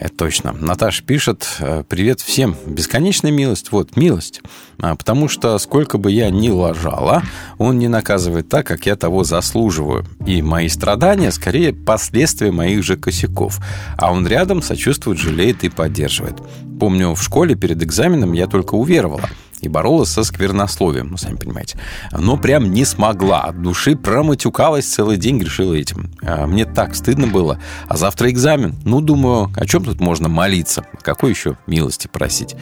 Это 0.00 0.14
точно. 0.16 0.54
Наташа 0.58 1.02
пишет, 1.02 1.46
э, 1.58 1.84
привет 1.86 2.20
всем. 2.20 2.56
Бесконечная 2.64 3.30
милость. 3.30 3.70
Вот, 3.70 3.96
милость. 3.96 4.40
А, 4.78 4.96
Потому 4.96 5.28
что 5.28 5.58
сколько 5.58 5.98
бы 5.98 6.10
я 6.10 6.30
ни 6.30 6.48
лажала, 6.48 7.22
он 7.58 7.78
не 7.78 7.86
наказывает 7.86 8.48
так, 8.48 8.66
как 8.66 8.86
я 8.86 8.96
того 8.96 9.24
заслуживаю. 9.24 10.06
И 10.26 10.40
мои 10.40 10.68
страдания 10.68 11.30
скорее 11.30 11.74
последствия 11.74 12.50
моих 12.50 12.82
же 12.82 12.96
косяков. 12.96 13.60
А 13.98 14.10
он 14.10 14.26
рядом 14.26 14.62
сочувствует, 14.62 15.18
жалеет 15.18 15.64
и 15.64 15.68
поддерживает. 15.68 16.36
Помню, 16.80 17.14
в 17.14 17.22
школе 17.22 17.54
перед 17.54 17.82
экзаменом 17.82 18.32
я 18.32 18.46
только 18.46 18.76
уверовала 18.76 19.28
и 19.60 19.68
боролась 19.68 20.10
со 20.10 20.24
сквернословием, 20.24 21.08
ну, 21.08 21.16
сами 21.16 21.36
понимаете. 21.36 21.78
Но 22.12 22.36
прям 22.36 22.70
не 22.72 22.84
смогла. 22.84 23.42
От 23.42 23.62
души 23.62 23.96
проматюкалась 23.96 24.86
целый 24.86 25.16
день, 25.16 25.38
грешила 25.38 25.74
этим. 25.74 26.10
А 26.22 26.46
Мне 26.46 26.64
так 26.64 26.94
стыдно 26.94 27.26
было. 27.26 27.58
А 27.88 27.96
завтра 27.96 28.30
экзамен. 28.30 28.76
Ну, 28.84 29.00
думаю, 29.00 29.50
о 29.56 29.66
чем 29.66 29.84
тут 29.84 30.00
можно 30.00 30.28
молиться? 30.28 30.84
Какой 31.02 31.30
еще 31.30 31.56
милости 31.66 32.08
просить? 32.08 32.56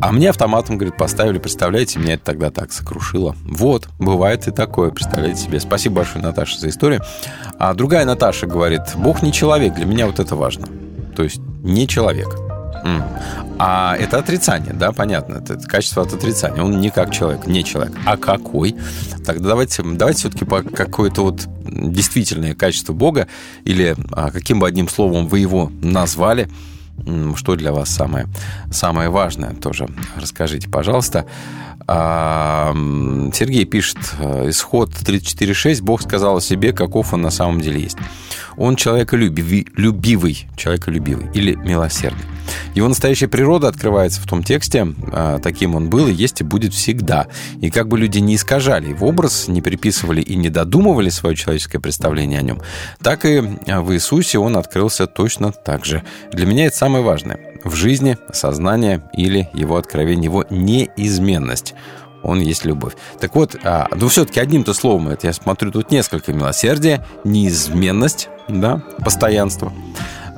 А 0.00 0.12
мне 0.12 0.30
автоматом, 0.30 0.78
говорит, 0.78 0.96
поставили, 0.96 1.38
представляете, 1.38 1.98
меня 1.98 2.14
это 2.14 2.24
тогда 2.26 2.50
так 2.50 2.70
сокрушило. 2.72 3.34
Вот, 3.42 3.88
бывает 3.98 4.46
и 4.46 4.52
такое, 4.52 4.90
представляете 4.90 5.42
себе. 5.42 5.58
Спасибо 5.58 5.96
большое, 5.96 6.24
Наташа, 6.24 6.58
за 6.58 6.68
историю. 6.68 7.02
А 7.58 7.74
другая 7.74 8.04
Наташа 8.04 8.46
говорит, 8.46 8.82
Бог 8.94 9.22
не 9.22 9.32
человек, 9.32 9.74
для 9.74 9.86
меня 9.86 10.06
вот 10.06 10.20
это 10.20 10.36
важно. 10.36 10.68
То 11.16 11.24
есть 11.24 11.40
не 11.62 11.88
человек. 11.88 12.47
А 13.60 13.96
это 13.96 14.18
отрицание, 14.18 14.72
да, 14.72 14.92
понятно. 14.92 15.36
Это 15.36 15.58
качество 15.58 16.02
от 16.02 16.12
отрицания. 16.12 16.62
Он 16.62 16.80
не 16.80 16.90
как 16.90 17.12
человек, 17.12 17.46
не 17.46 17.64
человек. 17.64 17.96
А 18.04 18.16
какой? 18.16 18.76
Тогда 19.26 19.48
давайте, 19.48 19.82
давайте 19.82 20.20
все-таки 20.20 20.44
по 20.44 20.62
какое-то 20.62 21.22
вот 21.22 21.48
действительное 21.66 22.54
качество 22.54 22.92
Бога 22.92 23.26
или 23.64 23.96
а, 24.12 24.30
каким 24.30 24.60
бы 24.60 24.68
одним 24.68 24.88
словом 24.88 25.26
вы 25.26 25.40
его 25.40 25.72
назвали, 25.82 26.48
что 27.36 27.56
для 27.56 27.72
вас 27.72 27.88
самое, 27.88 28.26
самое 28.70 29.08
важное 29.08 29.54
тоже 29.54 29.88
расскажите, 30.16 30.68
пожалуйста. 30.68 31.26
А, 31.90 32.74
Сергей 33.32 33.64
пишет, 33.64 33.98
э, 34.18 34.50
исход 34.50 34.90
34.6, 34.90 35.82
Бог 35.82 36.02
сказал 36.02 36.36
о 36.36 36.40
себе, 36.40 36.72
каков 36.72 37.14
он 37.14 37.22
на 37.22 37.30
самом 37.30 37.60
деле 37.60 37.80
есть. 37.80 37.96
Он 38.58 38.76
человеколюбивый, 38.76 39.66
любивый, 39.76 40.48
человеколюбивый 40.56 41.30
или 41.32 41.54
милосердный. 41.54 42.24
Его 42.74 42.88
настоящая 42.88 43.28
природа 43.28 43.68
открывается 43.68 44.20
в 44.20 44.26
том 44.26 44.42
тексте, 44.42 44.86
а, 45.12 45.38
таким 45.38 45.74
он 45.74 45.90
был 45.90 46.08
и 46.08 46.12
есть 46.12 46.40
и 46.40 46.44
будет 46.44 46.74
всегда. 46.74 47.26
И 47.60 47.70
как 47.70 47.88
бы 47.88 47.98
люди 47.98 48.18
не 48.18 48.36
искажали 48.36 48.88
его 48.90 49.08
образ, 49.08 49.48
не 49.48 49.62
приписывали 49.62 50.20
и 50.20 50.36
не 50.36 50.48
додумывали 50.48 51.10
свое 51.10 51.36
человеческое 51.36 51.78
представление 51.78 52.38
о 52.38 52.42
нем, 52.42 52.60
так 53.02 53.24
и 53.24 53.42
а, 53.66 53.80
в 53.80 53.92
Иисусе 53.92 54.38
он 54.38 54.56
открылся 54.56 55.06
точно 55.06 55.52
так 55.52 55.84
же. 55.84 56.02
Для 56.32 56.46
меня 56.46 56.66
это 56.66 56.76
самое 56.76 57.04
важное. 57.04 57.38
В 57.64 57.74
жизни 57.74 58.16
сознание 58.32 59.02
или 59.14 59.48
его 59.52 59.76
откровение, 59.76 60.24
его 60.24 60.44
неизменность. 60.48 61.74
Он 62.22 62.40
есть 62.40 62.64
любовь. 62.64 62.94
Так 63.20 63.34
вот, 63.34 63.56
а, 63.64 63.88
ну 63.94 64.08
все-таки 64.08 64.40
одним-то 64.40 64.74
словом, 64.74 65.08
это 65.08 65.28
я 65.28 65.32
смотрю, 65.32 65.70
тут 65.70 65.90
несколько 65.90 66.32
милосердия, 66.32 67.06
неизменность, 67.24 68.28
да, 68.48 68.82
постоянство 69.04 69.72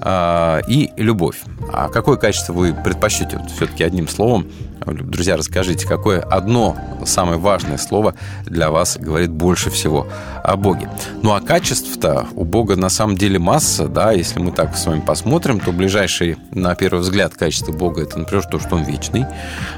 а, 0.01 0.61
и 0.69 0.91
любовь. 0.97 1.41
А 1.73 1.89
какое 1.89 2.17
качество 2.17 2.53
вы 2.53 2.75
предпочтете? 2.75 3.39
Вот 3.39 3.51
все-таки 3.51 3.85
одним 3.85 4.09
словом, 4.09 4.47
друзья, 4.87 5.37
расскажите, 5.37 5.87
какое 5.87 6.21
одно 6.21 6.77
самое 7.05 7.39
важное 7.39 7.79
слово 7.79 8.15
для 8.47 8.71
вас 8.71 8.97
говорит 8.99 9.31
больше 9.31 9.71
всего 9.71 10.09
о 10.43 10.57
Боге. 10.57 10.91
Ну 11.23 11.33
а 11.33 11.41
качеств-то 11.41 12.29
у 12.35 12.45
Бога 12.45 12.77
на 12.77 12.89
самом 12.89 13.17
деле 13.17 13.39
масса, 13.39 13.89
да, 13.89 14.13
если 14.13 14.41
мы 14.41 14.53
так 14.53 14.77
с 14.77 14.87
вами 14.87 15.01
посмотрим, 15.01 15.61
то 15.61 15.73
ближайший, 15.73 16.37
на 16.53 16.75
первый 16.75 17.01
взгляд, 17.01 17.35
качество 17.35 17.73
Бога 17.73 18.03
это, 18.03 18.19
например, 18.19 18.45
то, 18.45 18.59
что 18.59 18.77
Он 18.77 18.85
вечный, 18.85 19.27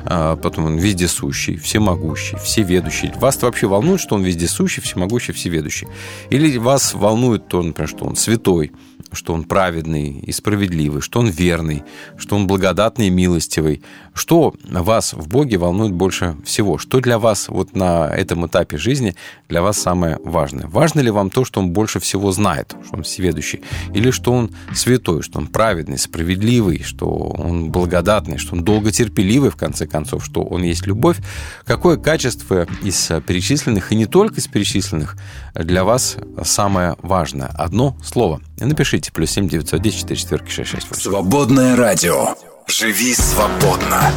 а, 0.04 0.36
потом 0.36 0.66
Он 0.66 0.78
вездесущий, 0.78 1.56
всемогущий, 1.56 2.36
всеведущий. 2.36 3.12
Вас 3.16 3.40
вообще 3.42 3.66
волнует, 3.66 4.00
что 4.00 4.14
Он 4.14 4.22
вездесущий, 4.22 4.82
всемогущий, 4.82 5.32
всеведущий? 5.32 5.88
Или 6.30 6.56
вас 6.58 6.94
волнует 6.94 7.48
то, 7.48 7.62
например, 7.62 7.88
что 7.88 8.04
Он 8.04 8.16
святой, 8.16 8.72
что 9.12 9.34
он 9.34 9.44
праведный 9.44 10.20
и 10.20 10.32
справедливый, 10.32 11.02
что 11.02 11.20
он 11.20 11.28
верный, 11.28 11.82
что 12.16 12.36
он 12.36 12.46
благодатный 12.46 13.08
и 13.08 13.10
милостивый. 13.10 13.82
Что 14.14 14.54
вас 14.64 14.91
в 15.00 15.28
Боге 15.28 15.56
волнует 15.56 15.92
больше 15.92 16.36
всего? 16.44 16.76
Что 16.76 17.00
для 17.00 17.18
вас 17.18 17.48
вот 17.48 17.74
на 17.74 18.08
этом 18.08 18.46
этапе 18.46 18.76
жизни 18.76 19.16
для 19.48 19.62
вас 19.62 19.78
самое 19.78 20.18
важное? 20.22 20.66
Важно 20.66 21.00
ли 21.00 21.10
вам 21.10 21.30
то, 21.30 21.44
что 21.44 21.60
он 21.60 21.70
больше 21.70 21.98
всего 22.00 22.30
знает, 22.32 22.74
что 22.84 22.96
он 22.96 23.02
всеведущий? 23.02 23.62
Или 23.94 24.10
что 24.10 24.32
он 24.32 24.54
святой, 24.74 25.22
что 25.22 25.38
он 25.38 25.46
праведный, 25.46 25.98
справедливый, 25.98 26.82
что 26.82 27.06
он 27.08 27.70
благодатный, 27.70 28.38
что 28.38 28.54
он 28.54 28.64
долготерпеливый, 28.64 29.50
в 29.50 29.56
конце 29.56 29.86
концов, 29.86 30.24
что 30.24 30.42
он 30.42 30.62
есть 30.62 30.86
любовь? 30.86 31.16
Какое 31.64 31.96
качество 31.96 32.66
из 32.82 33.10
перечисленных, 33.26 33.92
и 33.92 33.96
не 33.96 34.06
только 34.06 34.40
из 34.40 34.46
перечисленных, 34.46 35.16
для 35.54 35.84
вас 35.84 36.16
самое 36.44 36.96
важное? 37.00 37.48
Одно 37.48 37.96
слово. 38.04 38.40
Напишите 38.58 39.10
плюс 39.12 39.30
7 39.30 39.48
910 39.48 40.00
4 40.00 40.20
четверки 40.20 40.50
668. 40.50 41.02
Свободное 41.02 41.76
радио. 41.76 42.34
Живи 42.66 43.14
свободно. 43.14 44.12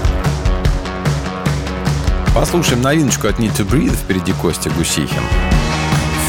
Послушаем 2.36 2.82
новиночку 2.82 3.30
от 3.30 3.40
Need 3.40 3.56
to 3.56 3.66
Breathe. 3.66 3.96
Впереди 3.96 4.34
Костя 4.34 4.70
Гусихин. 4.72 5.24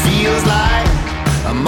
Feels 0.05 0.41
like 0.45 0.87
I'm 1.45 1.61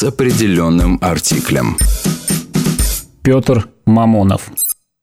с 0.00 0.02
определенным 0.02 0.98
артиклем. 1.02 1.76
Петр 3.22 3.68
Мамонов. 3.84 4.50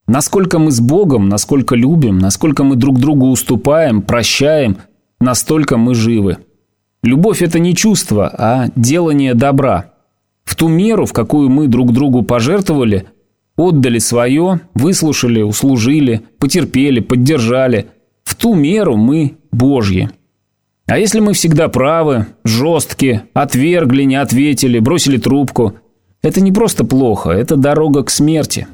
Насколько 0.07 0.57
мы 0.57 0.71
с 0.71 0.79
Богом, 0.79 1.29
насколько 1.29 1.75
любим, 1.75 2.17
насколько 2.17 2.63
мы 2.63 2.77
друг 2.77 2.97
другу 2.97 3.29
уступаем, 3.29 4.01
прощаем, 4.01 4.77
настолько 5.19 5.77
мы 5.77 5.93
живы. 5.93 6.39
Любовь– 7.03 7.41
это 7.43 7.59
не 7.59 7.75
чувство, 7.75 8.27
а 8.27 8.69
делание 8.75 9.35
добра. 9.35 9.93
В 10.43 10.55
ту 10.55 10.67
меру, 10.67 11.05
в 11.05 11.13
какую 11.13 11.49
мы 11.49 11.67
друг 11.67 11.93
другу 11.93 12.23
пожертвовали, 12.23 13.05
отдали 13.55 13.99
свое, 13.99 14.61
выслушали, 14.73 15.43
услужили, 15.43 16.23
потерпели, 16.39 17.01
поддержали, 17.01 17.85
в 18.23 18.33
ту 18.33 18.55
меру 18.55 18.97
мы 18.97 19.37
Божьи. 19.51 20.09
А 20.89 20.97
если 20.97 21.19
мы 21.19 21.33
всегда 21.33 21.67
правы, 21.67 22.27
жесткие, 22.45 23.23
отвергли, 23.33 24.03
не 24.03 24.15
ответили, 24.15 24.79
бросили 24.79 25.17
трубку, 25.17 25.73
это 26.21 26.39
не 26.39 26.53
просто 26.53 26.85
плохо, 26.85 27.31
это 27.31 27.57
дорога 27.57 28.03
к 28.03 28.09
смерти. 28.09 28.67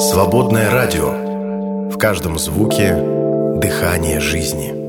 Свободное 0.00 0.72
радио. 0.72 1.88
В 1.88 1.96
каждом 1.98 2.36
звуке 2.36 2.96
дыхание 3.60 4.18
жизни. 4.18 4.81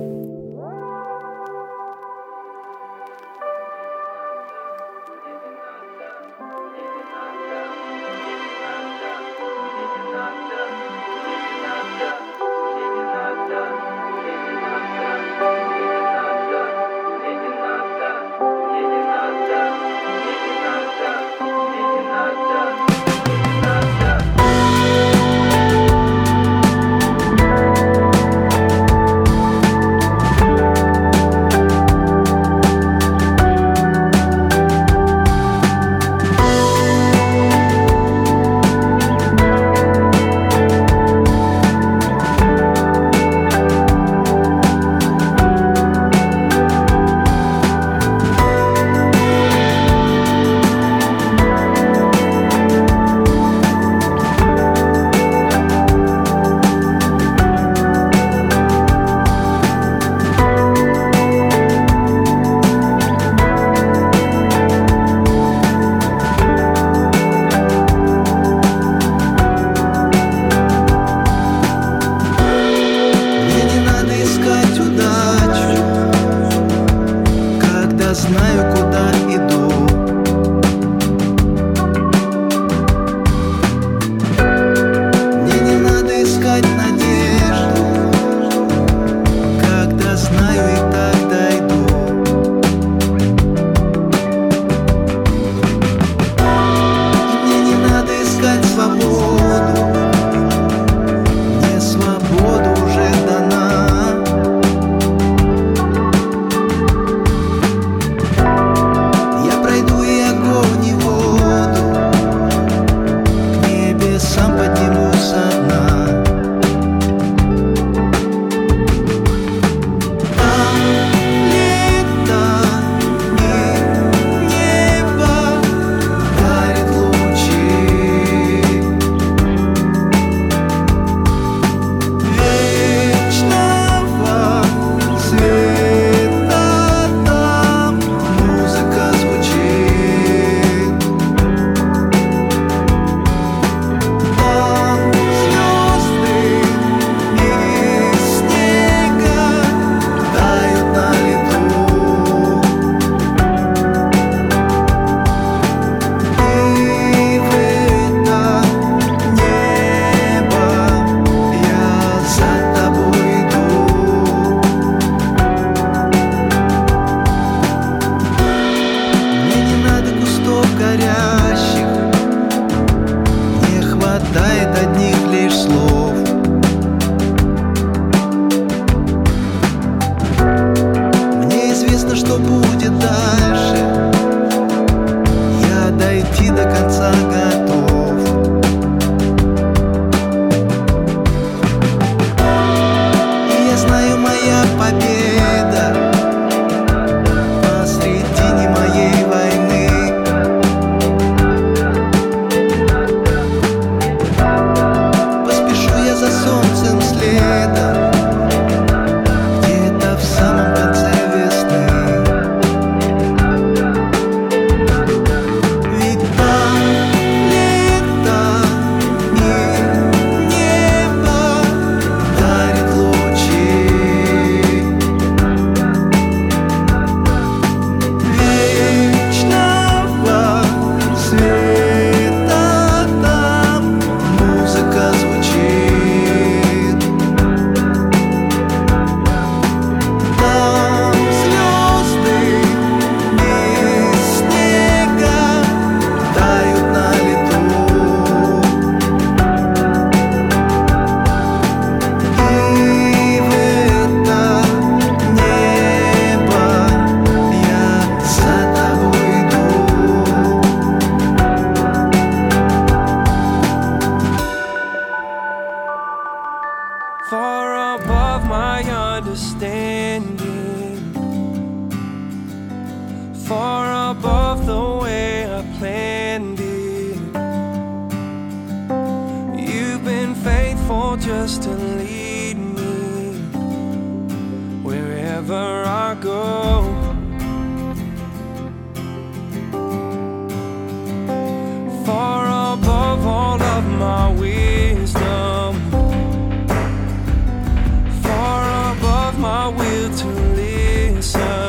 Will 299.70 300.18
to 300.18 300.28
listen. 300.56 301.63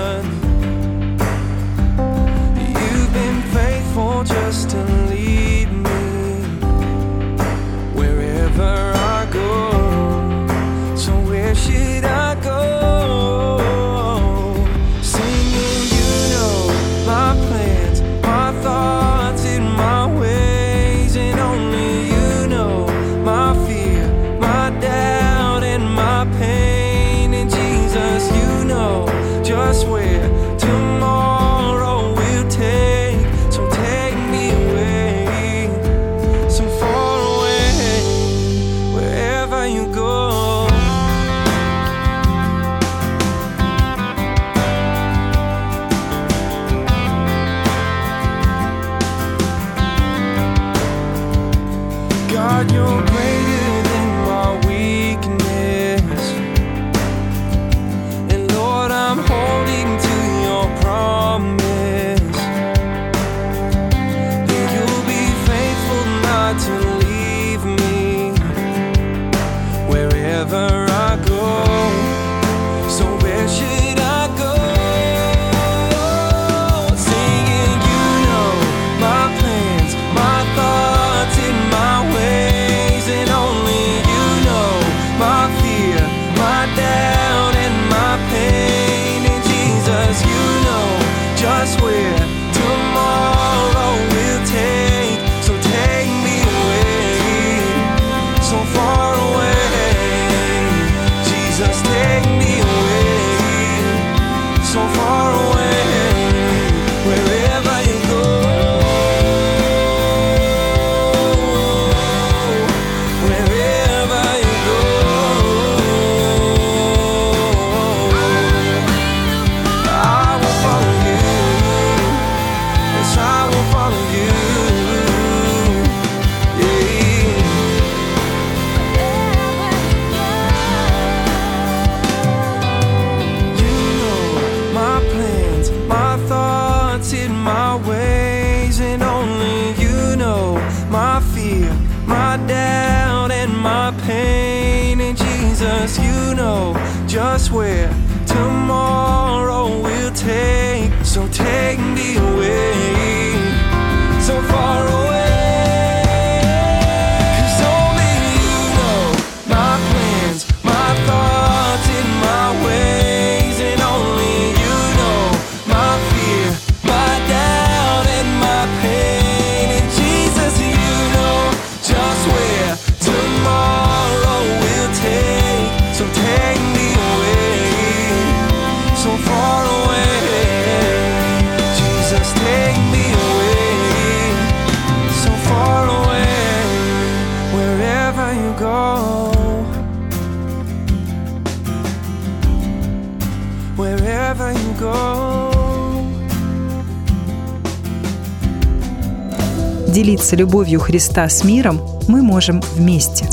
Делиться 200.24 200.36
любовью 200.36 200.80
Христа 200.80 201.28
с 201.28 201.44
миром 201.44 201.82
мы 202.09 202.22
можем 202.22 202.62
вместе. 202.74 203.28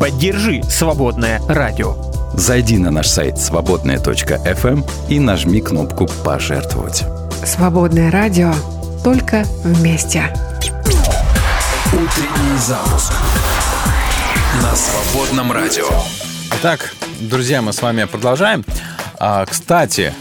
Поддержи 0.00 0.60
«Свободное 0.68 1.40
радио». 1.46 1.94
Зайди 2.34 2.78
на 2.78 2.90
наш 2.90 3.06
сайт 3.06 3.38
свободная.фм 3.38 4.82
и 5.08 5.20
нажми 5.20 5.60
кнопку 5.60 6.08
«Пожертвовать». 6.24 7.04
Свободное 7.44 8.10
радио 8.10 8.52
только 9.04 9.44
вместе. 9.62 10.34
Утренний 11.92 12.58
запуск 12.58 13.12
на 14.60 14.74
свободном 14.74 15.52
радио. 15.52 15.86
Итак, 16.58 16.92
друзья, 17.20 17.62
мы 17.62 17.72
с 17.72 17.80
вами 17.80 18.02
продолжаем. 18.02 18.64
А, 19.20 19.46
кстати, 19.46 20.12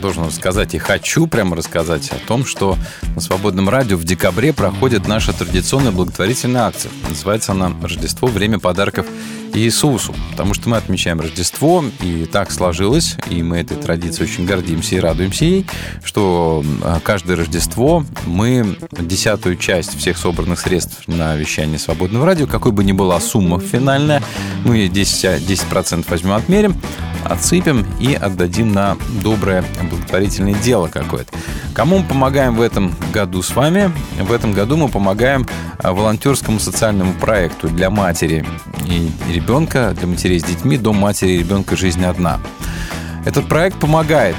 должен 0.00 0.24
рассказать 0.24 0.74
и 0.74 0.78
хочу 0.78 1.26
прямо 1.26 1.56
рассказать 1.56 2.10
о 2.10 2.16
том, 2.26 2.44
что 2.44 2.76
на 3.14 3.20
Свободном 3.20 3.68
радио 3.68 3.96
в 3.96 4.04
декабре 4.04 4.52
проходит 4.52 5.06
наша 5.08 5.32
традиционная 5.32 5.92
благотворительная 5.92 6.62
акция. 6.62 6.90
Называется 7.08 7.52
она 7.52 7.72
«Рождество. 7.82 8.28
Время 8.28 8.58
подарков 8.58 9.06
Иисусу». 9.54 10.14
Потому 10.32 10.54
что 10.54 10.68
мы 10.68 10.76
отмечаем 10.76 11.20
Рождество, 11.20 11.84
и 12.00 12.26
так 12.26 12.50
сложилось, 12.50 13.16
и 13.28 13.42
мы 13.42 13.58
этой 13.58 13.76
традицией 13.76 14.30
очень 14.30 14.46
гордимся 14.46 14.96
и 14.96 15.00
радуемся 15.00 15.44
ей, 15.44 15.66
что 16.04 16.64
а, 16.82 17.00
каждое 17.00 17.36
Рождество 17.36 18.04
мы 18.26 18.76
десятую 18.92 19.56
часть 19.56 19.98
всех 19.98 20.18
собранных 20.18 20.60
средств 20.60 21.08
на 21.08 21.36
вещание 21.36 21.78
Свободного 21.78 22.26
радио, 22.26 22.46
какой 22.46 22.72
бы 22.72 22.84
ни 22.84 22.92
была 22.92 23.20
сумма 23.20 23.60
финальная, 23.60 24.22
мы 24.64 24.86
10%, 24.86 25.40
10% 25.46 26.04
возьмем, 26.08 26.32
отмерим, 26.32 26.80
отсыпем 27.24 27.86
и 27.98 28.14
отдадим 28.14 28.72
на 28.72 28.96
доброе 29.22 29.64
благотворительное 29.88 30.54
дело 30.54 30.88
какое-то. 30.88 31.32
Кому 31.74 31.98
мы 31.98 32.04
помогаем 32.04 32.54
в 32.54 32.60
этом 32.60 32.94
году 33.12 33.42
с 33.42 33.54
вами? 33.54 33.90
В 34.18 34.32
этом 34.32 34.52
году 34.52 34.76
мы 34.76 34.88
помогаем 34.88 35.46
а, 35.78 35.92
волонтерскому 35.92 36.58
социальному 36.58 37.14
проекту 37.14 37.68
для 37.68 37.90
матери 37.90 38.44
и 38.86 39.10
ребенка, 39.32 39.94
для 39.96 40.06
матерей 40.06 40.40
с 40.40 40.44
детьми, 40.44 40.76
Дом 40.76 40.96
матери 40.96 41.30
и 41.32 41.38
ребенка 41.38 41.76
«Жизнь 41.76 42.04
одна». 42.04 42.40
Этот 43.26 43.48
проект 43.48 43.78
помогает 43.78 44.36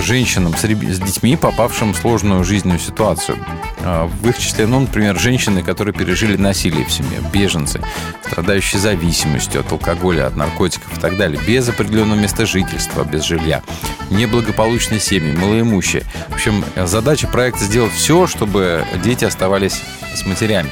женщинам 0.00 0.54
с, 0.56 0.62
детьми, 0.62 1.36
попавшим 1.36 1.92
в 1.92 1.96
сложную 1.96 2.42
жизненную 2.42 2.80
ситуацию. 2.80 3.38
А, 3.80 4.06
В 4.06 4.28
их 4.28 4.38
числе, 4.38 4.66
ну, 4.66 4.80
например, 4.80 5.18
женщины, 5.18 5.62
которые 5.62 5.94
пережили 5.94 6.36
насилие 6.36 6.84
в 6.84 6.90
семье, 6.90 7.20
беженцы, 7.32 7.80
страдающие 8.26 8.80
зависимостью 8.80 9.60
от 9.60 9.70
алкоголя, 9.70 10.26
от 10.26 10.36
наркотиков 10.36 10.98
и 10.98 11.00
так 11.00 11.16
далее, 11.16 11.40
без 11.46 11.68
определенного 11.68 12.18
места 12.18 12.44
жительства, 12.44 13.04
без 13.04 13.22
жилья, 13.22 13.62
неблагополучные 14.10 14.98
семьи, 14.98 15.32
малоимущие. 15.32 16.02
В 16.28 16.34
общем, 16.34 16.64
задача 16.76 17.28
проекта 17.28 17.64
сделать 17.64 17.92
все, 17.92 18.26
чтобы 18.26 18.84
дети 19.04 19.24
оставались 19.24 19.80
с 20.14 20.26
матерями. 20.26 20.70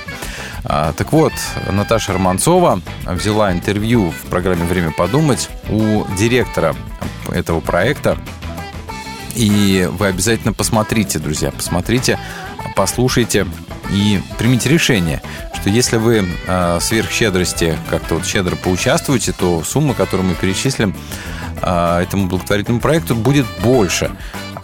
А, 0.65 0.93
Так 0.93 1.13
вот, 1.13 1.33
Наташа 1.71 2.13
Романцова 2.13 2.81
взяла 3.07 3.53
интервью 3.53 4.11
в 4.11 4.29
программе 4.29 4.65
«Время 4.65 4.93
подумать» 4.93 5.49
у 5.69 6.05
директора 6.17 6.75
этого 7.31 7.61
проекта. 7.61 8.19
И 9.35 9.89
вы 9.93 10.09
обязательно 10.09 10.53
посмотрите, 10.53 11.19
друзья, 11.19 11.51
посмотрите, 11.51 12.19
послушайте 12.77 13.47
и 13.91 14.21
примите 14.39 14.69
решение, 14.69 15.23
что 15.61 15.71
если 15.71 15.97
вы 15.97 16.29
э, 16.47 16.79
сверх 16.81 17.11
щедрости 17.11 17.79
как-то 17.89 18.17
вот 18.17 18.27
щедро 18.27 18.57
поучаствуете, 18.57 19.33
то 19.33 19.63
сумма, 19.63 19.95
которую 19.95 20.29
мы 20.29 20.35
перечислим 20.35 20.95
э, 21.63 21.99
этому 22.03 22.27
благотворительному 22.27 22.81
проекту, 22.81 23.15
будет 23.15 23.47
больше. 23.63 24.11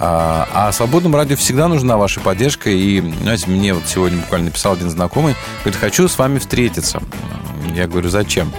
А, 0.00 0.48
а 0.52 0.72
свободному 0.72 1.16
радио 1.16 1.36
всегда 1.36 1.68
нужна 1.68 1.96
ваша 1.96 2.20
поддержка. 2.20 2.70
И, 2.70 3.00
знаете, 3.22 3.50
мне 3.50 3.74
вот 3.74 3.84
сегодня 3.86 4.18
буквально 4.18 4.46
написал 4.46 4.74
один 4.74 4.90
знакомый, 4.90 5.34
говорит, 5.62 5.80
хочу 5.80 6.08
с 6.08 6.18
вами 6.18 6.38
встретиться. 6.38 7.02
Я 7.74 7.86
говорю, 7.86 8.08
зачем? 8.08 8.52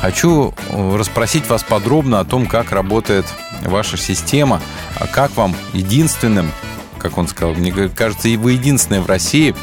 Хочу 0.00 0.54
э, 0.68 0.96
расспросить 0.96 1.48
вас 1.48 1.62
подробно 1.62 2.20
о 2.20 2.24
том, 2.24 2.46
как 2.46 2.72
работает 2.72 3.26
ваша 3.62 3.96
система, 3.96 4.60
а 4.98 5.06
как 5.06 5.36
вам 5.36 5.54
единственным, 5.72 6.50
как 6.98 7.18
он 7.18 7.28
сказал, 7.28 7.54
мне 7.54 7.72
кажется, 7.88 8.28
и 8.28 8.36
вы 8.36 8.52
единственные 8.52 9.02
в 9.02 9.06
России, 9.06 9.54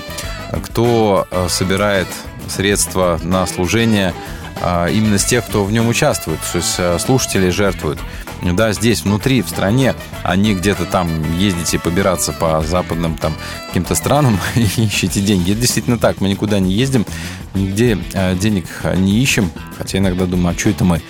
кто 0.64 1.28
э, 1.30 1.48
собирает 1.50 2.08
средства 2.48 3.20
на 3.24 3.46
служение 3.46 4.14
именно 4.92 5.18
с 5.18 5.26
тех, 5.26 5.46
кто 5.46 5.64
в 5.64 5.72
нем 5.72 5.88
участвует, 5.88 6.40
то 6.52 6.58
есть 6.58 6.76
э, 6.78 6.98
слушатели 7.00 7.50
жертвуют. 7.50 8.00
Да, 8.42 8.74
здесь, 8.74 9.04
внутри, 9.04 9.42
в 9.42 9.50
стране, 9.50 9.96
а 10.22 10.36
не 10.36 10.54
где-то 10.54 10.86
там 10.86 11.38
ездите 11.38 11.80
побираться 11.80 12.34
по 12.34 12.62
западным 12.62 13.16
там 13.16 13.34
каким-то 13.68 13.96
странам 13.96 14.38
и 14.56 14.62
ищете 14.62 15.22
деньги. 15.22 15.52
Это 15.52 15.62
действительно 15.62 15.98
так, 15.98 16.20
мы 16.20 16.30
никуда 16.30 16.60
не 16.60 16.74
ездим, 16.74 17.06
нигде 17.54 17.98
э, 18.14 18.36
денег 18.36 18.66
не 18.96 19.20
ищем, 19.20 19.52
хотя 19.78 19.98
иногда 19.98 20.26
думаю, 20.26 20.56
а 20.56 20.60
что 20.60 20.70
это 20.70 20.84
мы? 20.84 21.02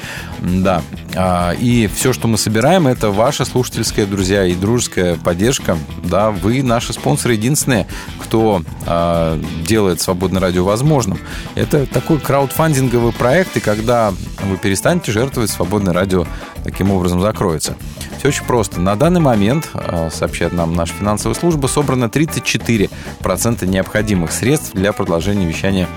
Да, 0.44 0.82
А, 1.16 1.54
и 1.54 1.88
все, 1.88 2.12
что 2.12 2.28
мы 2.28 2.38
собираем, 2.38 2.88
это 2.88 3.12
ваша 3.12 3.46
слушательская, 3.46 4.06
друзья, 4.06 4.46
и 4.46 4.56
дружеская 4.56 5.16
поддержка. 5.16 5.78
Да, 6.04 6.32
вы 6.32 6.64
наши 6.64 6.92
спонсоры 6.92 7.36
единственные, 7.36 7.88
кто 8.20 8.62
а, 8.86 9.40
делает 9.66 10.02
свободное 10.02 10.42
радио 10.42 10.66
возможным. 10.66 11.20
Это 11.56 11.86
такой 11.86 12.20
краудфандинговый 12.20 13.14
проект, 13.14 13.56
и 13.58 13.60
когда 13.60 14.12
вы 14.44 14.58
перестанете 14.58 15.12
жертвовать, 15.12 15.52
свободное 15.52 15.94
радио 15.94 16.26
таким 16.64 16.92
образом 16.92 17.22
закроется. 17.22 17.76
Все 18.18 18.30
очень 18.30 18.46
просто. 18.46 18.80
На 18.80 18.96
данный 18.96 19.22
момент, 19.22 19.70
а, 19.74 20.10
сообщает 20.10 20.54
нам 20.54 20.76
наша 20.76 20.94
финансовая 20.94 21.36
служба, 21.36 21.68
собрано 21.68 22.06
34% 22.10 23.66
необходимых 23.66 24.32
средств 24.32 24.74
для 24.74 24.94
продолжения 24.94 25.46
вещания 25.46 25.88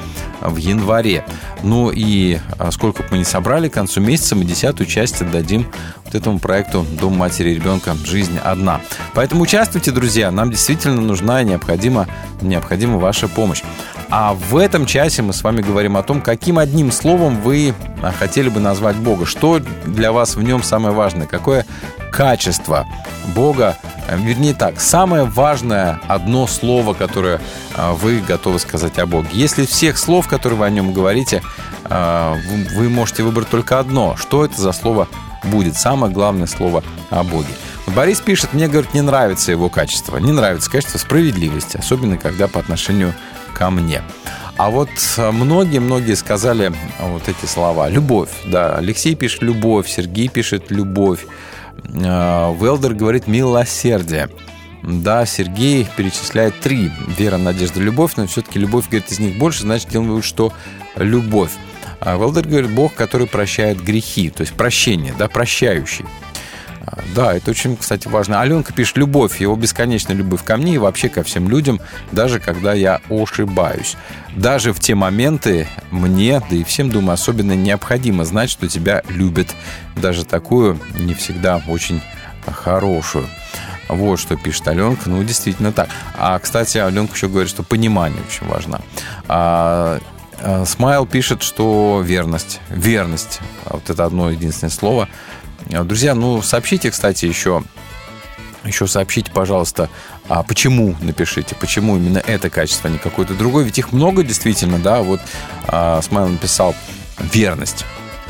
в 0.41 0.57
январе. 0.57 1.25
Ну 1.63 1.91
и 1.91 2.39
а, 2.59 2.71
сколько 2.71 3.03
бы 3.03 3.09
мы 3.13 3.19
не 3.19 3.25
собрали, 3.25 3.69
к 3.69 3.75
концу 3.75 4.01
месяца 4.01 4.37
мы 4.37 4.45
десятую 4.45 4.87
часть 4.87 5.21
отдадим 5.23 5.67
вот 6.05 6.15
этому 6.15 6.39
проекту 6.39 6.87
«Дом 7.01 7.17
матери 7.17 7.51
и 7.51 7.55
ребенка. 7.55 7.97
Жизнь 8.05 8.39
одна». 8.43 8.81
Поэтому 9.15 9.43
участвуйте, 9.43 9.91
друзья. 9.91 10.31
Нам 10.31 10.51
действительно 10.51 11.01
нужна 11.01 11.43
и 11.43 11.45
необходима, 11.45 12.07
необходима 12.41 12.99
ваша 12.99 13.29
помощь. 13.29 13.63
А 14.09 14.35
в 14.35 14.57
этом 14.57 14.87
часе 14.87 15.23
мы 15.23 15.33
с 15.33 15.43
вами 15.43 15.63
говорим 15.63 15.97
о 15.97 16.03
том, 16.03 16.21
каким 16.21 16.59
одним 16.59 16.93
словом 16.93 17.41
вы 17.41 17.75
а, 18.03 18.13
хотели 18.13 18.49
бы 18.49 18.61
назвать 18.61 18.97
Бога. 18.97 19.27
Что 19.27 19.61
для 19.85 20.13
вас 20.13 20.37
в 20.37 20.43
нем 20.43 20.63
самое 20.63 20.95
важное? 20.95 21.27
Какое 21.27 21.67
качество 22.13 22.87
Бога? 23.35 23.77
Э, 24.09 24.19
Вернее 24.19 24.55
так, 24.55 24.81
самое 24.81 25.25
важное 25.25 26.01
одно 26.09 26.47
слово, 26.47 26.95
которое 26.95 27.41
а, 27.75 27.93
вы 27.93 28.21
готовы 28.21 28.59
сказать 28.59 28.99
о 28.99 29.07
Боге. 29.07 29.29
Если 29.33 29.67
всех 29.67 29.99
слов, 29.99 30.29
которые 30.29 30.59
вы 30.59 30.67
о 30.67 30.71
нем 30.71 30.93
говорите, 30.93 31.43
а, 31.85 32.37
вы- 32.75 32.89
можете 32.89 33.23
выбрать 33.23 33.49
только 33.49 33.79
одно. 33.79 34.17
Что 34.17 34.45
это 34.45 34.61
за 34.61 34.73
слово 34.73 35.09
будет? 35.45 35.77
Самое 35.77 36.13
главное 36.13 36.47
слово 36.47 36.83
о 37.11 37.23
Боге. 37.23 37.49
Борис 37.89 38.21
пишет, 38.21 38.53
мне, 38.53 38.69
говорит, 38.69 38.95
не 38.95 39.01
нравится 39.03 39.53
его 39.53 39.69
качество. 39.69 40.17
Не 40.17 40.33
нравится 40.33 40.71
качество 40.71 40.99
справедливости, 40.99 41.77
особенно 41.77 42.17
когда 42.17 42.49
по 42.49 42.59
отношению 42.59 43.15
ко 43.55 43.71
мне. 43.71 44.03
А 44.57 44.71
вот 44.71 44.89
э, 45.19 45.31
многие-многие 45.31 46.15
сказали 46.15 46.73
вот 47.01 47.29
эти 47.29 47.47
слова. 47.47 47.89
Любовь, 47.89 48.31
да. 48.47 48.77
Алексей 48.77 49.15
пишет 49.15 49.43
любовь, 49.43 49.89
Сергей 49.89 50.29
пишет 50.29 50.71
любовь. 50.71 51.27
Э, 51.85 52.55
Велдер 52.59 52.95
говорит 52.95 53.27
милосердие. 53.27 54.29
Да, 54.83 55.27
Сергей 55.27 55.87
перечисляет 55.97 56.61
три. 56.61 56.91
Вера, 57.19 57.39
надежда, 57.39 57.81
любовь. 57.81 58.13
Но 58.17 58.27
все-таки 58.27 58.59
любовь, 58.59 58.89
говорит, 58.89 59.11
из 59.11 59.19
них 59.19 59.39
больше, 59.39 59.63
значит, 59.63 59.89
делаем 59.89 60.11
вывод, 60.11 60.25
что 60.25 60.53
любовь. 60.97 61.51
А 62.01 62.17
Велдер 62.17 62.47
говорит, 62.47 62.71
Бог, 62.71 62.95
который 62.95 63.27
прощает 63.27 63.83
грехи. 63.83 64.31
То 64.31 64.43
есть 64.43 64.53
прощение, 64.53 65.15
да, 65.19 65.29
прощающий. 65.29 66.05
Да, 67.15 67.35
это 67.35 67.51
очень, 67.51 67.77
кстати, 67.77 68.09
важно. 68.09 68.41
Аленка 68.41 68.73
пишет 68.73 68.97
«любовь», 68.97 69.41
его 69.41 69.57
бесконечная 69.57 70.17
любовь 70.17 70.45
ко 70.45 70.57
мне 70.57 70.75
и 70.75 70.79
вообще 70.79 71.09
ко 71.09 71.23
всем 71.23 71.49
людям, 71.49 71.81
даже 72.13 72.41
когда 72.41 72.73
я 72.73 73.01
ошибаюсь. 73.09 73.97
Даже 74.37 74.73
в 74.73 74.81
те 74.81 74.95
моменты 74.95 75.67
мне, 75.91 76.41
да 76.49 76.57
и 76.57 76.65
всем, 76.65 76.91
думаю, 76.91 77.15
особенно 77.15 77.53
необходимо 77.53 78.25
знать, 78.25 78.51
что 78.51 78.69
тебя 78.69 79.03
любят. 79.09 79.55
Даже 79.97 80.25
такую, 80.25 80.79
не 80.95 81.15
всегда 81.15 81.63
очень 81.67 82.03
хорошую. 82.47 83.27
Вот 83.89 84.19
что 84.19 84.37
пишет 84.37 84.67
Аленка. 84.69 85.09
Ну, 85.09 85.23
действительно 85.23 85.73
так. 85.73 85.89
А, 86.17 86.39
кстати, 86.39 86.79
Аленка 86.79 87.15
еще 87.15 87.29
говорит, 87.29 87.49
что 87.49 87.63
понимание 87.63 88.21
очень 88.29 88.47
важно. 88.47 88.81
А, 89.29 90.01
а, 90.41 90.65
Смайл 90.65 91.07
пишет, 91.07 91.43
что 91.43 92.03
верность. 92.05 92.61
Верность. 92.69 93.41
Вот 93.65 93.89
это 93.89 94.05
одно 94.05 94.31
единственное 94.31 94.71
слово. 94.71 95.09
А, 95.73 95.85
Друзья, 95.85 96.15
ну, 96.15 96.43
сообщите, 96.43 96.91
кстати, 96.91 97.27
еще 97.27 97.63
еще 98.65 98.89
сообщите, 98.89 99.31
пожалуйста, 99.31 99.89
а 100.29 100.43
почему 100.43 100.97
напишите, 101.01 101.55
почему 101.55 101.97
именно 101.97 102.19
это 102.19 102.51
качество, 102.51 102.91
а 102.91 102.93
не 102.93 102.99
какое-то 102.99 103.35
другое. 103.35 103.65
Ведь 103.65 103.79
их 103.79 103.93
много 103.93 104.25
действительно, 104.25 104.79
да. 104.79 105.03
Вот 105.03 105.21
а, 105.69 106.03
Смайл 106.03 106.29
написал 106.29 106.75
верность. 107.19 107.85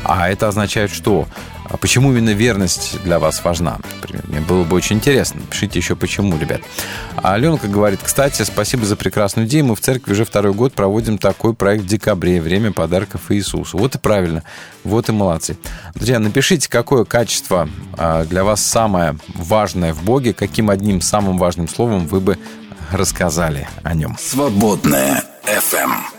А 0.07 0.29
это 0.29 0.47
означает 0.47 0.89
что? 0.89 1.27
А 1.69 1.75
почему 1.75 2.11
именно 2.11 2.29
верность 2.29 3.01
для 3.03 3.19
вас 3.19 3.43
важна? 3.43 3.79
Например, 3.95 4.23
мне 4.27 4.39
было 4.39 4.63
бы 4.63 4.77
очень 4.77 4.95
интересно. 4.95 5.41
Пишите 5.49 5.79
еще 5.79 5.97
почему, 5.97 6.37
ребят. 6.37 6.61
А 7.17 7.33
Аленка 7.33 7.67
говорит, 7.67 7.99
кстати, 8.01 8.43
спасибо 8.43 8.85
за 8.85 8.95
прекрасную 8.95 9.47
идею. 9.47 9.65
Мы 9.65 9.75
в 9.75 9.81
церкви 9.81 10.13
уже 10.13 10.23
второй 10.23 10.53
год 10.53 10.73
проводим 10.73 11.17
такой 11.17 11.53
проект 11.53 11.83
в 11.83 11.87
декабре. 11.87 12.39
Время 12.39 12.71
подарков 12.71 13.29
Иисусу. 13.29 13.77
Вот 13.77 13.95
и 13.95 13.97
правильно. 13.97 14.43
Вот 14.85 15.09
и 15.09 15.11
молодцы. 15.11 15.57
Друзья, 15.93 16.19
напишите, 16.19 16.69
какое 16.69 17.03
качество 17.03 17.67
а, 17.97 18.23
для 18.23 18.45
вас 18.45 18.61
самое 18.61 19.17
важное 19.35 19.93
в 19.93 20.03
Боге, 20.03 20.33
каким 20.33 20.69
одним 20.69 21.01
самым 21.01 21.37
важным 21.37 21.67
словом 21.67 22.07
вы 22.07 22.21
бы 22.21 22.37
рассказали 22.91 23.67
о 23.83 23.93
нем. 23.93 24.15
Свободная 24.17 25.25
FM. 25.43 26.16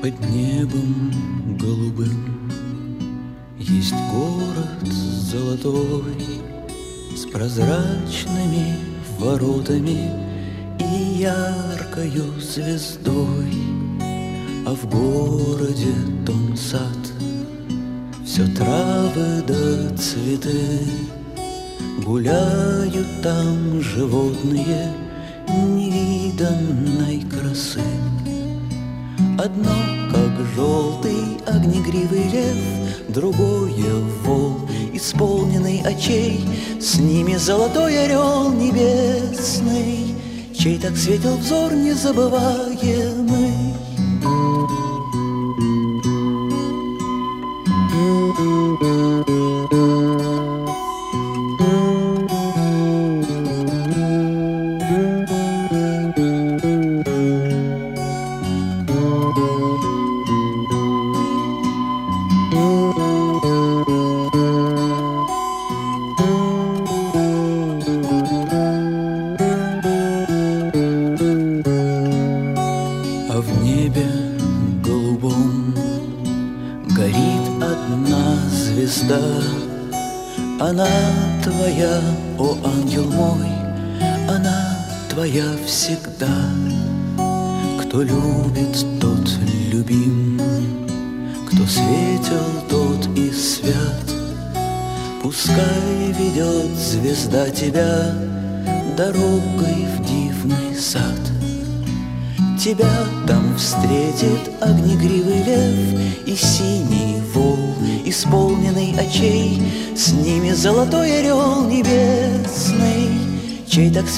Под 0.00 0.18
небом 0.30 1.12
голубым. 1.60 2.50
Есть 3.58 3.92
город 4.10 4.90
золотой 4.90 6.16
С 7.14 7.26
прозрачными 7.30 8.76
воротами 9.18 10.10
И 10.78 11.20
яркою 11.20 12.40
звездой. 12.40 13.52
А 14.66 14.74
в 14.74 14.88
городе 14.88 15.92
том 16.24 16.56
сад 16.56 16.98
Все 18.24 18.46
травы 18.56 19.42
да 19.46 19.96
цветы. 19.98 20.80
Гуляют 22.06 23.06
там 23.22 23.82
животные 23.82 24.94
Невиданной 25.46 27.22
красы 27.30 27.82
Одно, 29.42 29.70
как 30.10 30.46
желтый 30.54 31.38
огнегривый 31.46 32.28
лев, 32.28 32.58
Другое— 33.08 33.94
вол, 34.22 34.68
исполненный 34.92 35.80
очей, 35.80 36.46
С 36.78 36.98
ними 36.98 37.36
золотой 37.36 38.04
орел 38.04 38.52
небесный, 38.52 40.14
Чей 40.54 40.78
так 40.78 40.94
светил 40.94 41.38
взор 41.38 41.72
незабываемый. 41.72 43.69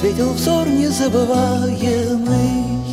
Светил 0.03 0.33
взор 0.33 0.67
незабываемый 0.67 2.83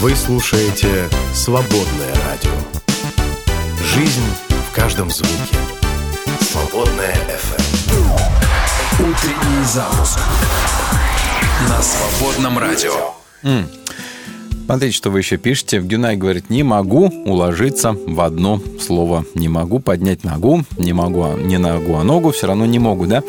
Вы 0.00 0.16
слушаете 0.16 1.10
«Свободное 1.34 2.14
радио». 2.26 2.52
Жизнь 3.84 4.22
в 4.48 4.74
каждом 4.74 5.10
звуке. 5.10 5.58
«Свободное 6.40 7.12
FM. 7.12 7.62
Утренний 8.94 9.64
запуск 9.66 10.18
на 11.68 11.82
свободном 11.82 12.58
радио. 12.58 13.12
М. 13.42 13.68
Смотрите, 14.64 14.96
что 14.96 15.10
вы 15.10 15.18
еще 15.18 15.36
пишете. 15.36 15.80
Гюнай 15.80 16.16
говорит, 16.16 16.48
не 16.48 16.62
могу 16.62 17.08
уложиться 17.26 17.92
в 17.92 18.22
одно 18.22 18.58
слово. 18.90 19.24
Не 19.36 19.48
могу 19.48 19.78
поднять 19.78 20.24
ногу, 20.24 20.64
не 20.76 20.92
могу, 20.92 21.22
а- 21.22 21.36
не 21.36 21.58
ногу, 21.58 21.94
а 21.94 22.02
ногу, 22.02 22.32
все 22.32 22.48
равно 22.48 22.66
не 22.66 22.80
могу, 22.80 23.06
да? 23.06 23.22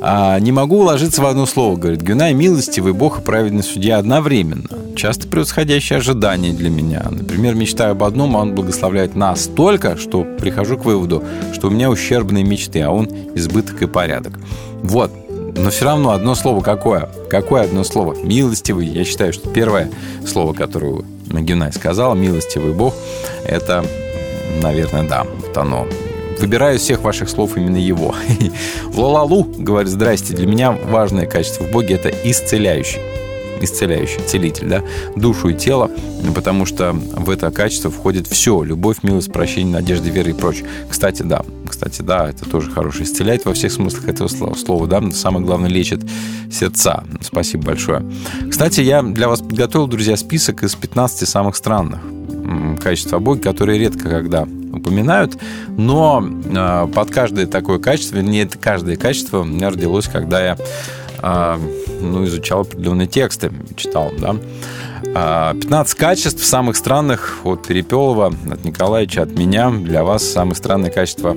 А, 0.00 0.38
не 0.38 0.52
могу 0.52 0.78
уложиться 0.78 1.20
в 1.20 1.26
одно 1.26 1.44
слово, 1.44 1.76
говорит 1.76 2.00
Гюнай, 2.00 2.32
милостивый 2.32 2.94
Бог 2.94 3.18
и 3.18 3.22
праведный 3.22 3.62
судья 3.62 3.98
одновременно. 3.98 4.70
Часто 4.96 5.28
превосходящие 5.28 5.98
ожидания 5.98 6.54
для 6.54 6.70
меня. 6.70 7.04
Например, 7.10 7.54
мечтаю 7.54 7.92
об 7.92 8.04
одном, 8.04 8.38
а 8.38 8.40
он 8.40 8.54
благословляет 8.54 9.14
настолько, 9.14 9.98
что 9.98 10.24
прихожу 10.24 10.78
к 10.78 10.86
выводу, 10.86 11.22
что 11.52 11.66
у 11.66 11.70
меня 11.70 11.90
ущербные 11.90 12.42
мечты, 12.42 12.80
а 12.80 12.90
он 12.90 13.06
избыток 13.34 13.82
и 13.82 13.86
порядок. 13.86 14.38
Вот, 14.82 15.12
но 15.58 15.68
все 15.68 15.84
равно 15.84 16.12
одно 16.12 16.34
слово 16.34 16.62
какое? 16.62 17.10
Какое 17.28 17.64
одно 17.64 17.84
слово? 17.84 18.14
Милостивый. 18.14 18.86
Я 18.86 19.04
считаю, 19.04 19.34
что 19.34 19.50
первое 19.50 19.90
слово, 20.26 20.54
которое 20.54 21.02
Гюнай 21.26 21.70
сказал, 21.72 22.14
милостивый 22.14 22.72
Бог, 22.72 22.94
это, 23.44 23.84
наверное, 24.62 25.08
да, 25.08 25.24
вот 25.24 25.56
оно. 25.56 25.86
Выбираю 26.40 26.76
из 26.76 26.82
всех 26.82 27.02
ваших 27.02 27.28
слов 27.28 27.56
именно 27.56 27.76
его. 27.76 28.14
В 28.86 28.98
Лалалу 28.98 29.44
говорит, 29.44 29.90
здрасте, 29.90 30.34
для 30.34 30.46
меня 30.46 30.72
важное 30.72 31.26
качество 31.26 31.64
в 31.64 31.70
Боге– 31.70 31.94
это 32.02 32.08
исцеляющий 32.08 33.00
исцеляющий, 33.64 34.20
целитель, 34.26 34.68
да, 34.68 34.82
душу 35.16 35.48
и 35.48 35.54
тело, 35.54 35.90
потому 36.34 36.66
что 36.66 36.92
в 36.92 37.30
это 37.30 37.50
качество 37.50 37.90
входит 37.90 38.26
все, 38.26 38.62
любовь, 38.62 38.98
милость, 39.02 39.32
прощение, 39.32 39.74
надежда, 39.74 40.10
вера 40.10 40.30
и 40.30 40.32
прочее. 40.32 40.66
Кстати, 40.88 41.22
да, 41.22 41.42
кстати, 41.68 42.02
да, 42.02 42.28
это 42.28 42.44
тоже 42.44 42.70
хорошо, 42.70 43.02
исцеляет 43.02 43.44
во 43.44 43.54
всех 43.54 43.72
смыслах 43.72 44.08
этого 44.08 44.28
слова, 44.28 44.86
да, 44.86 45.02
самое 45.12 45.44
главное, 45.44 45.70
лечит 45.70 46.00
сердца. 46.50 47.04
Спасибо 47.20 47.66
большое. 47.66 48.04
Кстати, 48.50 48.80
я 48.80 49.02
для 49.02 49.28
вас 49.28 49.40
подготовил, 49.40 49.86
друзья, 49.86 50.16
список 50.16 50.62
из 50.62 50.74
15 50.74 51.28
самых 51.28 51.56
странных 51.56 52.00
м, 52.42 52.76
качеств 52.78 53.12
о 53.12 53.18
Боге, 53.18 53.40
которые 53.42 53.78
редко 53.78 54.08
когда 54.08 54.46
упоминают, 54.72 55.38
но 55.76 56.24
э, 56.24 56.88
под 56.94 57.10
каждое 57.10 57.46
такое 57.46 57.78
качество, 57.78 58.18
не 58.18 58.46
каждое 58.46 58.96
качество 58.96 59.40
у 59.40 59.44
меня 59.44 59.70
родилось, 59.70 60.08
когда 60.08 60.44
я 60.44 60.56
а, 61.24 61.60
ну, 62.02 62.24
изучал 62.24 62.62
определенные 62.62 63.06
тексты, 63.06 63.50
читал, 63.76 64.12
да. 64.18 64.36
А, 65.14 65.54
15 65.54 65.94
качеств 65.98 66.44
самых 66.44 66.76
странных 66.76 67.40
от 67.44 67.66
Перепелова, 67.66 68.32
от 68.50 68.64
Николаевича, 68.64 69.22
от 69.22 69.32
меня. 69.32 69.70
Для 69.70 70.04
вас 70.04 70.24
самые 70.24 70.54
странные 70.54 70.90
качества. 70.90 71.36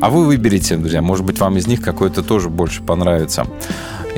А 0.00 0.10
вы 0.10 0.24
выберите, 0.24 0.76
друзья, 0.76 1.02
может 1.02 1.24
быть, 1.24 1.38
вам 1.38 1.56
из 1.56 1.66
них 1.66 1.80
какое-то 1.80 2.22
тоже 2.22 2.50
больше 2.50 2.82
понравится. 2.82 3.46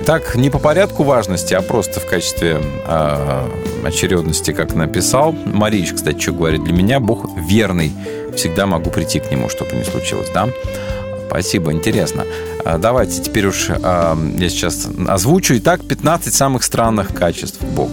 Итак, 0.00 0.36
не 0.36 0.48
по 0.48 0.58
порядку 0.58 1.02
важности, 1.02 1.54
а 1.54 1.60
просто 1.60 2.00
в 2.00 2.06
качестве 2.06 2.60
э, 2.86 3.48
очередности, 3.84 4.52
как 4.52 4.74
написал. 4.74 5.32
Марич, 5.32 5.92
кстати, 5.92 6.20
что 6.20 6.32
говорит, 6.32 6.64
для 6.64 6.72
меня 6.72 7.00
Бог 7.00 7.28
верный. 7.36 7.92
Всегда 8.36 8.66
могу 8.66 8.90
прийти 8.90 9.18
к 9.20 9.30
нему, 9.30 9.48
что 9.48 9.64
бы 9.64 9.72
ни 9.72 9.82
случилось, 9.82 10.30
да? 10.32 10.48
Спасибо, 11.28 11.72
интересно. 11.72 12.24
А, 12.64 12.78
Давайте 12.78 13.22
теперь 13.22 13.46
уж 13.46 13.68
а, 13.70 14.18
я 14.38 14.48
сейчас 14.48 14.88
озвучу. 15.06 15.59
Итак, 15.59 15.84
15 15.86 16.34
самых 16.34 16.62
странных 16.62 17.14
качеств 17.14 17.62
Бога. 17.62 17.92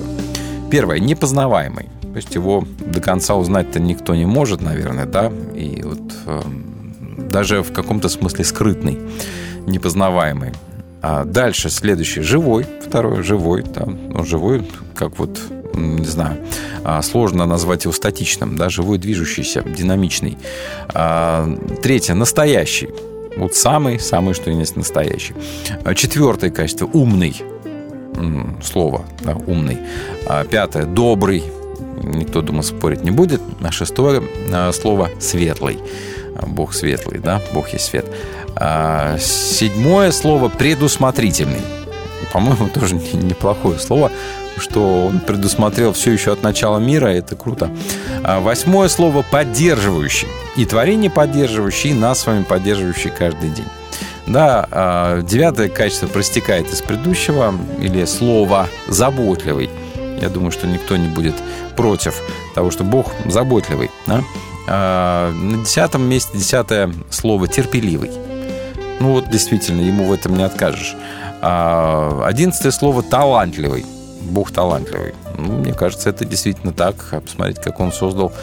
Первое, 0.71 0.99
непознаваемый. 0.99 1.89
То 2.01 2.15
есть 2.15 2.33
его 2.33 2.65
до 2.79 3.01
конца 3.01 3.35
узнать-то 3.35 3.79
никто 3.79 4.15
не 4.15 4.25
может, 4.25 4.61
наверное, 4.61 5.05
да? 5.05 5.31
И 5.53 5.81
вот 5.83 5.99
э, 6.27 6.41
даже 7.29 7.61
в 7.61 7.73
каком-то 7.73 8.07
смысле 8.07 8.45
скрытный, 8.45 8.97
непознаваемый. 9.67 10.53
А 11.01 11.25
дальше 11.25 11.69
следующий, 11.69 12.21
живой. 12.21 12.65
Второе, 12.87 13.21
живой. 13.21 13.63
Да. 13.63 13.85
Ну, 13.85 14.23
живой, 14.23 14.65
как 14.95 15.19
вот 15.19 15.37
не 15.73 16.05
знаю, 16.05 16.37
а, 16.85 17.01
сложно 17.01 17.45
назвать 17.45 17.83
его 17.83 17.91
статичным, 17.91 18.57
да, 18.57 18.69
живой, 18.69 18.97
движущийся, 18.97 19.61
динамичный. 19.61 20.37
А, 20.93 21.53
Третье, 21.83 22.13
настоящий. 22.13 22.89
Вот 23.37 23.53
самый, 23.55 23.99
самый, 23.99 24.33
что 24.33 24.49
есть 24.49 24.75
настоящий. 24.75 25.33
А 25.83 25.93
Четвертое 25.93 26.49
качество, 26.51 26.85
умный. 26.91 27.41
слово, 28.63 29.05
да, 29.21 29.35
умный. 29.35 29.79
А 30.25 30.43
Пятое– 30.45 30.85
добрый. 30.85 31.43
Никто, 32.01 32.41
думаю, 32.41 32.63
спорить 32.63 33.03
не 33.03 33.11
будет. 33.11 33.41
А 33.61 33.71
шестое 33.71 34.23
а, 34.53 34.71
слово 34.71 35.09
светлый. 35.19 35.79
Бог 36.47 36.73
светлый, 36.73 37.19
да, 37.19 37.41
Бог 37.53 37.69
есть 37.69 37.85
свет. 37.85 38.05
Седьмое 39.19 40.11
слово 40.11 40.49
предусмотрительный. 40.49 41.61
По-моему, 42.33 42.69
тоже 42.73 42.95
не- 42.95 43.23
неплохое 43.23 43.79
слово, 43.79 44.11
что 44.57 45.05
он 45.05 45.19
предусмотрел 45.19 45.93
все 45.93 46.11
еще 46.11 46.31
от 46.31 46.43
начала 46.43 46.79
мира, 46.79 47.07
это 47.07 47.35
круто. 47.35 47.69
А 48.23 48.39
Восьмое 48.39 48.87
слово 48.87 49.23
поддерживающий. 49.23 50.27
И 50.55 50.65
творение 50.65 51.11
поддерживающий, 51.11 51.91
и 51.91 51.93
нас 51.93 52.21
с 52.21 52.27
вами 52.27 52.43
поддерживающий 52.43 53.11
каждый 53.11 53.49
день. 53.49 53.67
Да, 54.27 54.67
а, 54.71 55.21
девятое 55.21 55.69
качество 55.69 56.07
проистекает 56.07 56.71
из 56.71 56.81
предыдущего, 56.81 57.53
или 57.79 58.05
слово 58.05 58.67
«заботливый». 58.87 59.69
Я 60.19 60.29
думаю, 60.29 60.51
что 60.51 60.65
никто 60.65 60.97
не 60.97 61.07
будет 61.07 61.35
против 61.75 62.21
того, 62.55 62.71
что 62.71 62.83
Бог 62.83 63.11
заботливый. 63.25 63.91
Да? 64.07 64.23
А, 64.67 65.31
На 65.31 65.63
десятом 65.63 66.03
месте 66.03 66.37
десятое 66.37 66.91
слово 67.11 67.47
«терпеливый». 67.47 68.11
Ну 68.99 69.11
вот, 69.11 69.29
действительно, 69.29 69.81
ему 69.81 70.05
в 70.05 70.13
этом 70.13 70.37
не 70.37 70.43
откажешь. 70.43 70.95
Одиннадцатое 71.41 72.71
слово 72.71 73.03
«талантливый». 73.03 73.85
Бог 74.25 74.51
талантливый. 74.51 75.13
Ну, 75.37 75.59
мне 75.59 75.73
кажется, 75.73 76.09
это 76.09 76.25
действительно 76.25 76.73
так. 76.73 76.95
А 77.11 77.21
Посмотрите, 77.21 77.61
как 77.61 77.79
он 77.79 77.91
создал 77.91 78.33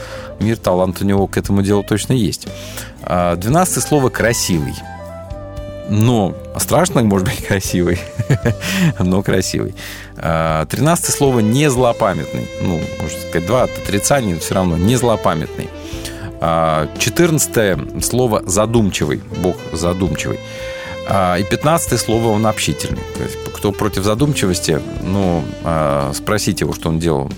мир, 0.41 0.57
талант 0.57 1.01
у 1.01 1.05
него 1.05 1.27
к 1.27 1.37
этому 1.37 1.63
делу 1.63 1.83
точно 1.83 2.13
есть. 2.13 2.47
А, 3.03 3.37
Двенадцатое 3.37 3.83
слово 3.83 4.09
«красивый». 4.09 4.75
Но 5.89 6.35
страшно, 6.59 7.03
может 7.03 7.27
быть, 7.29 7.45
красивый, 7.47 8.01
но 8.99 9.23
красивый. 9.23 9.75
А, 10.17 10.65
Тринадцатое 10.67 11.15
слово 11.15 11.41
«не 11.41 11.69
злопамятный». 11.69 12.49
Ну, 12.63 12.81
можно 13.01 13.19
сказать, 13.29 13.47
два 13.47 13.65
от 13.65 13.71
отрицания, 13.77 14.35
но 14.35 14.41
все 14.41 14.55
равно 14.55 14.77
не 14.77 14.97
злопамятный. 14.97 15.69
А, 16.41 16.89
Четырнадцатое 16.99 17.79
слово 18.01 18.43
«задумчивый». 18.47 19.21
Бог 19.43 19.57
задумчивый. 19.73 20.39
А, 21.09 21.37
И 21.37 21.45
пятнадцатое 21.45 21.99
слово 21.99 22.29
он 22.29 22.47
общительный. 22.47 23.03
То 23.17 23.23
есть, 23.23 23.37
кто 23.55 23.73
против 23.73 24.05
задумчивости, 24.05 24.81
ну, 25.03 25.43
а, 25.65 26.13
спросите 26.15 26.65
его, 26.65 26.73
что 26.73 26.89
он 26.89 26.99
делал 26.99 27.31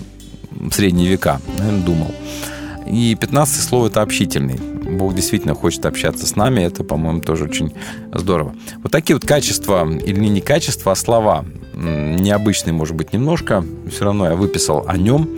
в 0.51 0.71
средние 0.71 1.09
века. 1.09 1.41
Наверное, 1.57 1.83
думал. 1.83 2.11
И 2.85 3.15
пятнадцатое 3.19 3.63
слово– 3.63 3.87
это 3.89 4.01
общительный. 4.01 4.59
Бог 4.85 5.15
действительно 5.15 5.55
хочет 5.55 5.85
общаться 5.85 6.27
с 6.27 6.35
нами. 6.35 6.61
Это, 6.61 6.83
по-моему, 6.83 7.21
тоже 7.21 7.45
очень 7.45 7.73
здорово. 8.13 8.55
Вот 8.83 8.91
такие 8.91 9.15
вот 9.15 9.25
качества, 9.25 9.89
или 9.89 10.19
не 10.19 10.41
качества, 10.41 10.91
а 10.91 10.95
слова. 10.95 11.45
Необычные, 11.73 12.73
может 12.73 12.95
быть, 12.95 13.11
немножко. 13.11 13.65
Все 13.91 14.05
равно 14.05 14.27
я 14.29 14.35
выписал 14.35 14.85
о 14.87 14.97
нем. 14.97 15.29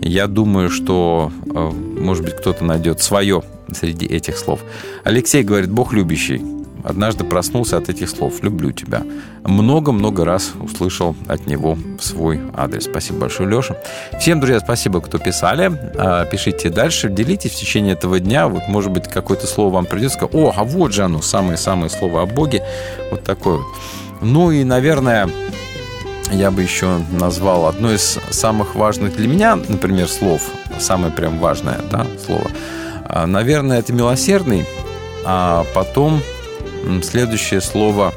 Я 0.00 0.26
думаю, 0.26 0.70
что, 0.70 1.30
э, 1.46 1.70
может 1.70 2.24
быть, 2.24 2.36
кто-то 2.36 2.64
найдет 2.64 3.02
свое 3.02 3.42
среди 3.72 4.06
этих 4.06 4.38
слов. 4.38 4.60
Алексей 5.04 5.42
говорит, 5.42 5.70
Бог 5.70 5.92
любящий. 5.92 6.53
Однажды 6.84 7.24
проснулся 7.24 7.78
от 7.78 7.88
этих 7.88 8.10
слов. 8.10 8.42
«Люблю 8.42 8.70
тебя». 8.70 9.02
Много-много 9.42 10.24
раз 10.24 10.52
услышал 10.60 11.16
от 11.26 11.46
него 11.46 11.78
свой 11.98 12.40
адрес. 12.54 12.84
Спасибо 12.84 13.20
большое, 13.20 13.48
Леша. 13.48 13.76
Всем, 14.20 14.38
друзья, 14.38 14.60
спасибо, 14.60 15.00
кто 15.00 15.18
писали. 15.18 15.72
А, 15.96 16.26
Пишите 16.26 16.68
дальше, 16.68 17.08
делитесь 17.08 17.52
в 17.52 17.56
течение 17.56 17.94
этого 17.94 18.20
дня. 18.20 18.48
Вот, 18.48 18.68
может 18.68 18.92
быть, 18.92 19.08
какое-то 19.08 19.46
слово 19.46 19.72
вам 19.72 19.86
придется. 19.86 20.18
О, 20.26 20.52
а 20.54 20.64
вот 20.64 20.92
же 20.92 21.04
оно, 21.04 21.22
самое-самое 21.22 21.88
слово 21.88 22.22
о 22.22 22.26
Боге. 22.26 22.62
Вот 23.10 23.24
такое 23.24 23.56
вот. 23.56 23.66
Ну 24.20 24.50
и, 24.50 24.62
наверное, 24.62 25.30
я 26.32 26.50
бы 26.50 26.62
еще 26.62 26.98
назвал 27.12 27.66
одно 27.66 27.92
из 27.92 28.18
самых 28.30 28.74
важных 28.74 29.16
для 29.16 29.28
меня, 29.28 29.56
например, 29.56 30.08
слов, 30.08 30.42
самое 30.78 31.12
прям 31.12 31.38
важное 31.38 31.80
да, 31.90 32.06
слово. 32.24 32.50
А, 33.06 33.26
Наверное, 33.26 33.78
это 33.78 33.92
милосердный, 33.92 34.66
а 35.24 35.64
потом 35.74 36.20
следующее 37.02 37.60
слово 37.60 38.12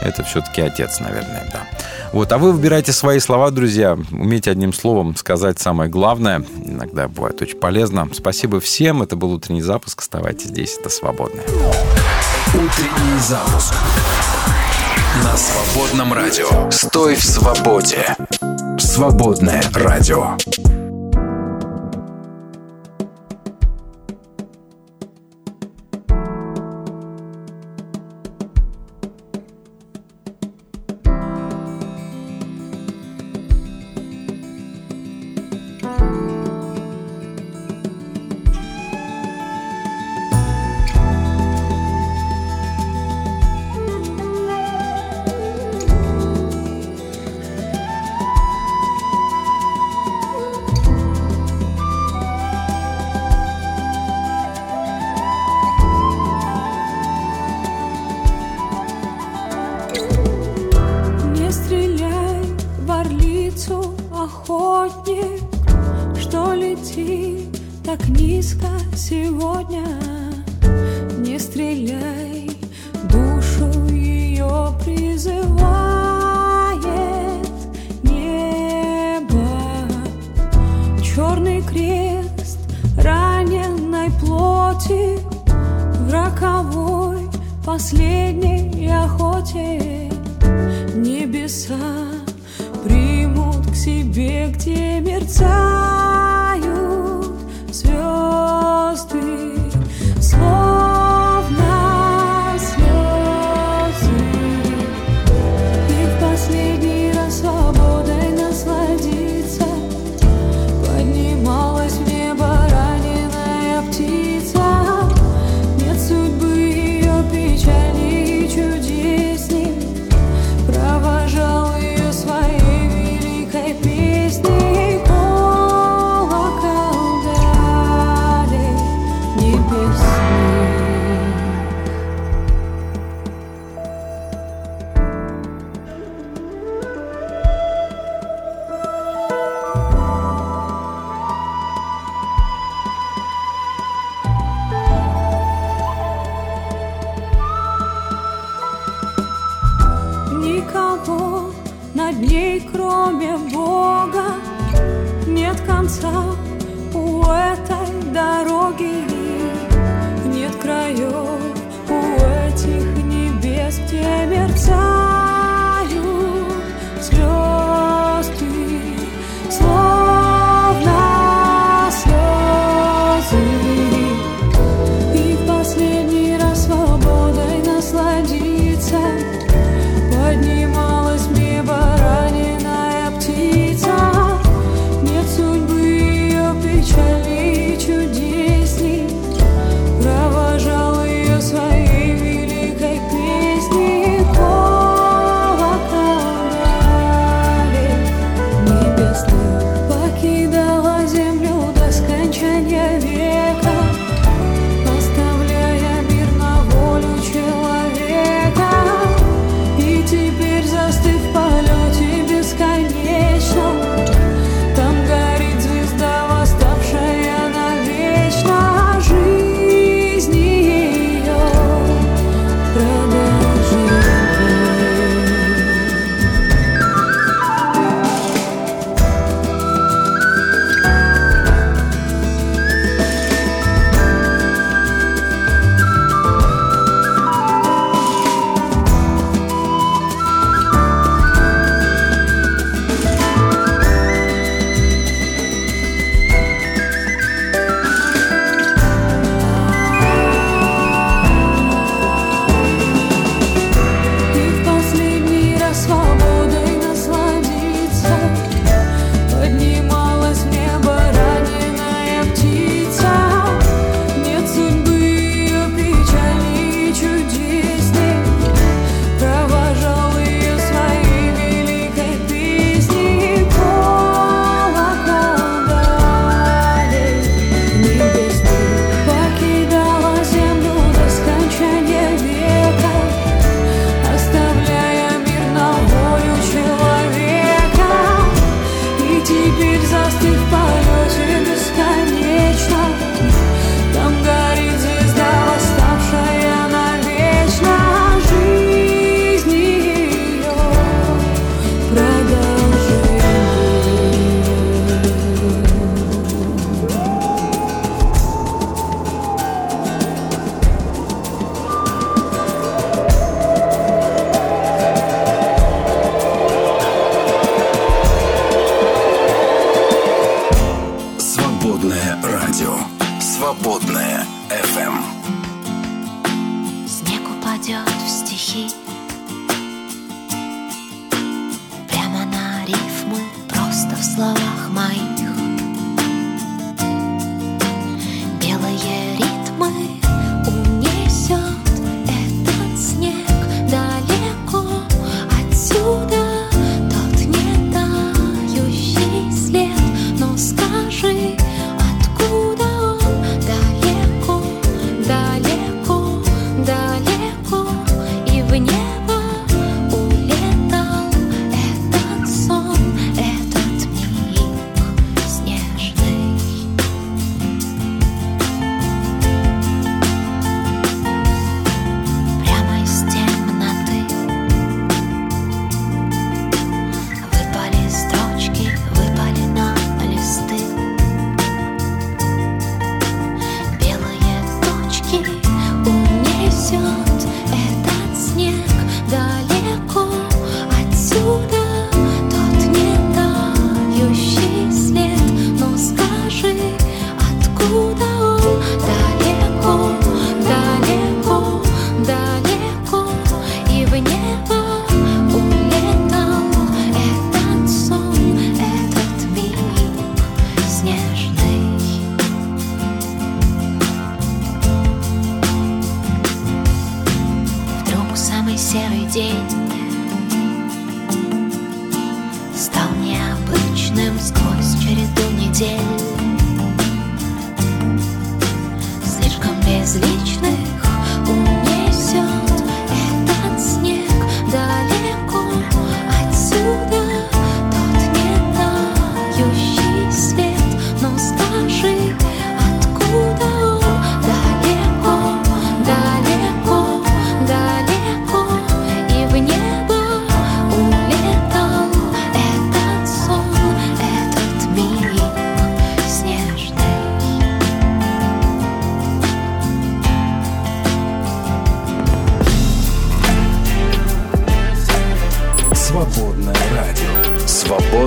это 0.00 0.22
все-таки 0.22 0.62
отец, 0.62 1.00
наверное, 1.00 1.48
да. 1.52 1.66
Вот, 2.12 2.32
а 2.32 2.38
вы 2.38 2.52
выбирайте 2.52 2.92
свои 2.92 3.18
слова, 3.18 3.50
друзья. 3.50 3.98
Умейте 4.12 4.50
одним 4.50 4.72
словом 4.72 5.16
сказать 5.16 5.58
самое 5.58 5.90
главное. 5.90 6.44
Иногда 6.64 7.08
бывает 7.08 7.40
очень 7.42 7.58
полезно. 7.58 8.08
Спасибо 8.14 8.60
всем. 8.60 9.02
Это 9.02 9.16
был 9.16 9.32
утренний 9.32 9.62
запуск. 9.62 10.00
Оставайтесь 10.00 10.46
здесь. 10.46 10.76
Это 10.78 10.88
свободное. 10.88 11.44
Утренний 12.54 13.18
запуск. 13.20 13.74
На 15.24 15.36
свободном 15.36 16.12
радио. 16.12 16.70
Стой 16.70 17.16
в 17.16 17.24
свободе. 17.24 18.16
Свободное 18.78 19.62
радио. 19.74 20.36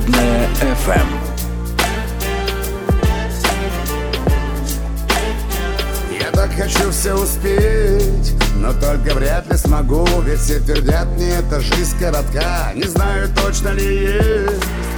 Свободное 0.02 0.48
FM. 0.61 1.07
Я 6.19 6.32
так 6.32 6.52
хочу 6.52 6.91
все 6.91 7.14
успеть, 7.14 8.34
но 8.56 8.73
только 8.73 9.14
вряд 9.15 9.48
ли 9.52 9.57
смогу 9.57 10.07
Ведь 10.26 10.40
все 10.40 10.60
твердят 10.60 11.07
мне, 11.15 11.30
эта 11.30 11.60
жизнь 11.60 11.98
коротка 11.99 12.72
Не 12.76 12.84
знаю, 12.84 13.30
точно 13.36 13.69
ли 13.69 14.03
есть 14.03 14.90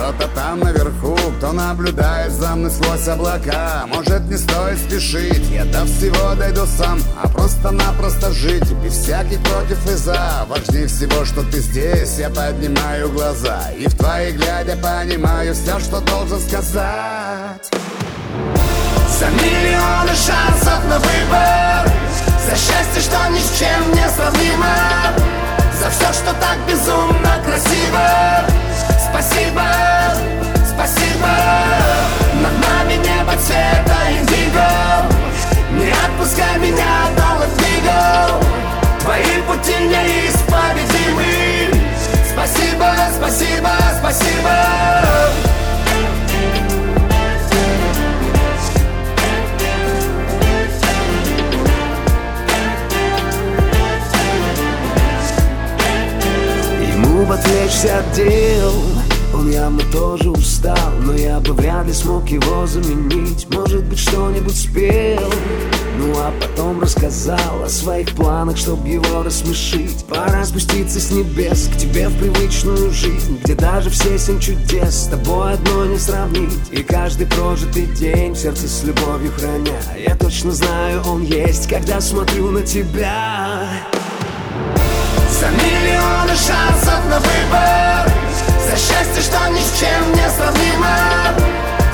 кто-то 0.00 0.28
там 0.34 0.60
наверху, 0.60 1.14
кто 1.36 1.52
наблюдает 1.52 2.32
за 2.32 2.56
мной 2.56 2.70
сквозь 2.70 3.06
облака. 3.06 3.84
Может 3.86 4.22
не 4.30 4.38
стоит 4.38 4.78
спешить, 4.78 5.46
я 5.50 5.66
до 5.66 5.84
всего 5.84 6.34
дойду 6.34 6.64
сам. 6.66 6.98
А 7.22 7.28
просто-напросто 7.28 8.32
жить, 8.32 8.72
без 8.82 8.94
всяких 8.94 9.42
против 9.42 9.86
и 9.86 9.94
за. 9.94 10.46
Важнее 10.48 10.86
всего, 10.86 11.24
что 11.26 11.42
ты 11.42 11.60
здесь, 11.60 12.18
я 12.18 12.30
поднимаю 12.30 13.10
глаза. 13.10 13.60
И 13.76 13.86
в 13.88 13.94
твои 13.94 14.32
глядя 14.32 14.76
понимаю 14.76 15.54
все, 15.54 15.78
что 15.78 16.00
должен 16.00 16.40
сказать. 16.40 17.70
За 19.18 19.26
миллионы 19.28 20.14
шансов 20.14 20.82
на 20.88 20.98
выбор. 20.98 21.92
За 22.46 22.56
счастье, 22.56 23.02
что 23.02 23.28
ни 23.28 23.38
с 23.38 23.58
чем 23.58 23.92
не 23.92 24.08
сравнимо. 24.08 24.76
За 25.78 25.90
все, 25.90 26.12
что 26.14 26.32
так 26.40 26.56
безумно 26.66 27.38
красиво 27.44 28.69
Спасибо, 29.12 29.66
спасибо. 30.64 31.28
Над 32.42 32.52
нами 32.58 32.94
небо 32.94 33.32
цвета 33.44 33.98
индиго. 34.10 34.68
Не 35.72 35.90
отпускай 35.90 36.58
меня, 36.58 37.08
долг 37.16 37.48
двигал 37.56 38.40
Твои 39.00 39.42
пути 39.46 39.76
неисповедимы. 39.84 41.70
Спасибо, 42.32 42.94
спасибо, 43.16 43.70
спасибо. 43.98 44.90
Отвлечься 57.32 58.00
от 58.00 58.12
дел 58.12 58.89
Он 59.40 59.50
явно 59.50 59.80
тоже 59.90 60.28
устал 60.28 60.76
Но 61.02 61.14
я 61.14 61.40
бы 61.40 61.54
вряд 61.54 61.86
ли 61.86 61.94
смог 61.94 62.28
его 62.28 62.66
заменить. 62.66 63.48
Может 63.50 63.84
быть 63.84 63.98
что-нибудь 63.98 64.54
спел 64.54 65.32
Ну 65.96 66.12
а 66.14 66.30
потом 66.38 66.82
рассказал 66.82 67.62
о 67.64 67.68
своих 67.70 68.10
планах 68.10 68.58
Чтоб 68.58 68.84
его 68.84 69.22
рассмешить. 69.22 70.04
Пора 70.04 70.44
спуститься 70.44 71.00
с 71.00 71.10
небес 71.10 71.70
К 71.72 71.78
тебе 71.78 72.08
в 72.08 72.18
привычную 72.18 72.90
жизнь 72.90 73.40
Где 73.42 73.54
даже 73.54 73.88
все 73.88 74.18
семь 74.18 74.38
чудес 74.38 75.04
С 75.04 75.06
тобой 75.06 75.54
одно 75.54 75.86
не 75.86 75.98
сравнить. 75.98 76.68
И 76.70 76.82
каждый 76.82 77.26
прожитый 77.26 77.86
день 77.86 78.34
В 78.34 78.38
сердце 78.38 78.68
с 78.68 78.84
любовью 78.84 79.32
храня. 79.32 79.80
Я 80.06 80.16
точно 80.16 80.52
знаю, 80.52 81.00
он 81.06 81.22
есть 81.22 81.66
Когда 81.66 82.02
смотрю 82.02 82.50
на 82.50 82.60
тебя. 82.60 83.70
За 85.30 85.46
миллионы 85.48 86.36
шансов 86.36 87.00
на 87.08 87.18
выбор 87.20 88.29
За 88.70 88.76
счастье, 88.76 89.20
что 89.20 89.48
ни 89.48 89.58
с 89.58 89.80
чем 89.80 90.12
не 90.12 90.30
сравнимо. 90.30 90.96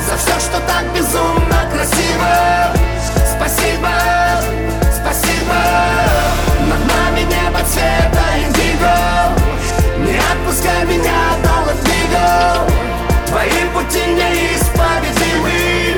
За 0.07 0.17
все, 0.19 0.39
что 0.39 0.61
так 0.67 0.85
безумно 0.95 1.65
красиво. 1.73 2.71
Спасибо, 3.35 3.89
спасибо. 4.93 5.57
Над 6.69 6.81
нами 6.87 7.21
небо 7.21 7.61
цвета 7.65 8.27
индиго. 8.37 8.95
Не 10.05 10.19
отпускай 10.19 10.85
меня, 10.85 11.39
долг 11.43 11.81
двигал 11.83 12.69
Твои 13.27 13.65
пути 13.73 14.05
неисповедимы. 14.13 15.97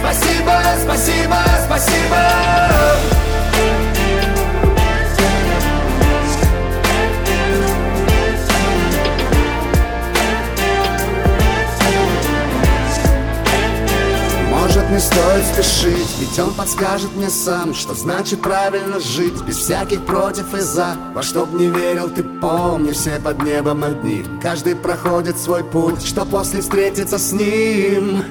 Спасибо, 0.00 0.62
спасибо, 0.82 1.44
спасибо 1.66 3.15
Может 14.86 14.90
не 14.90 14.98
стоит 15.00 15.44
спешить, 15.46 16.16
ведь 16.20 16.38
он 16.38 16.54
подскажет 16.54 17.14
мне 17.16 17.28
сам 17.28 17.74
Что 17.74 17.94
значит 17.94 18.40
правильно 18.40 19.00
жить, 19.00 19.40
без 19.42 19.56
всяких 19.58 20.04
против 20.04 20.54
и 20.54 20.60
за. 20.60 20.96
Во 21.14 21.22
что 21.22 21.44
б 21.44 21.58
не 21.58 21.66
верил, 21.66 22.08
ты 22.08 22.22
помни, 22.22 22.92
все 22.92 23.18
под 23.18 23.42
небом 23.42 23.82
одни. 23.82 24.24
Каждый 24.40 24.76
проходит 24.76 25.38
свой 25.38 25.64
путь, 25.64 26.06
что 26.06 26.24
после 26.24 26.60
встретиться 26.60 27.18
с 27.18 27.32
ним. 27.32 28.22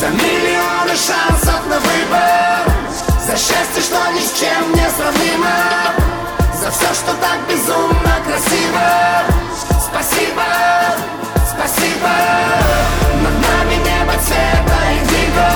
За 0.00 0.08
миллионы 0.08 0.96
шансов 0.96 1.66
на 1.68 1.78
выбор. 1.78 2.72
За 3.24 3.36
счастье, 3.36 3.82
что 3.82 3.98
ни 4.14 4.20
с 4.20 4.32
чем 4.38 4.72
не 4.72 4.90
сравнимо. 4.90 5.54
За 6.60 6.70
все, 6.70 6.92
что 6.94 7.12
так 7.20 7.38
безумно 7.48 8.18
красиво. 8.26 9.22
Спасибо, 9.80 10.44
спасибо 11.54 13.07
небо 13.78 14.14
цвета 14.24 14.80
индиго. 14.92 15.50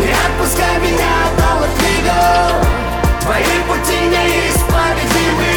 Не 0.00 0.12
отпускай 0.12 0.78
меня 0.78 1.12
одного 1.28 1.66
двигу 1.78 2.78
Твои 3.20 3.56
пути 3.68 3.98
неисповедимы. 4.08 5.54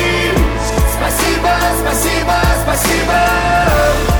Спасибо, 0.94 1.52
спасибо, 1.80 2.36
спасибо. 2.64 4.11